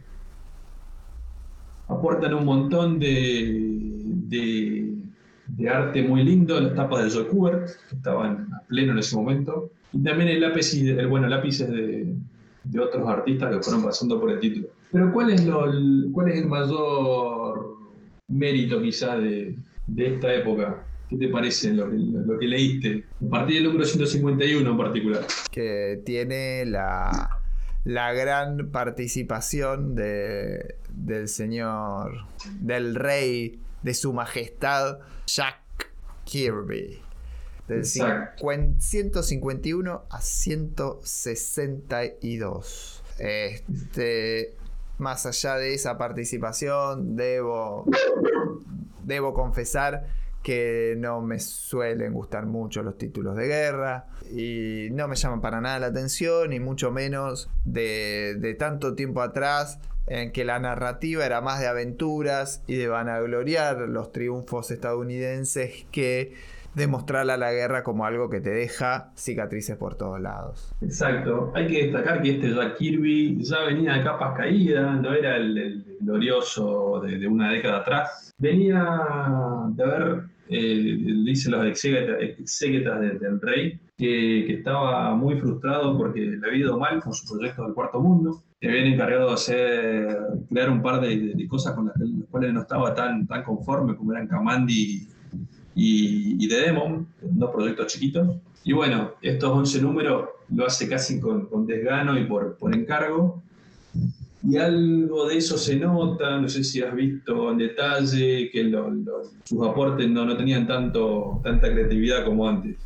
[1.86, 4.94] Aportan un montón de,
[5.70, 9.70] arte muy lindo, las tapas de Joe Kubert, que estaban a pleno en ese momento,
[9.92, 12.14] y también el lápiz, el, bueno, lápices de,
[12.70, 14.68] de otros artistas que fueron pasando por el título.
[14.92, 15.64] Pero ¿cuál es, lo,
[16.12, 17.76] cuál es el mayor
[18.28, 20.84] mérito quizá de, de esta época?
[21.08, 21.88] ¿Qué te parece lo
[22.38, 23.04] que, leíste?
[23.26, 25.24] A partir del número 151 en particular.
[25.50, 27.40] que tiene la,
[27.84, 32.26] la gran participación de, del señor,
[32.60, 35.90] del rey, de su majestad, Jack
[36.24, 37.00] Kirby.
[37.68, 38.38] Del Exacto.
[38.38, 43.04] 50 151 a 162.
[43.18, 44.56] Este,
[44.98, 47.84] más allá de esa participación, debo,
[49.04, 50.06] debo confesar
[50.42, 55.60] que no me suelen gustar mucho los títulos de guerra y no me llaman para
[55.60, 61.26] nada la atención y mucho menos de, de tanto tiempo atrás en que la narrativa
[61.26, 66.34] era más de aventuras y de vanagloriar los triunfos estadounidenses que
[66.78, 70.74] demostrar a la guerra como algo que te deja cicatrices por todos lados.
[70.80, 71.52] Exacto.
[71.54, 75.84] Hay que destacar que este Jack Kirby ya venía de capas caídas, no era el,
[76.00, 78.34] glorioso de, una década atrás.
[78.38, 78.82] Venía
[79.70, 86.60] de haber, eh, dice los exégetas del rey, que, estaba muy frustrado porque le había
[86.60, 90.18] ido mal con su proyecto del cuarto mundo, que habían encargado de hacer,
[90.48, 91.96] crear un par de, cosas con las,
[92.30, 95.08] cuales no estaba tan, tan conforme como eran Kamandi
[95.78, 98.28] y, y The Demon, dos proyectos chiquitos.
[98.64, 103.40] Y bueno, estos 11 números lo hace casi con, desgano y por, por encargo.
[104.42, 108.72] Y algo de eso se nota, no sé si has visto en detalle que
[109.44, 112.76] sus aportes no, no tenían tanto, tanta creatividad como antes.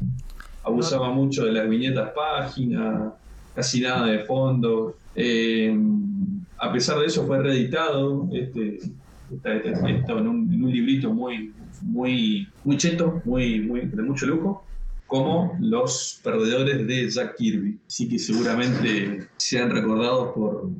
[0.63, 3.15] Abusaba mucho de las viñetas páginas,
[3.55, 4.97] casi nada de fondo.
[5.15, 5.75] Eh,
[6.59, 8.79] a pesar de eso fue reeditado este,
[9.33, 11.53] esto en un, en un librito muy,
[11.83, 14.65] muy, muy cheto, muy, muy, de mucho lujo,
[15.07, 17.79] como los perdedores de Jack Kirby.
[17.87, 20.71] Así que seguramente sean recordados por,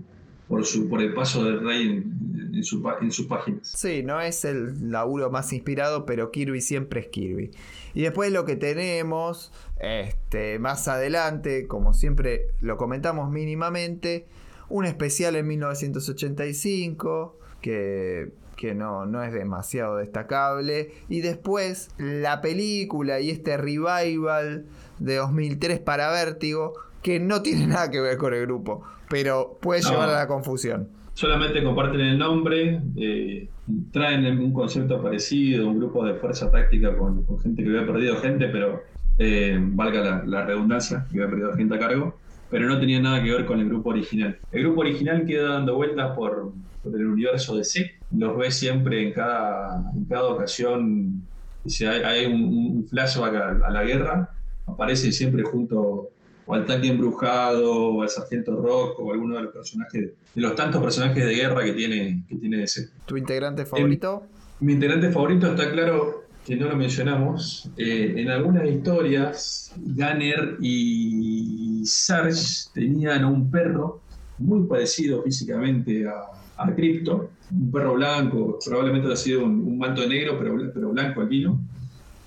[0.49, 3.69] por, su, por el paso del rey en, en, su, en sus páginas.
[3.69, 7.51] Sí, no es el laburo más inspirado, pero Kirby siempre es Kirby.
[7.95, 14.27] Y después lo que tenemos este, más adelante, como siempre lo comentamos mínimamente,
[14.71, 20.93] un especial en 1985 que que no, no es demasiado destacable.
[21.09, 24.67] Y después la película y este revival
[24.99, 29.83] de 2003 para Vértigo, que no tiene nada que ver con el grupo, pero puede
[29.83, 30.89] llevar a la confusión.
[31.15, 33.49] Solamente comparten el nombre, eh,
[33.91, 38.49] traen un concepto parecido, un grupo de fuerza táctica con, gente que había perdido gente,
[38.49, 38.83] pero
[39.19, 42.17] eh, valga la, la redundancia, que había perdido gente a cargo,
[42.51, 44.39] pero no tenía nada que ver con el grupo original.
[44.53, 46.53] El grupo original queda dando vueltas por,
[46.83, 47.93] por el universo de C.
[48.17, 51.23] Los ve siempre en cada, en cada ocasión.
[51.67, 53.35] Si hay, hay un, flashback
[53.65, 54.31] a, la guerra,
[54.67, 56.11] aparecen siempre junto
[56.45, 60.57] o al tanque embrujado, o al sargento Rock, o alguno de los personajes, de los
[60.57, 62.89] tantos personajes de guerra que tiene, que tiene DC.
[63.07, 64.25] ¿Tu integrante favorito?
[64.61, 67.71] mi integrante favorito está claro que no lo mencionamos.
[67.77, 74.01] Eh, en algunas historias, Gunner y Sarge tenían un perro
[74.39, 80.39] muy parecido físicamente a, a Crypto, un perro blanco, probablemente ha sido un, manto negro,
[80.39, 81.61] pero, pero blanco vino,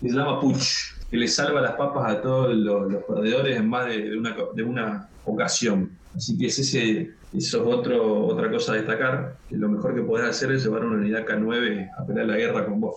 [0.02, 3.88] que se llama Puch, que le salva las papas a todos los, perdedores en más
[3.88, 5.92] de, una, de una ocasión.
[6.16, 10.02] Así que es ese, eso es otro, otra cosa a destacar, que lo mejor que
[10.02, 12.96] podés hacer es llevar una unidad K9 a pelear la guerra con vos.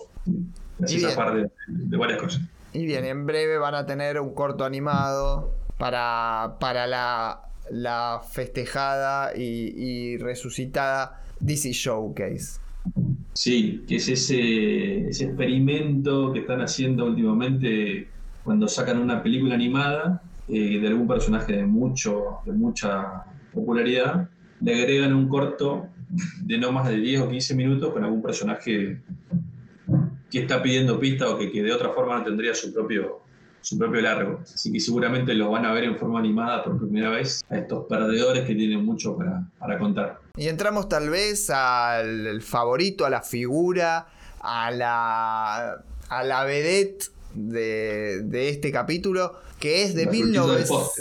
[0.81, 2.41] Así parte de, varias cosas.
[2.71, 9.35] Y bien, en breve van a tener un corto animado para, para la, la festejada
[9.35, 12.59] y resucitada DC Showcase.
[13.33, 18.07] Sí, que es ese, ese experimento que están haciendo últimamente
[18.43, 24.27] cuando sacan una película animada eh, de algún personaje de, mucho, de mucha popularidad,
[24.61, 25.87] le agregan un corto
[26.41, 29.01] de no más de 10 o 15 minutos con algún personaje
[30.31, 33.19] que está pidiendo pista o que, de otra forma no tendría su propio,
[33.61, 34.39] su propio largo.
[34.41, 37.85] Así que seguramente los van a ver en forma animada por primera vez a estos
[37.85, 40.19] perdedores que tienen mucho para, para contar.
[40.39, 44.07] Y entramos tal vez al favorito, a la figura,
[44.39, 50.91] a la, a la vedette de, de este capítulo, que es de 1900.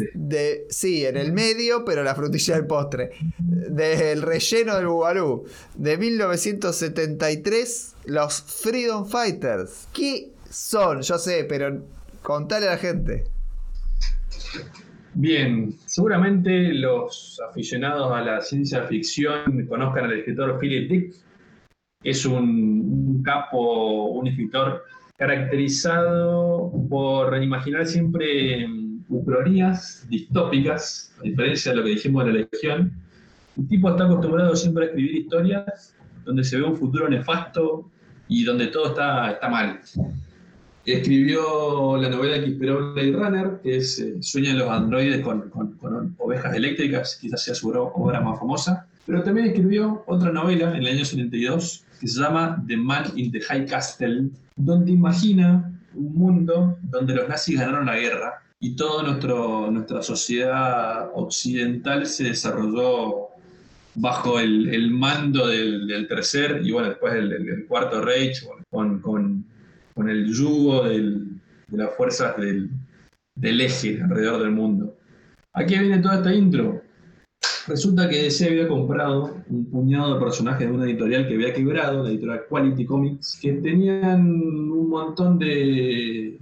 [0.68, 3.12] Sí, en el medio, pero la frutilla del postre.
[3.38, 5.44] Del relleno del Bubalú.
[5.76, 9.86] De 1973, los Freedom Fighters.
[9.92, 11.02] ¿Qué son?
[11.02, 11.80] Yo sé, pero
[12.22, 13.24] Contale a la gente.
[15.20, 21.14] Bien, seguramente los aficionados a la ciencia ficción conozcan al escritor Philip Dick.
[22.04, 24.84] Es un, capo, un escritor
[25.16, 28.68] caracterizado por imaginar siempre
[29.08, 32.92] ucronías distópicas, a diferencia de lo que dijimos de la Legión.
[33.56, 37.90] El tipo está acostumbrado siempre a escribir historias donde se ve un futuro nefasto
[38.28, 39.80] y donde todo está mal.
[40.84, 45.50] Escribió la novela que inspiró Blade Runner, que es eh, Sueñan los androides con,
[46.18, 48.86] ovejas eléctricas, quizás sea su obra más famosa.
[49.06, 53.30] Pero también escribió otra novela en el año 72 que se llama The Man in
[53.32, 59.02] the High Castle, donde imagina un mundo donde los nazis ganaron la guerra y toda
[59.04, 63.28] nuestra sociedad occidental se desarrolló
[63.94, 69.44] bajo el, mando del, tercer y bueno, después el, cuarto Reich, con, con
[70.06, 71.24] el yugo de
[71.70, 72.70] las fuerzas del,
[73.60, 74.96] eje alrededor del mundo.
[75.52, 76.82] Aquí viene toda esta intro.
[77.66, 82.02] Resulta que DC había comprado un puñado de personajes de una editorial que había quebrado,
[82.02, 86.38] la editorial Quality Comics, que tenían un montón de,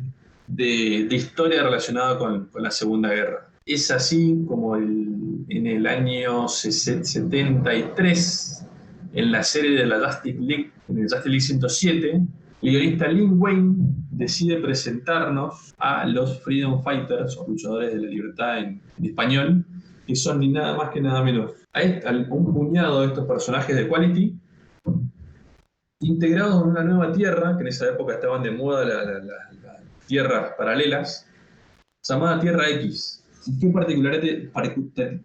[0.47, 3.49] de, historia relacionada con, la Segunda Guerra.
[3.65, 8.67] Es así como en el año 73,
[9.15, 12.21] en la serie de la Justice League, en el Justice League 107,
[12.67, 13.75] el guionista Lin Wayne
[14.11, 19.65] decide presentarnos a los Freedom Fighters, o luchadores de la libertad en español,
[20.07, 23.87] que son ni nada más que nada menos a un puñado de estos personajes de
[23.87, 24.35] Quality,
[26.01, 29.23] integrados en una nueva tierra, que en esa época estaban de moda las
[30.07, 31.29] tierras paralelas,
[32.03, 33.23] llamada Tierra X.
[33.61, 33.69] ¿Qué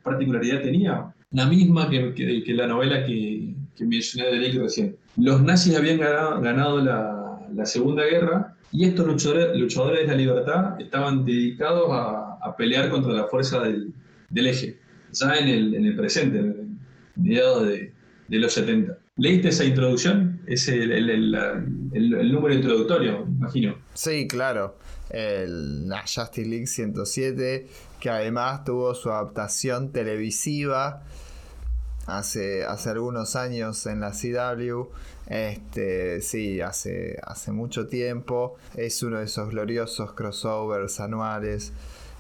[0.04, 1.14] particularidad, tenía?
[1.32, 4.98] La misma que, la novela que, mencioné de Lake recién.
[5.18, 7.21] Los nazis habían ganado, la,
[7.66, 13.28] Segunda Guerra y estos luchadores, luchadores de la libertad estaban dedicados a, pelear contra la
[13.28, 13.94] fuerza del,
[14.30, 14.78] del eje,
[15.12, 16.80] ya en el, en el presente, en
[17.16, 17.94] mediados de,
[18.28, 18.98] de, los 70.
[19.16, 20.42] ¿Leíste esa introducción?
[20.48, 23.78] Es el, el, número introductorio, imagino.
[23.94, 24.78] Sí, claro.
[25.12, 27.68] la Justice League 107,
[28.00, 31.04] que además tuvo su adaptación televisiva
[32.06, 34.90] hace, hace algunos años en la CW.
[35.28, 38.56] Este, sí, hace, hace mucho tiempo.
[38.76, 41.74] Es uno de esos gloriosos crossovers anuales.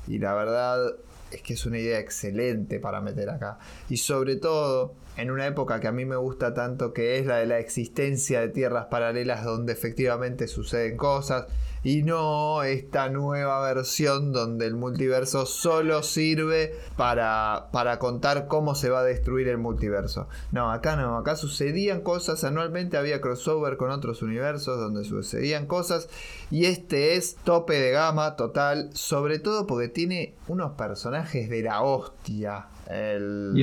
[0.07, 0.95] Y la verdad,
[1.31, 3.59] es que es una idea excelente para meter acá.
[3.89, 7.37] Y sobre todo en una época que a mí me gusta tanto, que es la
[7.37, 11.47] de la existencia de tierras paralelas donde efectivamente suceden cosas
[11.83, 18.89] y no esta nueva versión donde el multiverso solo sirve para, para contar cómo se
[18.89, 20.27] va a destruir el multiverso.
[20.51, 26.09] No, acá no, acá sucedían cosas, anualmente había crossover con otros universos donde sucedían cosas
[26.51, 31.81] y este es tope de gama total, sobre todo porque tiene unos personajes de la
[31.81, 32.67] hostia.
[32.87, 33.53] El,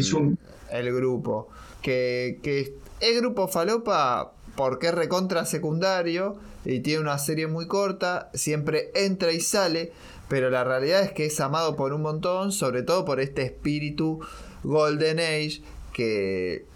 [0.70, 1.48] el grupo.
[1.82, 8.28] Que, que es grupo falopa porque es recontra secundario y tiene una serie muy corta,
[8.34, 9.92] siempre entra y sale,
[10.28, 14.18] pero la realidad es que es amado por un montón, sobre todo por este espíritu
[14.64, 15.62] Golden Age
[15.92, 16.66] que,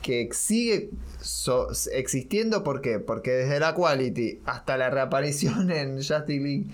[0.00, 0.88] que sigue
[1.92, 2.64] existiendo.
[2.64, 3.00] ¿Por qué?
[3.00, 6.68] Porque desde la Quality hasta la reaparición en Justice League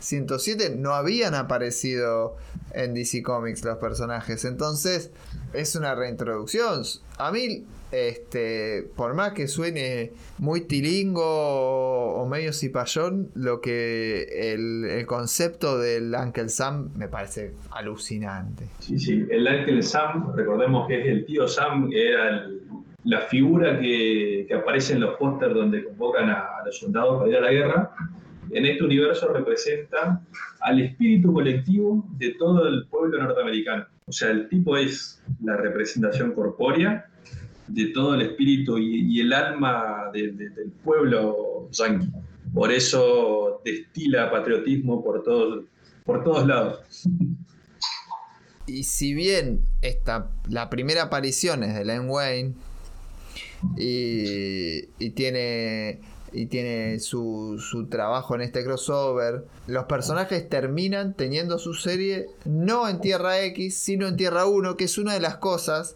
[0.00, 2.38] 107 no habían aparecido
[2.74, 4.44] en DC Comics los personajes.
[4.44, 5.12] Entonces
[5.52, 6.82] es una reintroducción.
[7.18, 15.04] A mí este, por más que suene muy tilingo o, medio cipayón, lo que el,
[15.06, 18.64] concepto del Uncle Sam me parece alucinante.
[18.78, 22.48] Sí, sí, el Uncle Sam, recordemos que es el tío Sam, que era
[23.04, 27.36] la figura que, aparece en los pósters donde convocan a, a los soldados para ir
[27.36, 27.90] a la guerra.
[28.52, 30.22] En este universo representa
[30.60, 33.86] al espíritu colectivo de todo el pueblo norteamericano.
[34.06, 37.06] O sea, el tipo es la representación corpórea
[37.72, 42.08] de todo el espíritu y, el alma del pueblo yanqui.
[42.52, 45.64] Por eso destila patriotismo por todos,
[46.04, 46.80] por todos lados.
[48.66, 52.54] Y si bien esta, la primera aparición es de Len Wayne
[53.76, 56.00] y, y tiene
[56.34, 62.88] y tiene su, su, trabajo en este crossover, los personajes terminan teniendo su serie no
[62.88, 65.94] en Tierra X, sino en Tierra 1, que es una de las cosas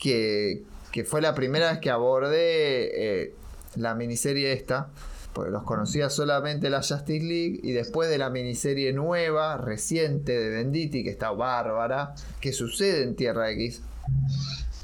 [0.00, 0.62] que,
[0.98, 3.34] que fue la primera vez que abordé eh,
[3.76, 4.88] la miniserie esta,
[5.32, 10.50] porque los conocía solamente la Justice League, y después de la miniserie nueva, reciente de
[10.50, 13.80] Venditti, que está bárbara, que sucede en Tierra X,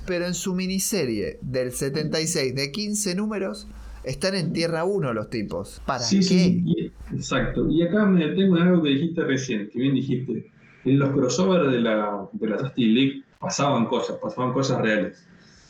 [0.07, 3.67] pero en su miniserie del 76 de 15 números,
[4.05, 5.83] están en Tierra 1 los tipos.
[5.85, 6.23] ¿Para qué?
[6.23, 7.69] Sí, exacto.
[7.69, 10.49] Y acá me detengo en algo que dijiste recién, que bien dijiste.
[10.85, 15.27] En los crossovers de la, de la Justice League pasaban cosas, pasaban cosas reales.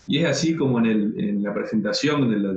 [0.07, 2.55] Y es así como en, la presentación de, la,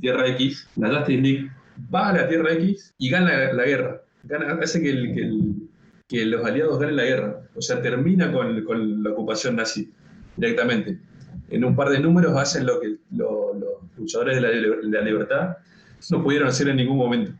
[0.00, 1.50] Tierra X, la Justice League
[1.92, 4.02] va a la Tierra X y gana la, guerra.
[4.62, 7.42] hace que, los aliados ganen la guerra.
[7.54, 9.90] O sea, termina con, la ocupación nazi
[10.36, 10.98] directamente.
[11.50, 13.56] En un par de números hacen lo que los
[13.98, 15.56] luchadores de la, libertad
[16.10, 17.32] no pudieron hacer en ningún momento.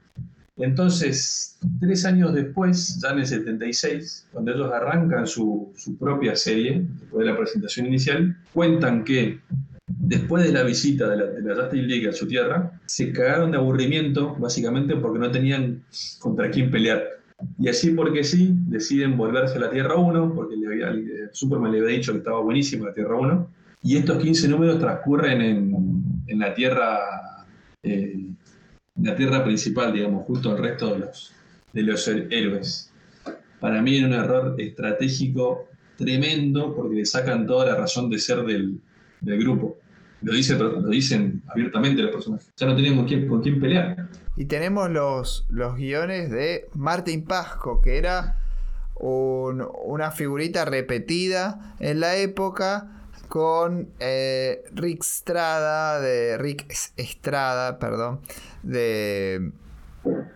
[0.60, 7.24] Entonces, tres años después, ya en el 76, cuando ellos arrancan su, propia serie, después
[7.24, 9.40] de la presentación inicial, cuentan que
[9.86, 13.50] después de la visita de la, de la Justice League a su tierra, se cagaron
[13.50, 15.82] de aburrimiento, básicamente porque no tenían
[16.20, 17.20] contra quién pelear.
[17.58, 20.92] Y así porque sí, deciden volverse a la Tierra 1, porque le había,
[21.32, 23.48] Superman le había dicho que estaba buenísima la Tierra 1.
[23.82, 26.98] Y estos 15 números transcurren en, la Tierra
[27.82, 28.30] eh,
[29.02, 31.32] la tierra principal, digamos, justo al resto de los,
[31.72, 32.92] de los héroes.
[33.60, 38.42] Para mí era un error estratégico tremendo porque le sacan toda la razón de ser
[38.44, 38.80] del,
[39.20, 39.78] grupo.
[40.22, 42.50] Lo, dice, lo dicen abiertamente los personajes.
[42.56, 44.08] Ya no quién, con quién pelear.
[44.36, 48.36] Y tenemos los, los guiones de Martín Pasco, que era
[49.02, 52.99] una figurita repetida en la época
[53.30, 56.66] con eh, Rick Estrada, de Rick
[56.96, 58.20] Estrada, perdón,
[58.64, 59.52] de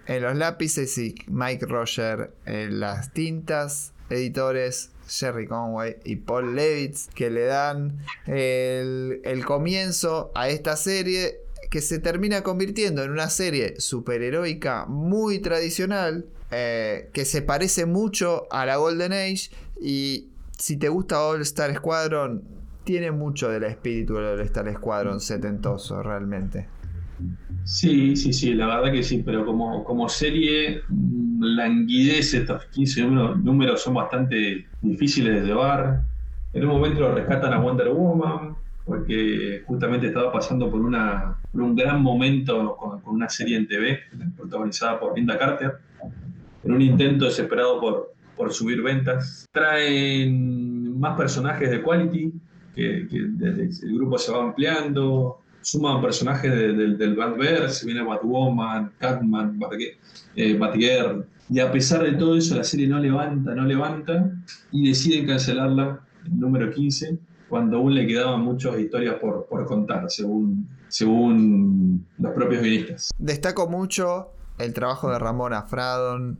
[0.07, 7.09] en los lápices y Mike Roger en las tintas, editores Jerry Conway y Paul Levitz,
[7.09, 11.41] que le dan el, el comienzo a esta serie
[11.71, 18.47] que se termina convirtiendo en una serie superheroica muy tradicional, eh, que se parece mucho
[18.53, 19.51] a la Golden Age
[19.81, 26.03] y si te gusta All Star Squadron, tiene mucho del espíritu del Star Squadron setentoso
[26.03, 26.69] realmente.
[27.65, 33.07] Sí, sí, sí, la verdad que sí, pero como, como serie mm, languidece, estos 15
[33.07, 36.03] números, son bastante difíciles de llevar.
[36.53, 41.75] En un momento lo rescatan a Wonder Woman, porque justamente estaba pasando por, una, un
[41.75, 44.01] gran momento con, una serie en TV,
[44.37, 45.79] protagonizada por Linda Carter,
[46.65, 49.47] en un intento desesperado por, por subir ventas.
[49.53, 52.33] Traen más personajes de Quality,
[52.75, 59.59] que, el grupo se va ampliando, suman personajes del, del Batverse, viene Batwoman, Catman,
[60.37, 64.31] eh, Batgirl, y a pesar de todo eso la serie no levanta, no levanta,
[64.71, 67.19] y deciden cancelarla, el número 15,
[67.49, 73.11] cuando aún le quedaban muchas historias por, por contar, según, según los propios guionistas.
[73.19, 76.39] Destaco mucho el trabajo de Ramón Afradon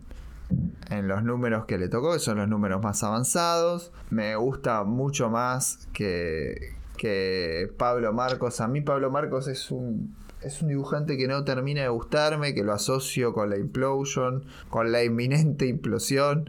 [0.91, 3.93] en los números que le tocó, que son los números más avanzados.
[4.11, 8.61] Me gusta mucho más que, que Pablo Marcos.
[8.61, 10.15] A mí Pablo Marcos es un,
[10.45, 14.93] es un dibujante que no termina de gustarme, que lo asocio con la implosion, con
[14.93, 16.49] la inminente implosión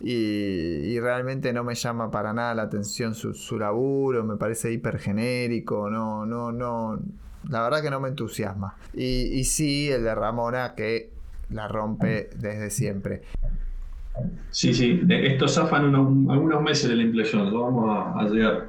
[0.00, 4.98] y, realmente no me llama para nada la atención su, su laburo, me parece hiper
[4.98, 6.98] genérico, no, no, no,
[7.48, 8.76] la verdad que no me entusiasma.
[8.94, 11.13] Y, y sí, el de Ramona que
[11.50, 13.22] la rompe desde siempre.
[14.50, 18.68] Sí, sí, esto zafan algunos meses de la implosión, lo vamos a llegar.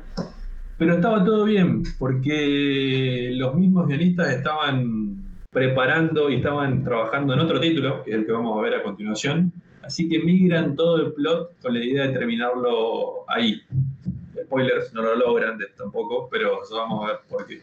[0.77, 7.61] Pero estaba todo bien, porque los mismos guionistas estaban preparando y estaban trabajando en otro
[7.61, 9.53] título, que es el que vamos a ver a continuación.
[9.83, 13.61] Así que migran todo el plot con la idea de terminarlo ahí.
[14.43, 17.61] Spoilers, no lo logran tampoco, pero vamos a ver por qué.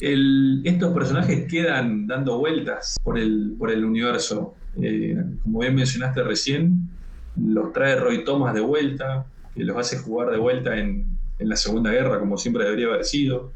[0.00, 4.54] Estos personajes quedan dando vueltas por el, por el universo.
[4.80, 6.88] Eh, como bien mencionaste recién,
[7.36, 11.06] los trae Roy Thomas de vuelta, que los hace jugar de vuelta en,
[11.38, 13.50] en la Segunda Guerra, como siempre debería haber sido.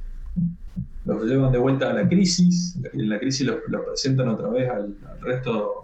[1.05, 3.57] Los llevan de vuelta a la crisis, en la crisis los,
[3.87, 5.83] presentan otra vez al, resto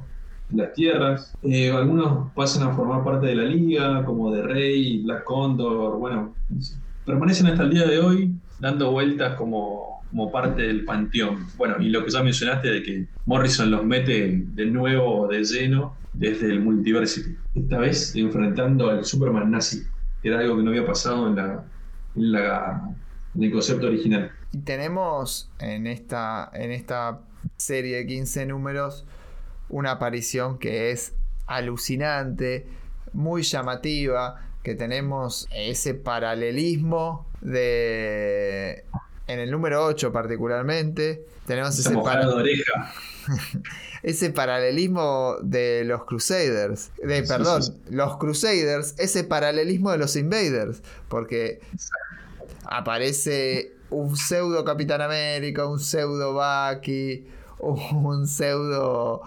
[0.49, 1.37] de las tierras.
[1.43, 6.35] Eh, algunos pasan a formar parte de la liga, como de Rey, Black Condor, bueno,
[7.05, 11.47] permanecen hasta el día de hoy dando vueltas como, como parte del panteón.
[11.57, 15.97] Bueno, y lo que ya mencionaste de que Morrison los mete de nuevo de lleno
[16.13, 17.37] desde el Multiversity.
[17.55, 19.85] Esta vez enfrentando al Superman nazi,
[20.23, 21.39] que era algo que no había pasado en
[23.43, 24.33] el concepto original.
[24.53, 27.21] Y tenemos en esta, en esta
[27.57, 29.07] serie de 15 números
[29.69, 31.15] una aparición que es
[31.47, 32.67] alucinante,
[33.13, 38.85] muy llamativa, que tenemos ese paralelismo de...
[39.31, 42.93] En el número 8 particularmente, tenemos ese, oreja.
[44.03, 51.61] ese paralelismo de los Crusaders, de, perdón, los Crusaders, ese paralelismo de los Invaders, porque
[52.65, 57.25] aparece un pseudo Capitán América, un pseudo Bucky,
[57.61, 59.23] un pseudo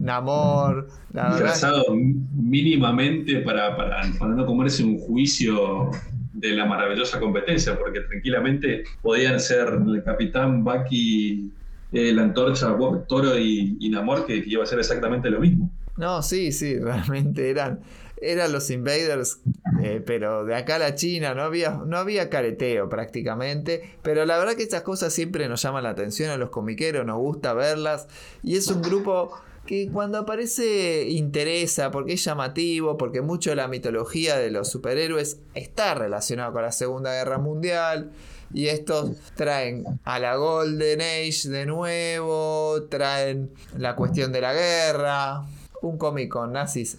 [0.00, 0.88] Namor.
[1.12, 5.92] Disfrazado mínimamente para, para, no comerse un juicio
[6.34, 11.50] de la maravillosa competencia, porque tranquilamente podían ser el Capitán Bucky
[11.94, 12.76] la antorcha,
[13.08, 15.70] Toro y, Namor, que iba a ser exactamente lo mismo.
[15.96, 17.80] No, sí, sí, realmente eran,
[18.20, 19.40] eran los invaders,
[19.82, 24.36] eh, pero de acá a la China no había, no había careteo prácticamente, pero la
[24.38, 28.08] verdad que estas cosas siempre nos llaman la atención a los comiqueros, nos gusta verlas,
[28.42, 29.32] y es un grupo
[29.66, 35.38] que cuando aparece interesa, porque es llamativo, porque mucho de la mitología de los superhéroes
[35.54, 38.10] está relacionado con la Segunda Guerra Mundial.
[38.52, 45.42] Y estos traen a la Golden Age de nuevo, traen la cuestión de la guerra,
[45.82, 46.98] un cómic con nazis.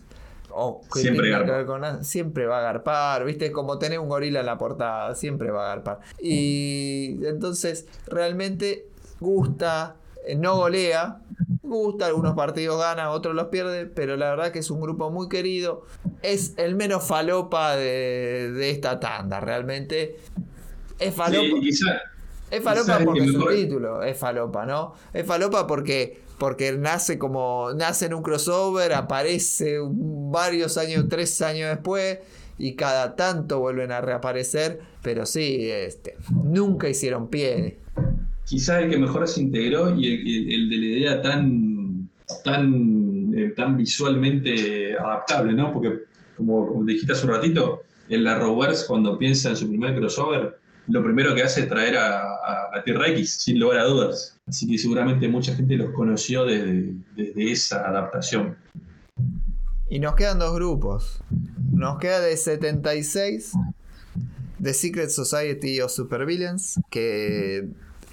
[0.92, 1.32] siempre,
[2.02, 5.72] siempre va a agarpar, viste, como tener un gorila en la portada, siempre va a
[5.72, 6.00] agarpar.
[6.20, 8.88] Y entonces realmente
[9.22, 11.22] gusta, eh, no golea.
[11.66, 15.30] Gusta, algunos partidos gana, otros los pierde, pero la verdad que es un grupo muy
[15.30, 15.86] querido.
[16.22, 20.18] Es el menos falopa de, de esta tanda, realmente.
[21.00, 21.58] Es falopa.
[21.62, 21.80] Sí,
[22.50, 24.94] Es falopa porque es un título, es falopa, ¿no?
[25.14, 27.74] Es falopa porque, porque nace como.
[27.76, 32.20] nace en un crossover, aparece varios años, tres años después,
[32.58, 34.82] y cada tanto vuelven a reaparecer.
[35.02, 37.80] Pero sí, este, nunca hicieron pie.
[38.46, 42.10] Quizás el que mejor se integró y el, de la idea tan,
[42.44, 45.74] tan, eh, tan visualmente adaptable, ¿no?
[45.74, 46.04] Porque,
[46.38, 50.58] como, dijiste hace un ratito, el Arrowverse cuando piensa en su primer crossover,
[50.88, 54.40] lo primero que hace es traer a, a, a T-Rex, sin lugar a dudas.
[54.48, 58.56] Así que seguramente mucha gente los conoció desde, desde esa adaptación.
[59.90, 61.20] Y nos quedan dos grupos.
[61.72, 63.54] Nos queda de 76
[64.62, 67.68] The Secret Society of Supervillains, que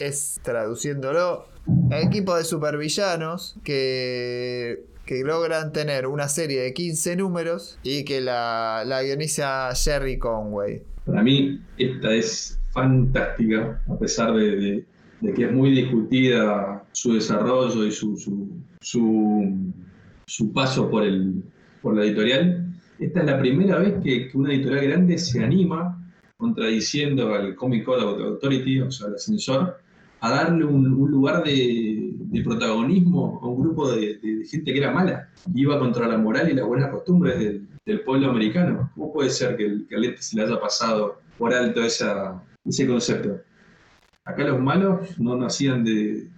[0.06, 1.46] es traduciéndolo,
[1.90, 8.82] equipo de supervillanos que, que logran tener una serie de 15 números y que la,
[8.86, 10.82] la guioniza Jerry Conway.
[11.06, 14.84] Para mí, esta es fantástica, a pesar de, de-
[15.34, 18.48] que es muy discutida su desarrollo y su, su,
[18.80, 19.56] su,
[20.26, 21.44] su paso por, el,
[21.80, 22.66] por la editorial.
[22.98, 25.96] Esta es la primera vez que, que una editorial grande se anima,
[26.36, 29.78] contradiciendo al Comic Code Authority, o sea, al ascensor,
[30.22, 34.18] a darle un, lugar de, protagonismo a un grupo de,
[34.48, 38.88] gente que era mala, iba contra la moral y las buenas costumbres del, pueblo americano.
[38.94, 42.86] ¿Cómo puede ser que, el, que al este se le haya pasado por alto ese
[42.86, 43.40] concepto?
[44.24, 46.28] Acá los malos no nacían de.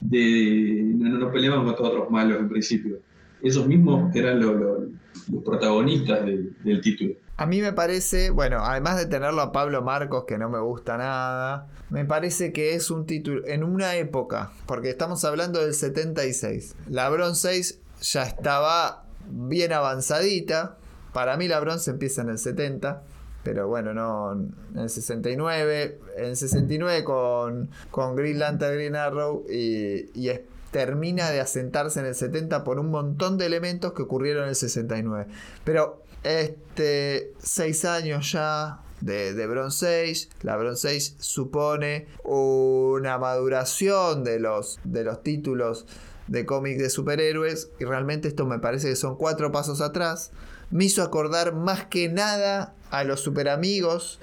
[0.00, 2.98] de no, no- peleaban contra otros malos en principio.
[3.42, 4.86] Esos mismos eran lo- lo-
[5.32, 7.14] los protagonistas del título.
[7.38, 10.96] A mí me parece, bueno, además de tenerlo a Pablo Marcos, que no me gusta
[10.96, 16.74] nada, me parece que es un título en una época, porque estamos hablando del 76.
[16.88, 17.80] La Bronze 6
[18.12, 20.78] ya estaba bien avanzadita.
[21.12, 23.04] Para mí la Bronze empieza en el 70,
[23.44, 26.00] pero bueno, no en el 69.
[26.16, 30.28] En el 69 con, con Green Lantern, Green Arrow y, y
[30.72, 34.56] termina de asentarse en el 70 por un montón de elementos que ocurrieron en el
[34.56, 35.28] 69.
[35.62, 40.28] Pero este, seis años ya de, de Bronze Age.
[40.42, 45.86] La Bronze Age supone una maduración de los, de los títulos
[46.26, 47.70] de cómics de superhéroes.
[47.78, 50.30] Y realmente esto me parece que son cuatro pasos atrás.
[50.70, 54.18] Me hizo acordar más que nada a los superamigos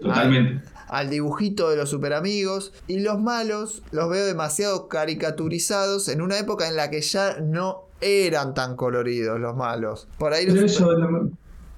[0.00, 0.64] Totalmente.
[0.88, 6.68] al dibujito de los superamigos y los malos los veo demasiado caricaturizados en una época
[6.68, 10.08] en la que ya no eran tan coloridos los malos.
[10.18, 10.90] Por ahí los eso,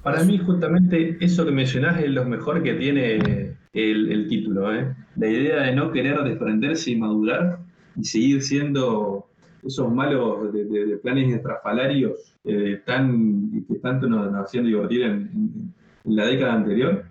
[0.03, 4.75] para mí, justamente eso que mencionás es lo mejor que tiene el, el título.
[4.75, 4.95] ¿eh?
[5.17, 7.59] La idea de no querer desprenderse y madurar
[7.97, 9.27] y seguir siendo
[9.63, 12.13] esos malos de, de- de planes estrafalarios
[12.45, 15.75] eh, tan, que tanto nos, nos hacían divertir en, en-
[16.05, 17.05] en la década anterior.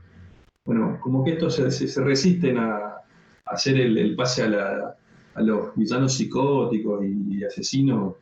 [0.65, 3.01] Bueno, como que estos se, se- se resisten a, a
[3.45, 4.95] hacer el, el pase a, la-
[5.33, 8.15] a los villanos psicóticos y, y asesinos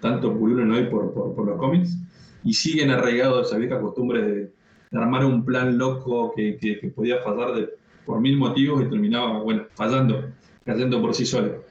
[0.00, 1.96] tanto pululan hoy por, por- los cómics
[2.44, 4.52] y siguen arraigados a esa vieja costumbre de,
[4.92, 7.68] armar un plan loco que, que- que podía fallar de-
[8.06, 10.24] por mil motivos y terminaba, bueno, fallando,
[10.64, 11.62] cayendo por sí solo.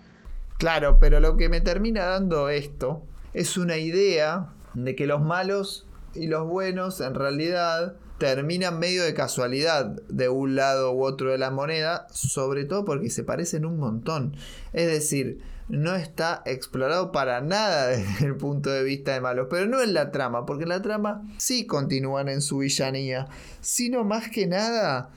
[0.59, 5.87] Claro, pero lo que me termina dando esto es una idea de que los malos
[6.13, 11.37] y los buenos en realidad terminan medio de casualidad de un lado u otro de
[11.37, 14.35] la moneda, sobre todo porque se parecen un montón.
[14.73, 15.39] Es decir,
[15.69, 19.93] no está explorado para nada desde el punto de vista de malos, pero no en
[19.93, 23.27] la trama, porque en la trama sí continúan en su villanía,
[23.61, 25.09] sino más que nada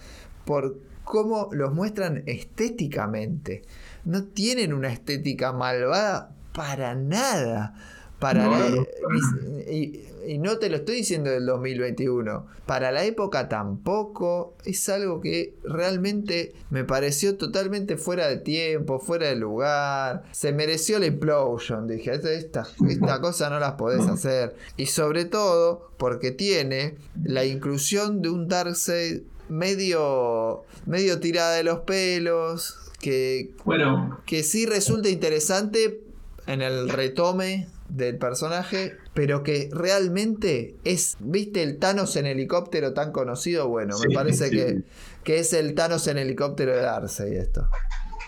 [0.45, 3.63] por cómo los muestran estéticamente
[4.05, 7.75] no tienen una estética malvada para nada.
[8.21, 12.47] Para No, la- no, ni- y, y no te lo estoy diciendo del 2021.
[12.67, 14.55] Para la época tampoco.
[14.65, 20.23] Es algo que realmente me pareció totalmente fuera de tiempo, fuera de lugar.
[20.33, 21.89] Se mereció la implosion.
[21.89, 24.55] Dije, esta, esta, esta cosa no las podés hacer.
[24.77, 31.81] Y sobre todo porque tiene la inclusión de un Darkseid medio, medio tirada de los
[31.81, 32.77] pelos.
[33.01, 36.03] Que, Bueno, que sí resulta interesante
[36.47, 43.13] en el retome del personaje, pero que realmente es, ¿viste el Thanos en helicóptero tan
[43.13, 43.69] conocido?
[43.69, 44.57] Bueno, me parece sí.
[44.57, 44.83] que,
[45.25, 47.67] que es el Thanos en helicóptero de Darcy esto.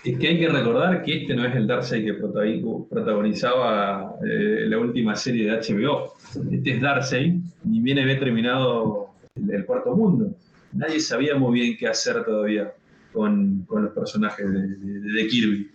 [0.04, 4.66] es que hay que recordar que este no es el Darkseid que protagoni- protagonizaba eh,
[4.66, 6.14] la última serie de HBO.
[6.50, 7.34] Este es Darkseid,
[7.64, 10.34] ni bien había terminado el, el cuarto mundo.
[10.72, 12.72] Nadie sabía muy bien qué hacer todavía
[13.12, 15.70] con, con los personajes de, de- de Kirby.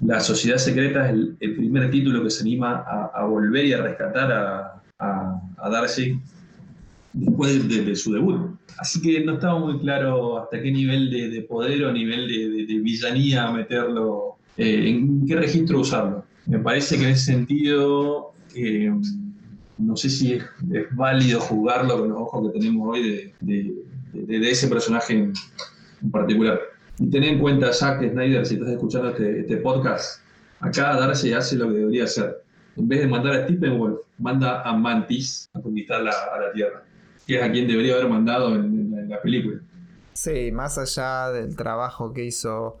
[0.00, 4.30] La Sociedad Secreta es el, primer título que se anima a, volver y a rescatar
[4.30, 6.20] a, a, Darcy
[7.14, 8.56] después de, su debut.
[8.78, 13.50] Así que no estaba muy claro hasta qué nivel de, poder o nivel de, villanía
[13.50, 16.24] meterlo, eh, en qué registro usarlo.
[16.46, 18.92] Me parece que en ese sentido, eh,
[19.78, 20.44] no sé si es,
[20.92, 25.32] válido jugarlo con los ojos que tenemos hoy de, ese personaje en,
[26.10, 26.60] particular.
[26.98, 30.22] Y ten en cuenta, Zack Snyder, si estás escuchando este, este, podcast,
[30.60, 32.42] acá Darcy hace lo que debería hacer.
[32.76, 36.84] En vez de mandar a Steppenwolf, manda a Mantis a conquistar a la Tierra,
[37.26, 39.60] que es a quien debería haber mandado en la película.
[40.16, 42.78] Sí, más allá del trabajo que hizo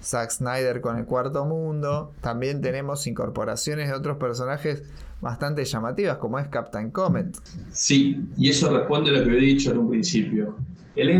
[0.00, 4.84] Zack Snyder con el Cuarto Mundo, también tenemos incorporaciones de otros personajes
[5.20, 7.36] bastante llamativas, como es Captain Comet.
[7.72, 10.56] Sí, y eso responde a lo que había dicho en un principio.
[10.98, 11.10] El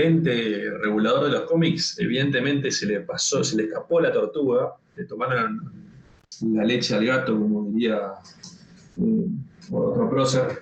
[0.00, 5.04] ente, regulador de los cómics, evidentemente se le pasó, se le escapó la tortuga, le
[5.04, 5.72] tomaron
[6.52, 8.12] la leche al gato, como diría
[8.98, 9.26] eh,
[9.72, 10.60] otro prócer.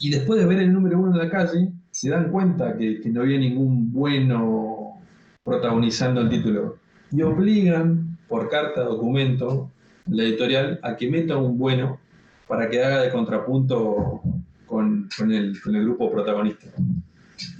[0.00, 3.20] Y después de ver el número uno de la calle, se dan cuenta que, no
[3.20, 5.00] había ningún bueno
[5.44, 6.78] protagonizando el título
[7.12, 9.70] y obligan por carta documento
[10.06, 12.00] la editorial a que meta un bueno
[12.48, 14.20] para que haga de contrapunto
[14.66, 16.66] con, el, grupo protagonista.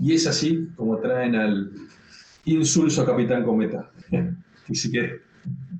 [0.00, 1.70] Y es así como traen al
[2.44, 3.90] insulso Capitán Cometa.
[4.68, 4.92] y si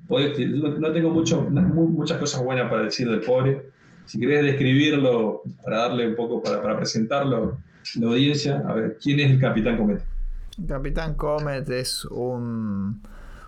[0.09, 3.69] no tengo mucho, muchas cosas buenas para decir del pobre.
[4.05, 7.57] Si querés describirlo, para darle un poco, para, presentarlo,
[7.95, 10.03] la audiencia, a ver, ¿quién es el Capitán Comet?
[10.67, 13.01] Capitán Comet es un,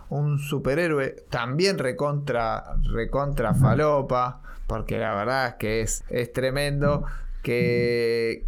[0.10, 7.06] un superhéroe también recontra, recontra falopa, porque la verdad es que es, es tremendo,
[7.44, 8.46] que,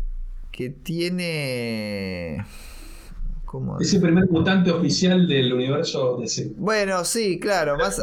[0.57, 2.43] que tiene...
[3.45, 6.53] ¿cómo es el primer mutante oficial del universo DC.
[6.57, 8.01] Bueno, sí, claro, más,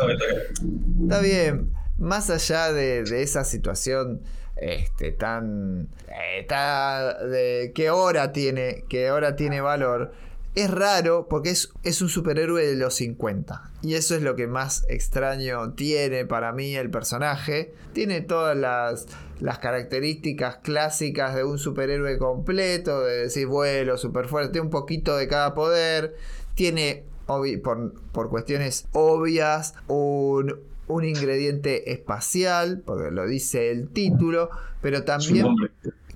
[1.03, 4.21] está bien, más allá de, de esa situación
[4.55, 6.47] este, tan, eh,
[7.27, 10.13] de, que ahora tiene, que ahora tiene valor.
[10.55, 13.73] Es raro porque es, es, un superhéroe de los 50.
[13.83, 17.75] Y eso es lo que más extraño tiene para mí el personaje.
[17.93, 19.09] Tiene todas las,
[19.45, 23.03] las características clásicas de un superhéroe completo.
[23.03, 26.17] De decir vuelo, super fuerte, un poquito de cada poder.
[26.55, 34.49] Tiene, por, por cuestiones obvias, un, un ingrediente espacial, porque lo dice el título,
[34.81, 35.47] pero también...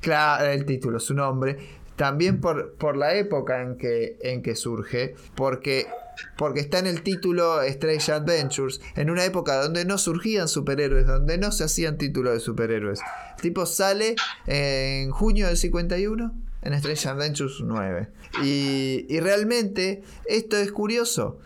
[0.00, 1.58] Claro, el título, su nombre.
[1.96, 5.86] También por, por la época en que, en que surge, porque,
[6.36, 11.38] porque está en el título Strange Adventures, en una época donde no surgían superhéroes, donde
[11.38, 13.00] no se hacían títulos de superhéroes.
[13.36, 14.16] El tipo sale
[14.46, 18.08] en junio del 51 en Strange Adventures 9.
[18.42, 21.38] Y, y realmente esto es curioso.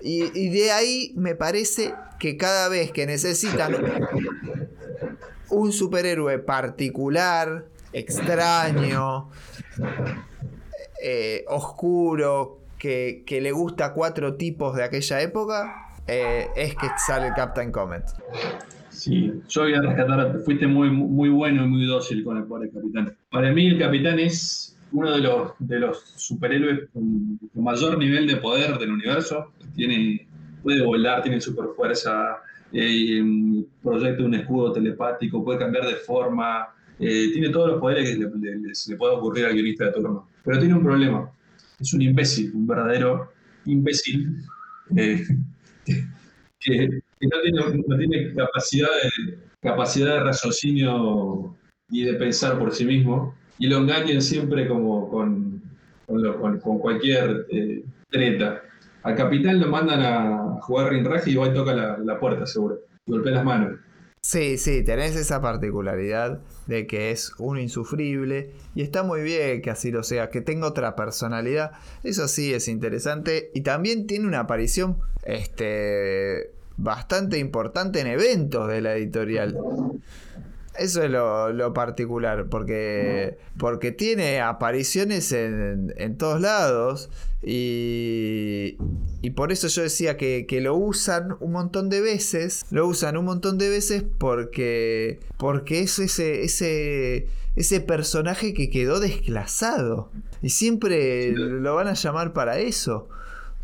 [0.00, 3.76] Y, y, de ahí me parece que cada vez que necesitan
[5.50, 9.28] un superhéroe particular, extraño,
[11.02, 17.28] eh, oscuro, que, le gusta a cuatro tipos de aquella época, eh, es que sale
[17.28, 18.04] el Captain Comet.
[18.88, 22.70] Sí, yo voy a rescatar, fuiste muy, muy bueno y muy dócil con el pobre
[22.70, 23.16] capitán.
[23.30, 28.36] Para mí el capitán es uno de los, de los superhéroes con, mayor nivel de
[28.36, 29.52] poder del universo.
[29.76, 30.26] Tiene
[30.62, 32.38] puede volar, tiene super fuerza,
[32.72, 33.22] eh,
[33.82, 38.74] proyecta un escudo telepático, puede cambiar de forma, eh, tiene todos los poderes que le,
[38.74, 40.28] se le puede ocurrir al guionista de turno.
[40.44, 41.30] Pero tiene un problema,
[41.80, 43.32] es un imbécil, un verdadero
[43.64, 44.36] imbécil,
[44.96, 45.24] eh,
[46.60, 46.88] que,
[47.22, 51.56] no, tiene, capacidad, de, capacidad raciocinio
[51.90, 55.60] y de pensar por sí mismo, y lo engañan siempre como con,
[56.80, 57.46] cualquier
[58.10, 58.62] treta.
[59.02, 62.80] Al capitán lo mandan a jugar rinraje y igual toca la, puerta, seguro.
[63.06, 63.78] Y golpea las manos.
[64.22, 69.70] Sí, sí, tenés esa particularidad de que es un insufrible y está muy bien que
[69.70, 71.72] así lo sea, que tenga otra personalidad.
[72.04, 78.82] Eso sí es interesante y también tiene una aparición este bastante importante en eventos de
[78.82, 79.58] la editorial.
[80.78, 87.10] Eso es lo, particular, porque, porque tiene apariciones en, en todos lados
[87.42, 88.76] y,
[89.22, 93.16] y, por eso yo decía que, que, lo usan un montón de veces, lo usan
[93.16, 97.26] un montón de veces porque, porque es ese, ese,
[97.56, 100.10] ese personaje que quedó desclasado
[100.42, 103.08] y siempre lo van a llamar para eso.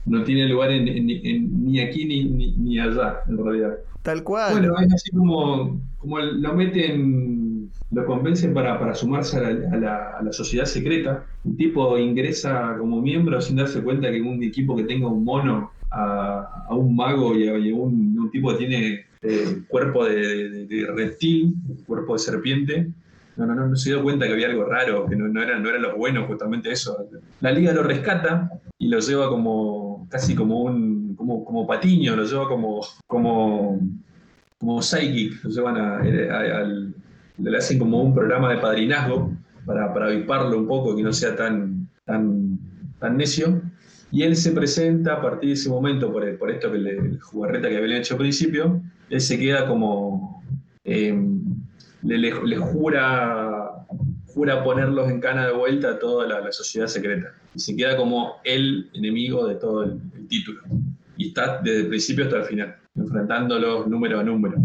[0.07, 2.25] No tiene lugar ni aquí ni,
[2.57, 3.79] ni allá, en realidad.
[4.07, 4.53] Tal cual.
[4.53, 10.33] Bueno, es así como, como lo meten, lo convencen para, sumarse a la, a, la,
[10.33, 11.25] sociedad secreta.
[11.45, 15.73] Un tipo ingresa como miembro sin darse cuenta que un equipo que tenga un mono
[15.91, 21.55] a, un mago y a, un, tipo que tiene eh, cuerpo de, reptil,
[21.87, 22.89] cuerpo de serpiente.
[23.37, 25.63] No, no, no, no se dio cuenta que había algo raro, que no, no, eran,
[25.63, 26.97] no eran los buenos, justamente eso.
[27.41, 32.25] La liga lo rescata y lo lleva como casi como un como, como patiño, lo
[32.25, 33.81] lleva como, como,
[34.59, 36.03] como psychic, lo llevan a,
[37.39, 39.33] le hacen como un programa de padrinazgo
[39.67, 42.59] para, para aviparlo un poco, que no sea tan, tan,
[42.99, 43.61] tan necio.
[44.11, 47.21] Y él se presenta a partir de ese momento, por, por esto que le, el
[47.21, 48.81] jugarreta que había hecho al principio,
[49.11, 50.43] él se queda como.
[50.85, 51.43] Em,
[52.03, 53.85] le, jura,
[54.27, 57.35] jura ponerlos en cana de vuelta a toda la, sociedad secreta.
[57.55, 60.63] Y se queda como el enemigo de todo el título.
[61.17, 64.57] Y está desde el principio hasta el final, enfrentándolos número a número.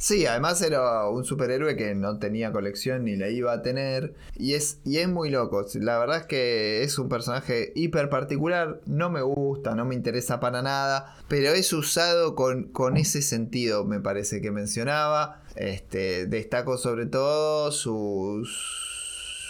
[0.00, 4.14] Sí, además era un superhéroe que no tenía colección ni la iba a tener.
[4.34, 5.66] Y es, y es muy loco.
[5.74, 8.80] La verdad es que es un personaje hiper particular.
[8.86, 11.16] No me gusta, no me interesa para nada.
[11.28, 15.42] Pero es usado con, con ese sentido, me parece que mencionaba.
[15.54, 18.48] Este, destaco sobre todo su,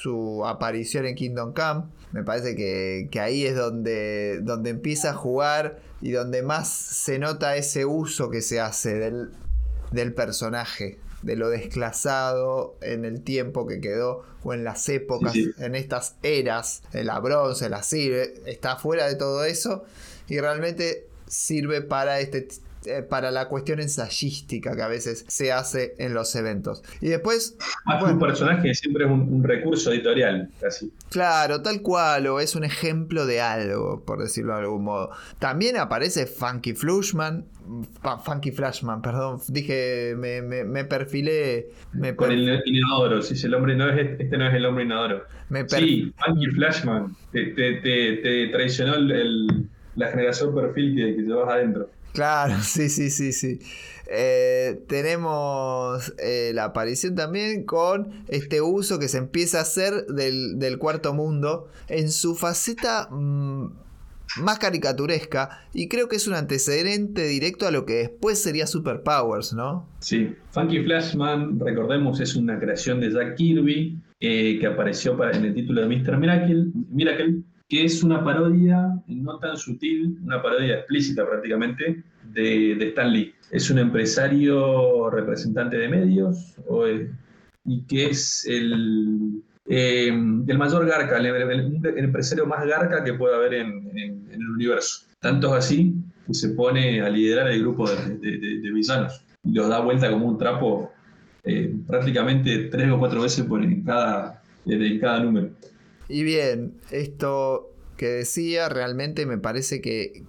[0.01, 1.85] su aparición en Kingdom Come.
[2.13, 7.19] Me parece que, que, ahí es donde, donde empieza a jugar y donde más se
[7.19, 9.31] nota ese uso que se hace del,
[9.93, 15.75] del personaje, de lo desclasado en el tiempo que quedó o en las épocas, en
[15.75, 19.85] estas eras, en la bronce, la sirve, está fuera de todo eso
[20.29, 22.49] y realmente sirve para este
[22.87, 26.83] eh, para la cuestión ensayística que a veces se hace en los eventos.
[27.03, 27.59] Y después...
[27.87, 30.91] un personaje siempre es un, recurso editorial, casi.
[31.11, 35.11] Claro, tal cual, o es un ejemplo de algo, por decirlo de algún modo.
[35.39, 37.45] También aparece Funky Flashman,
[38.25, 41.69] Funky Flashman, perdón, dije, me, me, perfilé...
[42.17, 45.25] Con el inodoro, si el hombre no es, este no es el hombre inodoro.
[45.67, 48.97] sí, Funky Flashman, te, te, traicionó
[49.97, 51.91] la generación perfil que, que llevas adentro.
[52.13, 53.59] Claro, sí, sí, sí, sí.
[54.13, 60.79] Eh, tenemos eh, la aparición también con este uso que se empieza a hacer del,
[60.79, 63.71] cuarto mundo en su faceta mm,
[64.39, 69.53] más caricaturesca y creo que es un antecedente directo a lo que después sería Superpowers,
[69.53, 69.89] ¿no?
[70.01, 75.55] Sí, Funky Flashman, recordemos, es una creación de Jack Kirby eh, que apareció en el
[75.55, 76.19] título de Mr.
[76.19, 83.13] Miracle, Miracle que es una parodia no tan sutil, una parodia explícita prácticamente de, Stan
[83.13, 83.33] Lee.
[83.53, 86.57] Es un empresario representante de medios
[87.65, 93.55] y que es el, eh, el mayor garca, el, empresario más garca que puede haber
[93.55, 95.07] en, el universo.
[95.21, 95.95] Tanto es así
[96.27, 100.27] que se pone a liderar el grupo de, de, villanos y los da vuelta como
[100.27, 100.91] un trapo
[101.45, 105.51] eh, prácticamente tres o cuatro veces por en cada, en cada número.
[106.11, 110.25] Y bien, esto que decía realmente me parece que,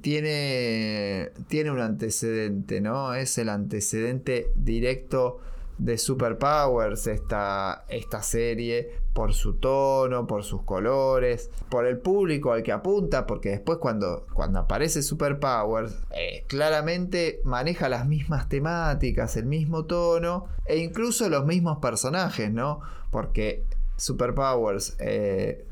[0.00, 3.12] tiene, tiene un antecedente, ¿no?
[3.12, 5.40] Es el antecedente directo
[5.78, 12.62] de Superpowers esta, esta serie por su tono, por sus colores, por el público al
[12.62, 19.46] que apunta, porque después cuando, cuando aparece Superpowers, eh, claramente maneja las mismas temáticas, el
[19.46, 22.80] mismo tono e incluso los mismos personajes, ¿no?
[23.10, 23.64] Porque
[23.96, 25.64] Superpowers, eh,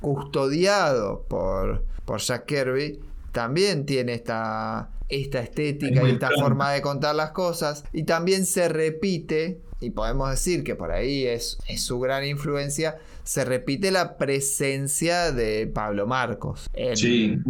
[0.00, 3.00] custodiado por, por Jack Kirby,
[3.32, 7.84] también tiene esta, esta estética y esta forma de contar las cosas.
[7.92, 12.98] Y también se repite, y podemos decir que por ahí es, es su gran influencia,
[13.22, 17.44] se repite la presencia de Pablo Marcos en,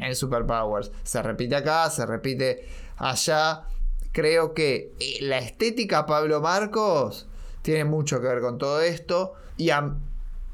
[0.00, 0.90] en Superpowers.
[1.04, 2.64] Se repite acá, se repite
[2.96, 3.62] allá.
[4.10, 7.28] Creo que eh, la estética Pablo Marcos
[7.62, 9.34] tiene mucho que ver con todo esto.
[9.56, 9.70] Y,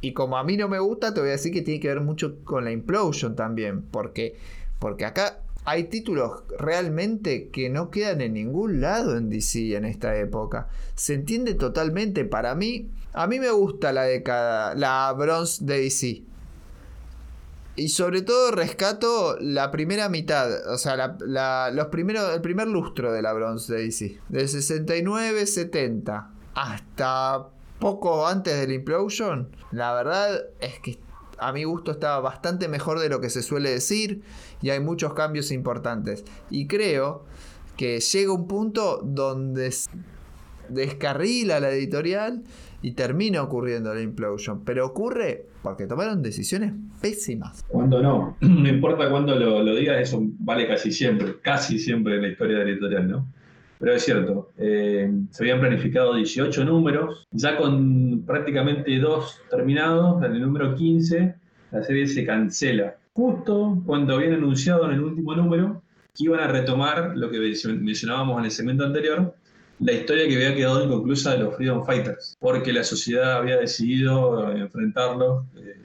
[0.00, 2.00] y como a mí no me gusta, te voy a decir que tiene que ver
[2.00, 3.82] mucho con la Implosion también.
[3.82, 4.36] Porque,
[4.78, 10.16] porque acá hay títulos realmente que no quedan en ningún lado en DC en esta
[10.16, 10.68] época.
[10.94, 12.24] Se entiende totalmente.
[12.24, 16.22] Para mí, a mí me gusta la década, la bronze de DC.
[17.76, 21.16] Y sobre todo rescato la primera mitad, o sea,
[21.72, 24.18] los primeros, el primer lustro de la bronze de DC.
[24.28, 27.46] Del 69-70 hasta
[27.80, 30.98] poco antes del Implosion, la verdad es que
[31.38, 34.22] a mi gusto estaba bastante mejor de lo que se suele decir
[34.62, 36.24] y hay muchos cambios importantes.
[36.50, 37.24] Y creo
[37.76, 39.74] que llega un punto donde
[40.68, 42.42] descarrila la editorial
[42.82, 44.64] y termina ocurriendo la implosion.
[44.64, 47.64] Pero ocurre porque tomaron decisiones pésimas.
[47.68, 52.22] Cuando no, no importa cuándo lo, lo digas, eso vale casi siempre, casi siempre en
[52.22, 53.26] la historia de la editorial, ¿no?
[53.80, 60.32] Pero es cierto, eh, se habían planificado 18 números, ya con prácticamente dos terminados, en
[60.32, 61.34] el número 15
[61.72, 62.96] la serie se cancela.
[63.14, 65.82] justo cuando habían anunciado en el último número
[66.14, 69.34] que iban a retomar lo que mencionábamos en el segmento anterior,
[69.78, 74.52] la historia que había quedado inconclusa de los Freedom Fighters, porque la sociedad había decidido
[74.52, 75.76] enfrentarlos eh,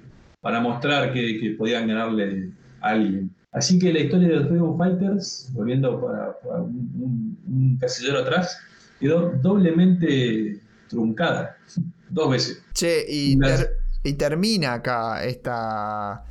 [0.42, 2.52] para mostrar que, podían ganarle
[2.82, 3.32] a alguien.
[3.56, 8.60] Así que la historia de los Freedom Fighters, volviendo para, un, un, casillero atrás,
[9.00, 10.60] quedó doblemente
[10.90, 11.58] truncada,
[12.10, 12.62] dos veces.
[12.74, 13.40] Che, y,
[14.04, 16.26] y termina acá esta,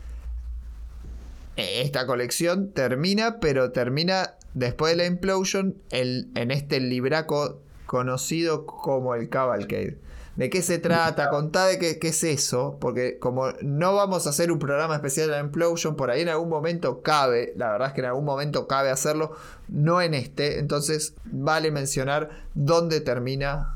[1.56, 9.14] esta colección, termina, pero termina después de la Implosion el, en este libraco conocido como
[9.14, 9.98] el Cavalcade.
[10.36, 11.30] ¿De qué se trata?
[11.30, 15.30] Contá de qué, qué, es eso, porque como no vamos a hacer un programa especial
[15.30, 18.66] de Implosion, por ahí en algún momento cabe, la verdad es que en algún momento
[18.66, 19.36] cabe hacerlo,
[19.68, 23.74] no en este, entonces vale mencionar dónde termina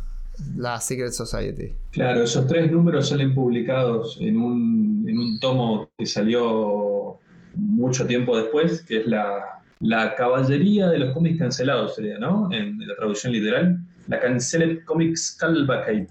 [0.57, 1.75] la Secret Society.
[1.93, 7.19] Claro, esos tres números salen publicados en un, en un tomo que salió
[7.55, 12.51] mucho tiempo después, que es la, la caballería de los cómics cancelados, sería, ¿no?
[12.53, 13.81] En, la traducción literal.
[14.07, 16.09] La Canceled Comics Calvacate,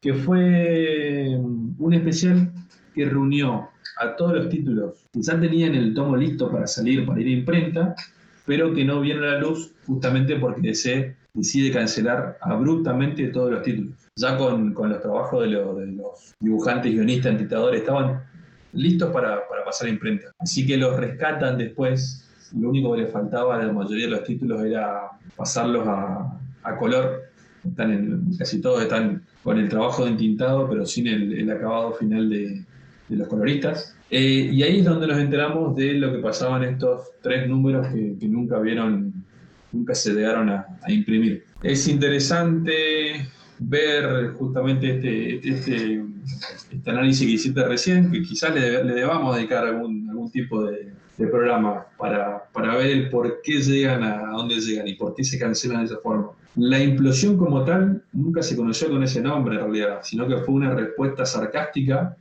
[0.00, 2.52] que fue un especial
[2.94, 3.68] que reunió
[3.98, 7.30] a todos los títulos que ya tenían el tomo listo para salir, para ir a
[7.30, 7.94] imprenta,
[8.46, 13.62] pero que no vienen a la luz justamente porque DC decide cancelar abruptamente todos los
[13.62, 13.94] títulos.
[14.16, 18.22] Ya con, los trabajos de, los dibujantes, guionistas, entitadores, estaban
[18.72, 20.32] listos para, pasar a imprenta.
[20.38, 22.26] Así que los rescatan después.
[22.58, 27.22] Lo único que le faltaba a la mayoría de los títulos era pasarlos a, color.
[27.64, 32.28] Están en, casi todos están con el trabajo de entintado, pero sin el, acabado final
[32.28, 32.64] de,
[33.08, 33.96] los coloristas.
[34.10, 38.28] Eh, y ahí es donde nos enteramos de lo que pasaban estos tres números que,
[38.28, 39.12] nunca vieron
[39.72, 41.44] nunca se llegaron a, imprimir.
[41.62, 46.02] Es interesante ver justamente este, este,
[46.72, 50.92] este, análisis que hiciste recién, que quizás le, debamos dedicar algún, algún tipo de,
[51.30, 55.38] programa para, para, ver el por qué llegan a, dónde llegan y por qué se
[55.38, 56.30] cancelan de esa forma.
[56.56, 60.54] La implosión como tal nunca se conoció con ese nombre en realidad, sino que fue
[60.54, 62.16] una respuesta sarcástica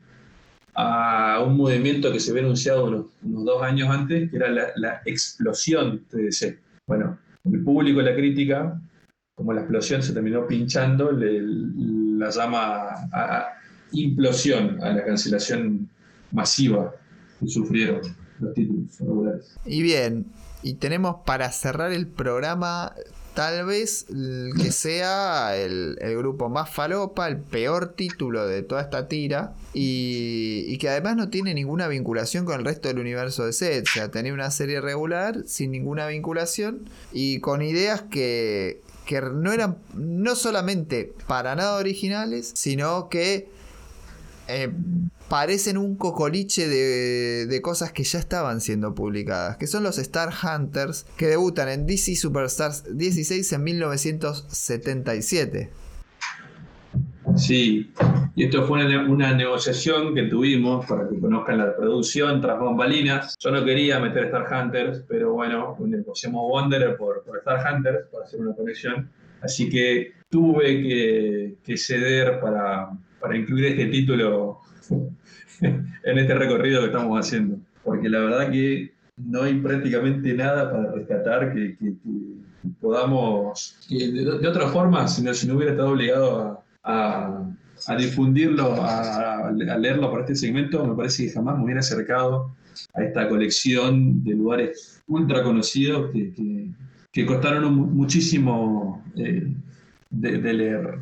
[0.76, 5.02] a un movimiento que se había anunciado unos, dos años antes, que era la, la
[5.06, 6.60] explosión de DC.
[6.88, 8.80] Bueno, el público y la crítica,
[9.36, 13.54] como la explosión se terminó pinchando, le, la llama a,
[13.92, 15.90] implosión, a la cancelación
[16.32, 16.94] masiva
[17.40, 18.02] que sufrieron
[18.40, 19.58] los títulos regulares.
[19.66, 20.28] Y bien,
[20.62, 22.94] y tenemos para cerrar el programa
[23.40, 24.06] tal vez
[24.62, 30.90] que sea el, grupo más falopa, el peor título de toda esta tira y, que
[30.90, 33.86] además no tiene ninguna vinculación con el resto del universo de set.
[33.88, 39.54] O sea, tenía una serie regular sin ninguna vinculación y con ideas que, que no
[39.54, 43.48] eran no solamente para nada originales, sino que
[44.50, 44.70] eh,
[45.30, 51.06] parecen un cocoliche de, cosas que ya estaban siendo publicadas, que son los Star Hunters,
[51.18, 55.70] que debutan en DC Superstars 16 en 1977.
[57.36, 57.94] Sí,
[58.36, 63.36] y esto fue una, negociación que tuvimos para que conozcan la producción tras bambalinas.
[63.40, 68.26] Yo no quería meter Star Hunters, pero bueno, negociamos Wanderer por, por Star Hunters para
[68.26, 69.12] hacer una conexión.
[69.44, 72.90] Así que tuve que ceder para,
[73.20, 74.60] para incluir este título
[75.62, 77.58] en este recorrido que estamos haciendo.
[77.84, 81.76] Porque la verdad que no hay prácticamente nada para rescatar que,
[82.80, 87.46] podamos, de, otra forma, si no, hubiera estado obligado a,
[87.98, 92.56] difundirlo, a, leerlo para este segmento, me parece que jamás me hubiera acercado
[92.94, 99.54] a esta colección de lugares ultra conocidos que, costaron muchísimo eh,
[100.10, 101.00] de leer.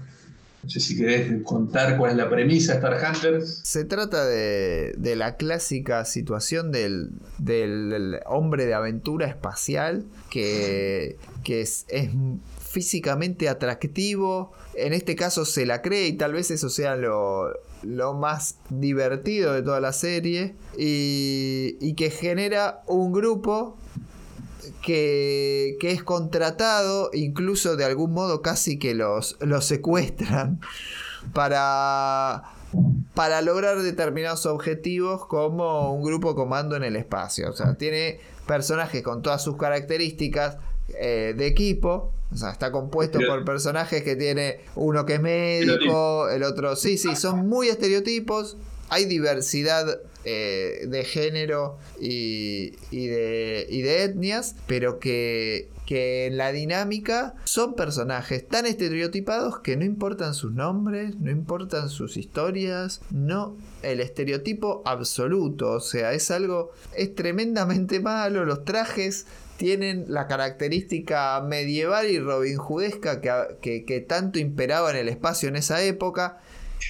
[0.68, 3.62] No sé si querés contar cuál es la premisa de Star Hunters.
[3.64, 7.12] Se trata de, la clásica situación del,
[8.26, 11.16] hombre de aventura espacial que,
[11.48, 11.86] es,
[12.60, 14.52] físicamente atractivo.
[14.76, 17.54] En este caso se la cree y tal vez eso sea lo,
[18.20, 20.56] más divertido de toda la serie.
[20.78, 23.78] Y, y que genera un grupo
[24.82, 30.60] que, es contratado, incluso de algún modo casi que los, los secuestran
[31.34, 32.44] para,
[33.14, 37.50] para lograr determinados objetivos como un grupo comando en el espacio.
[37.50, 40.58] O sea, tiene personajes con todas sus características
[41.00, 42.14] eh, de equipo.
[42.32, 46.76] O sea, está compuesto por personajes que tiene uno que es médico, el otro...
[46.76, 48.58] Sí, sí, son muy estereotipos.
[48.90, 57.36] Hay diversidad eh, de género y, y, de, etnias, pero que que en la dinámica
[57.46, 64.02] son personajes tan estereotipados que no importan sus nombres, no importan sus historias, no el
[64.02, 69.28] estereotipo absoluto, o sea, es algo, es tremendamente malo, los trajes
[69.58, 75.82] tienen la característica medieval y robinjudesca que, que, tanto imperaba en el espacio en esa
[75.82, 76.40] época.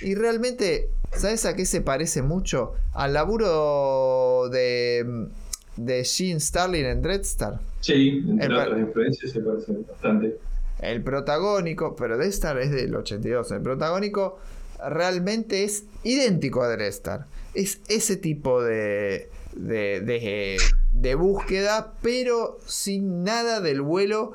[0.02, 2.74] Y realmente, ¿sabes a qué se parece mucho?
[2.94, 5.28] Al laburo de,
[5.76, 7.60] de Gene Starling en Dreadstar.
[7.82, 10.38] Sí, entre otras influencias se parece bastante.
[10.80, 13.52] El protagónico, pero Dreadstar es del 82.
[13.52, 14.40] El protagónico
[14.86, 17.26] realmente es idéntico a Dreadstar.
[17.54, 20.60] Es ese tipo de, de,
[20.92, 24.34] de, búsqueda, pero sin nada del vuelo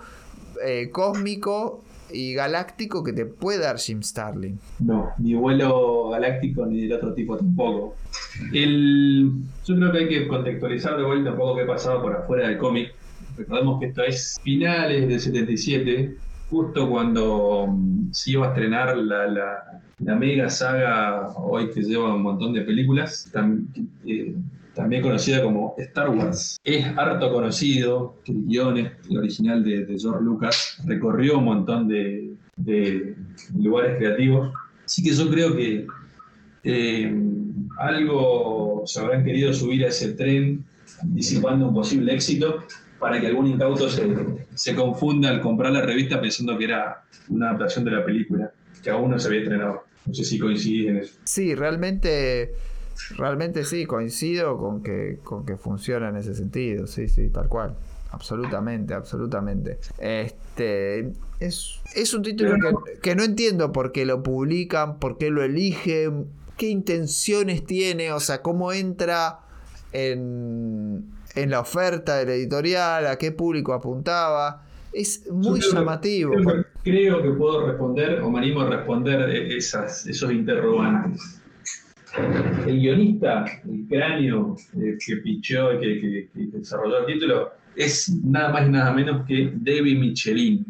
[0.64, 4.58] eh, cósmico y galáctico que te puede dar Jim Starling.
[4.80, 7.96] No, ni vuelo galáctico ni del otro tipo tampoco.
[8.52, 9.32] El,
[9.64, 12.58] yo creo que hay que contextualizar de vuelta un poco qué pasaba por afuera del
[12.58, 12.94] cómic.
[13.36, 16.16] Recordemos que esto es finales del 77,
[16.50, 22.22] justo cuando mm, se iba a estrenar la, la, mega saga hoy que lleva un
[22.22, 23.32] montón de películas.
[24.04, 24.34] Eh,
[24.74, 26.58] también conocida como Star Wars.
[26.64, 32.34] Es harto conocido el guion, original de, George Lucas, recorrió un montón de,
[33.56, 34.52] lugares creativos.
[34.84, 35.86] Así que yo creo que
[36.64, 37.14] eh,
[37.78, 40.64] algo se habrán querido subir a ese tren
[41.04, 42.64] disipando un posible éxito
[42.98, 44.06] para que algún incauto se,
[44.54, 48.90] se confunda al comprar la revista pensando que era una adaptación de la película, que
[48.90, 49.84] aún no se había estrenado.
[50.06, 51.14] No sé si coincidís en eso.
[51.24, 52.54] Sí, realmente
[53.16, 57.76] Realmente sí, coincido con que, con que funciona en ese sentido, sí, sí, tal cual.
[58.12, 59.78] Absolutamente, absolutamente.
[59.98, 62.56] Este es, es un título
[63.00, 66.26] que, no entiendo por qué lo publican, por qué lo eligen,
[66.58, 69.40] qué intenciones tiene, o sea, cómo entra
[69.92, 74.62] en, en la oferta del editorial, a qué público apuntaba.
[74.92, 76.34] Es muy llamativo.
[76.84, 81.41] Creo que, puedo responder, o me animo a responder esas, esos interrogantes
[82.66, 88.66] el guionista, el cráneo eh, que pichó, que, que, desarrolló el título, es nada más
[88.66, 90.64] y nada menos que David Michelin.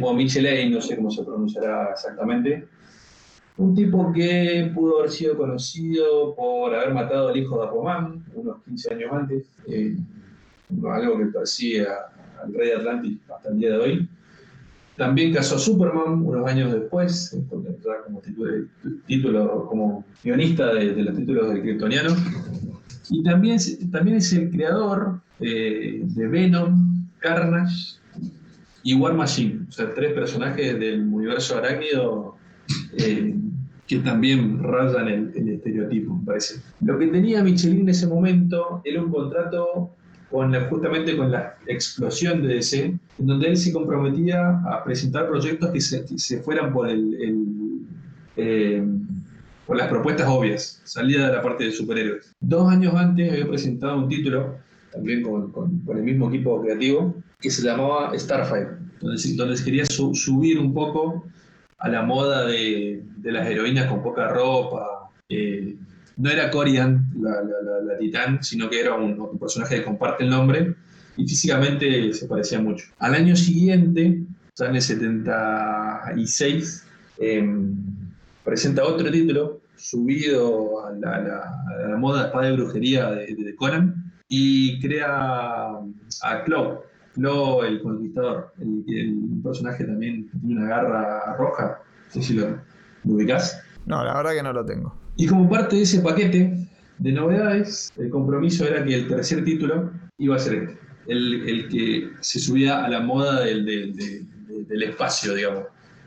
[0.00, 2.66] o Michelin, no sé cómo se pronunciará exactamente.
[3.56, 8.62] Un tipo que pudo haber sido conocido por haber matado al hijo de Aquaman unos
[8.62, 9.96] 15 años antes, eh,
[10.84, 14.08] algo que persigue al rey de Atlantis hasta el día de hoy.
[14.98, 18.20] También casó a Superman unos años después, como
[19.06, 22.14] título, como guionista de, los títulos del Kryptoniano.
[23.08, 23.58] Y también,
[23.92, 27.96] también es el creador eh, de Venom, Carnage
[28.82, 32.36] y War Machine, o sea, tres personajes del universo arácnido
[32.98, 33.34] eh,
[33.86, 36.60] que también rayan el, estereotipo, me parece.
[36.80, 39.94] Lo que tenía Michelin en ese momento era un contrato
[40.30, 45.70] con justamente con la explosión de DC, en donde él se comprometía a presentar proyectos
[45.70, 47.82] que se, fueran por, el,
[48.36, 48.84] eh,
[49.66, 52.34] por las propuestas obvias, salida de la parte de superhéroes.
[52.40, 54.56] Dos años antes había presentado un título,
[54.92, 55.52] también con,
[55.88, 61.24] el mismo equipo creativo, que se llamaba Starfire, donde, se quería subir un poco
[61.78, 65.10] a la moda de, las heroínas con poca ropa.
[65.28, 65.76] Eh,
[66.16, 70.74] no era Corian, la, la, titán, sino que era un, personaje que comparte el nombre
[71.18, 72.86] y físicamente se parecía mucho.
[73.00, 74.22] Al año siguiente,
[74.56, 76.86] ya en el 76,
[77.18, 77.74] em,
[78.44, 85.70] presenta otro título subido a la, moda espada de brujería de, de, Conan y crea
[86.22, 86.82] a Claw,
[87.14, 88.84] Claw el conquistador, el,
[89.42, 93.60] personaje también tiene una garra roja, no sé si lo, lo ubicás.
[93.86, 94.94] No, la verdad que no lo tengo.
[95.16, 96.68] Y como parte de ese paquete
[96.98, 102.10] de novedades, el compromiso era que el tercer título iba a ser este, el, que
[102.20, 105.64] se subía a la moda del, del, espacio, digamos.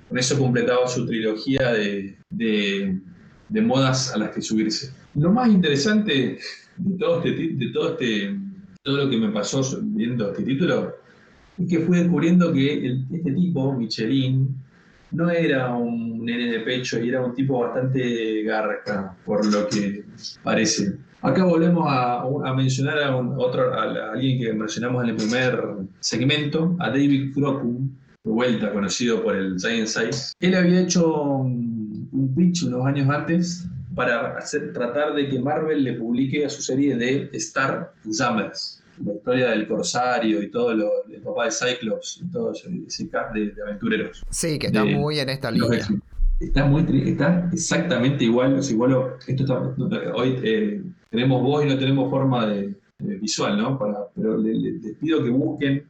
[0.07, 4.94] Con eso completaba su trilogía de, de, modas a las que subirse.
[5.15, 6.38] Lo más interesante
[6.78, 8.36] de todo este, de todo este
[8.84, 10.95] todo lo que me pasó viendo este título
[11.60, 14.56] es que fui descubriendo que este tipo, Michelin,
[15.11, 20.06] no era un nene de pecho y era un tipo bastante garca, por lo que
[20.41, 20.98] parece.
[21.23, 25.61] Acá volvemos a, mencionar a, otro, a, alguien que mencionamos en el primer
[25.99, 27.89] segmento, a David Crocum,
[28.23, 30.34] de vuelta conocido por el Giant Size.
[30.39, 35.93] Él había hecho un, pitch unos años antes para hacer, tratar de que Marvel le
[35.93, 41.22] publique a su serie de Star Jammers la historia del Corsario y todo lo del
[41.22, 44.23] papá de Cyclops y todo ese, cast de, aventureros.
[44.30, 45.88] Sí, que está muy en esta línea.
[46.39, 49.60] Está muy está exactamente igual, igual esto está,
[50.15, 53.80] hoy eh, tenemos voz y no tenemos forma de, visual, ¿no?
[54.16, 55.84] Pero les pido que busquen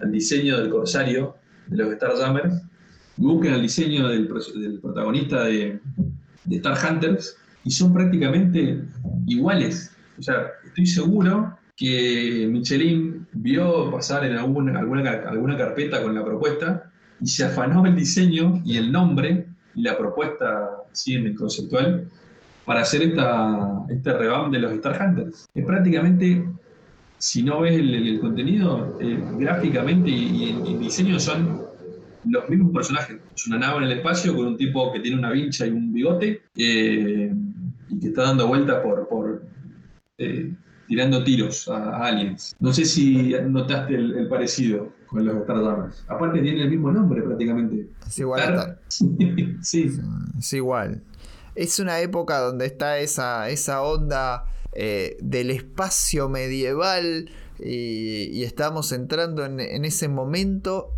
[0.00, 1.34] el diseño del corsario
[1.66, 2.62] de los Starjammers,
[3.16, 4.28] busquen el diseño del,
[4.80, 5.80] protagonista de,
[6.44, 8.84] de Star Hunters y son prácticamente
[9.26, 9.90] iguales.
[10.18, 16.24] O sea, estoy seguro que Michelin vio pasar en alguna, alguna, alguna carpeta con la
[16.24, 16.90] propuesta
[17.20, 22.08] y se afanó el diseño y el nombre y la propuesta así en el conceptual
[22.68, 25.48] para hacer esta, este revamp de los Star Hunters.
[25.54, 26.44] Es prácticamente,
[27.16, 31.62] si no ves el, contenido, eh, gráficamente y, en diseño son
[32.26, 33.16] los mismos personajes.
[33.34, 35.94] Es una nave en el espacio con un tipo que tiene una vincha y un
[35.94, 37.32] bigote eh,
[37.88, 39.42] y que está dando vueltas por, por
[40.18, 40.52] eh,
[40.88, 42.54] tirando tiros a, aliens.
[42.60, 46.04] No sé si notaste el, parecido con los Starjammers.
[46.06, 47.88] Aparte tiene el mismo nombre prácticamente.
[48.06, 48.78] Es igual.
[49.62, 49.90] sí.
[50.38, 51.02] Es igual.
[51.58, 54.44] Es una época donde está esa, esa onda
[54.74, 57.28] eh, del espacio medieval
[57.58, 60.92] y, estamos entrando en, ese momento.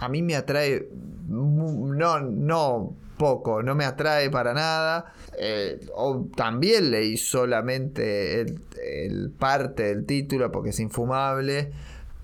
[0.00, 0.88] A mí me atrae,
[1.28, 5.12] no, no poco, no me atrae para nada.
[5.38, 11.70] Eh, o también leí solamente el, parte del título porque es infumable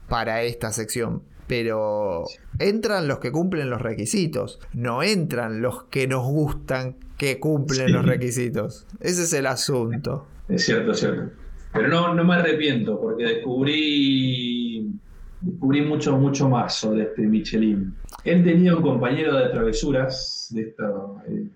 [0.08, 1.22] para esta sección.
[1.46, 2.24] Pero
[2.58, 8.06] entran los que cumplen los requisitos, no entran los que nos gustan que cumplen los
[8.06, 8.86] requisitos.
[9.00, 10.26] Ese es el asunto.
[10.48, 11.30] Es cierto, es cierto.
[11.72, 14.98] Pero no, no me arrepiento porque descubrí
[15.40, 17.94] descubrí mucho, mucho más sobre este Michelin.
[18.24, 21.48] Él tenía un compañero de travesuras, de eh,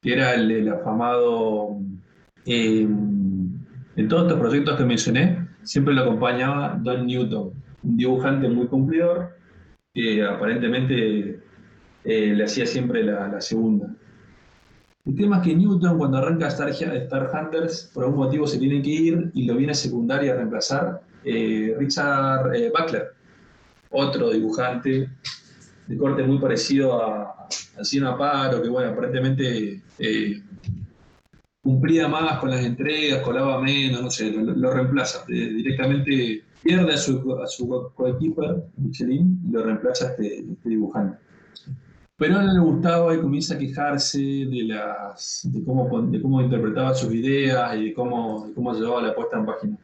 [0.00, 1.78] que era el, afamado.
[2.46, 2.86] Eh,
[3.96, 7.52] en todos estos proyectos que mencioné, siempre lo acompañaba Don Newton,
[7.82, 9.36] un dibujante muy cumplidor,
[9.92, 11.40] que aparentemente
[12.04, 13.94] eh, le hacía siempre la, segunda.
[15.06, 18.90] El tema es que Newton, cuando arranca Star, Hunters, por algún motivo se tiene que
[18.90, 23.08] ir y lo viene a secundaria a reemplazar Richard Buckler,
[23.90, 25.08] otro dibujante
[25.86, 27.40] de corte muy parecido a,
[27.78, 30.42] a Cien Paro, que bueno, aparentemente eh,
[31.62, 35.24] cumplía más con las entregas, colaba menos, no sé, lo, reemplaza.
[35.26, 41.18] directamente pierde a su, a su coequiper, Michelin, y lo reemplaza este, este dibujante.
[42.20, 47.12] Él le gustaba y comienza a quejarse de, las, de, cómo, de cómo interpretaba sus
[47.14, 49.76] ideas y de cómo, de cómo llevaba la puesta en página.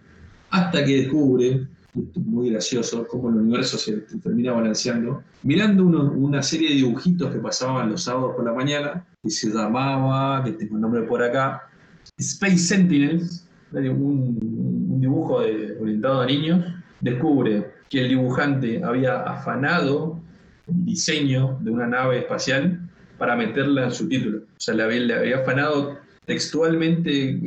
[0.50, 1.66] Hasta que descubre
[2.14, 3.92] muy gracioso, cómo el universo se
[4.22, 9.30] termina balanceando, mirando una serie de dibujitos que pasaban los sábados por la mañana, que
[9.30, 11.62] se llamaba, que tengo el nombre por acá,
[12.18, 15.36] Space Sentinels, un, dibujo
[15.80, 16.64] orientado a niños,
[17.00, 20.20] descubre que el dibujante había afanado
[20.66, 22.80] diseño de una nave espacial
[23.18, 24.38] para meterla en su título.
[24.38, 27.38] O sea, le había, afanado textualmente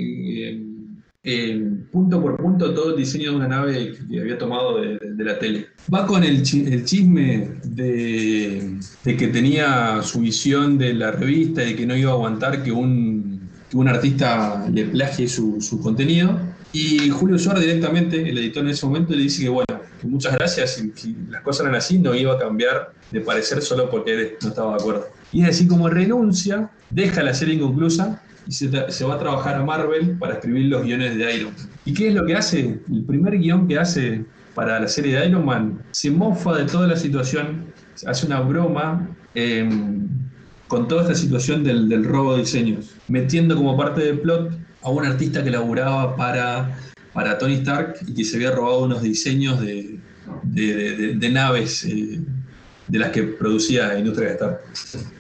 [1.22, 5.38] eh, punto por punto todo el diseño de una nave que había tomado de, la
[5.38, 5.68] tele.
[5.94, 11.96] Va con el, chisme de, que tenía su visión de la revista y que no
[11.96, 16.40] iba a aguantar que un, un artista le plagie su, contenido.
[16.72, 20.34] Y Julio Suárez directamente, el editor en ese momento, le dice que bueno, que muchas
[20.36, 24.38] gracias, y si las cosas eran así, no iba a cambiar de parecer solo porque
[24.42, 25.08] no estaba de acuerdo.
[25.32, 28.68] Y es así como renuncia, deja la serie inconclusa y se,
[29.06, 31.70] va a trabajar a Marvel para escribir los guiones de Iron Man.
[31.86, 32.80] ¿Y qué es lo que hace?
[32.92, 34.26] El primer guion que hace
[34.56, 37.66] para la serie de Iron Man se mofa de toda la situación,
[38.08, 40.08] hace una broma em,
[40.68, 45.06] con toda esta situación del, robo de diseños, metiendo como parte del plot a un
[45.06, 46.76] artista que laburaba para,
[47.14, 50.00] para Tony Stark y que se había robado unos diseños de,
[51.32, 52.20] naves eh,
[52.90, 54.62] de las que producía Industria Stark.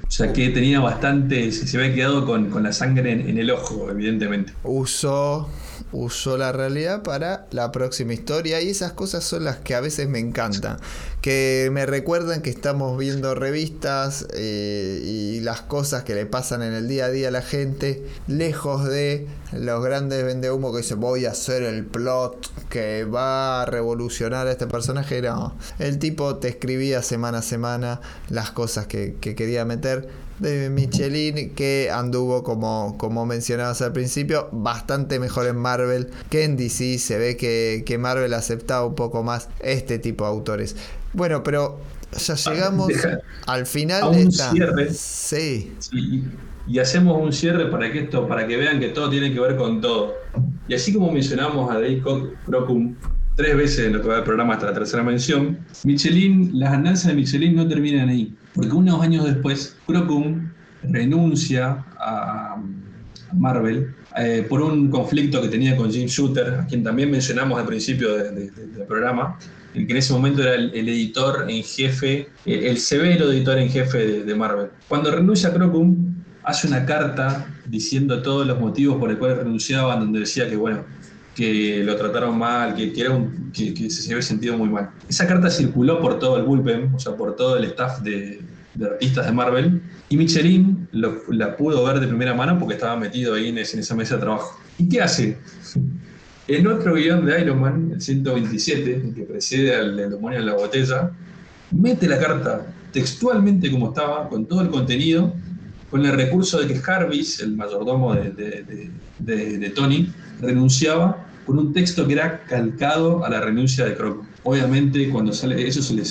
[0.07, 4.53] O sea que tenía bastante, se, había quedado con, la sangre en, el ojo, evidentemente.
[4.63, 5.47] Usó,
[5.91, 10.07] usó la realidad para la próxima historia y esas cosas son las que a veces
[10.07, 10.77] me encantan.
[11.21, 16.73] Que me recuerdan que estamos viendo revistas eh, y las cosas que le pasan en
[16.73, 21.25] el día a día a la gente, lejos de los grandes vendehumos que dicen voy
[21.25, 25.21] a hacer el plot que va a revolucionar a este personaje.
[25.21, 31.53] No, el tipo te escribía semana a semana las cosas que quería meter de Michelin
[31.53, 37.17] que anduvo como, como mencionabas al principio bastante mejor en Marvel que en DC se
[37.17, 40.75] ve que, Marvel aceptaba un poco más este tipo de autores.
[41.13, 41.79] Bueno pero
[42.17, 42.91] ya llegamos
[43.45, 44.53] al final de esta
[44.93, 45.73] sí.
[46.67, 49.57] y hacemos un cierre para que esto para que vean que todo tiene que ver
[49.57, 50.13] con todo.
[50.67, 52.01] Y así como mencionamos a Dave
[52.45, 52.95] Crocum
[53.39, 57.07] tres veces en lo que va del programa hasta la tercera mención Michelin las andanzas
[57.07, 60.49] de Michelin no terminan ahí porque unos años después, Crocum
[60.83, 62.57] renuncia a,
[63.33, 67.67] Marvel eh, por un conflicto que tenía con Jim Shooter, a quien también mencionamos al
[67.67, 68.51] principio del
[68.87, 69.37] programa,
[69.75, 74.23] el que en ese momento era el, editor en jefe, el, severo editor en jefe
[74.23, 74.69] de, Marvel.
[74.87, 79.95] Cuando renuncia a Crocum, hace una carta diciendo todos los motivos por los cuales renunciaba,
[79.95, 80.83] donde decía que, bueno,
[81.35, 84.89] que lo trataron mal, que, era un, que, se había sentido muy mal.
[85.07, 88.41] Esa carta circuló por todo el bullpen, o sea, por todo el staff de,
[88.81, 93.49] artistas de Marvel, y Michelin la pudo ver de primera mano porque estaba metido ahí
[93.49, 94.59] en, esa mesa de trabajo.
[94.77, 95.37] ¿Y qué hace?
[96.47, 100.55] En otro guion de Iron Man, el 127, el que precede al demonio en la
[100.55, 101.11] botella,
[101.69, 105.33] mete la carta textualmente como estaba, con todo el contenido,
[105.89, 112.13] con el recurso de que Jarvis, el mayordomo de, Tony, renunciaba con un texto que
[112.13, 114.25] era calcado a la renuncia de Croco.
[114.43, 116.03] Obviamente, cuando sale eso se le,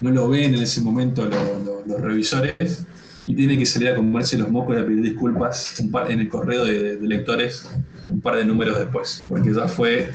[0.00, 1.28] no lo ven en ese momento
[1.86, 2.86] los revisores
[3.26, 6.64] y tiene que salir a comerse los mocos y a pedir disculpas en el correo
[6.64, 7.68] de, lectores
[8.08, 10.10] un par de números después, porque ya fue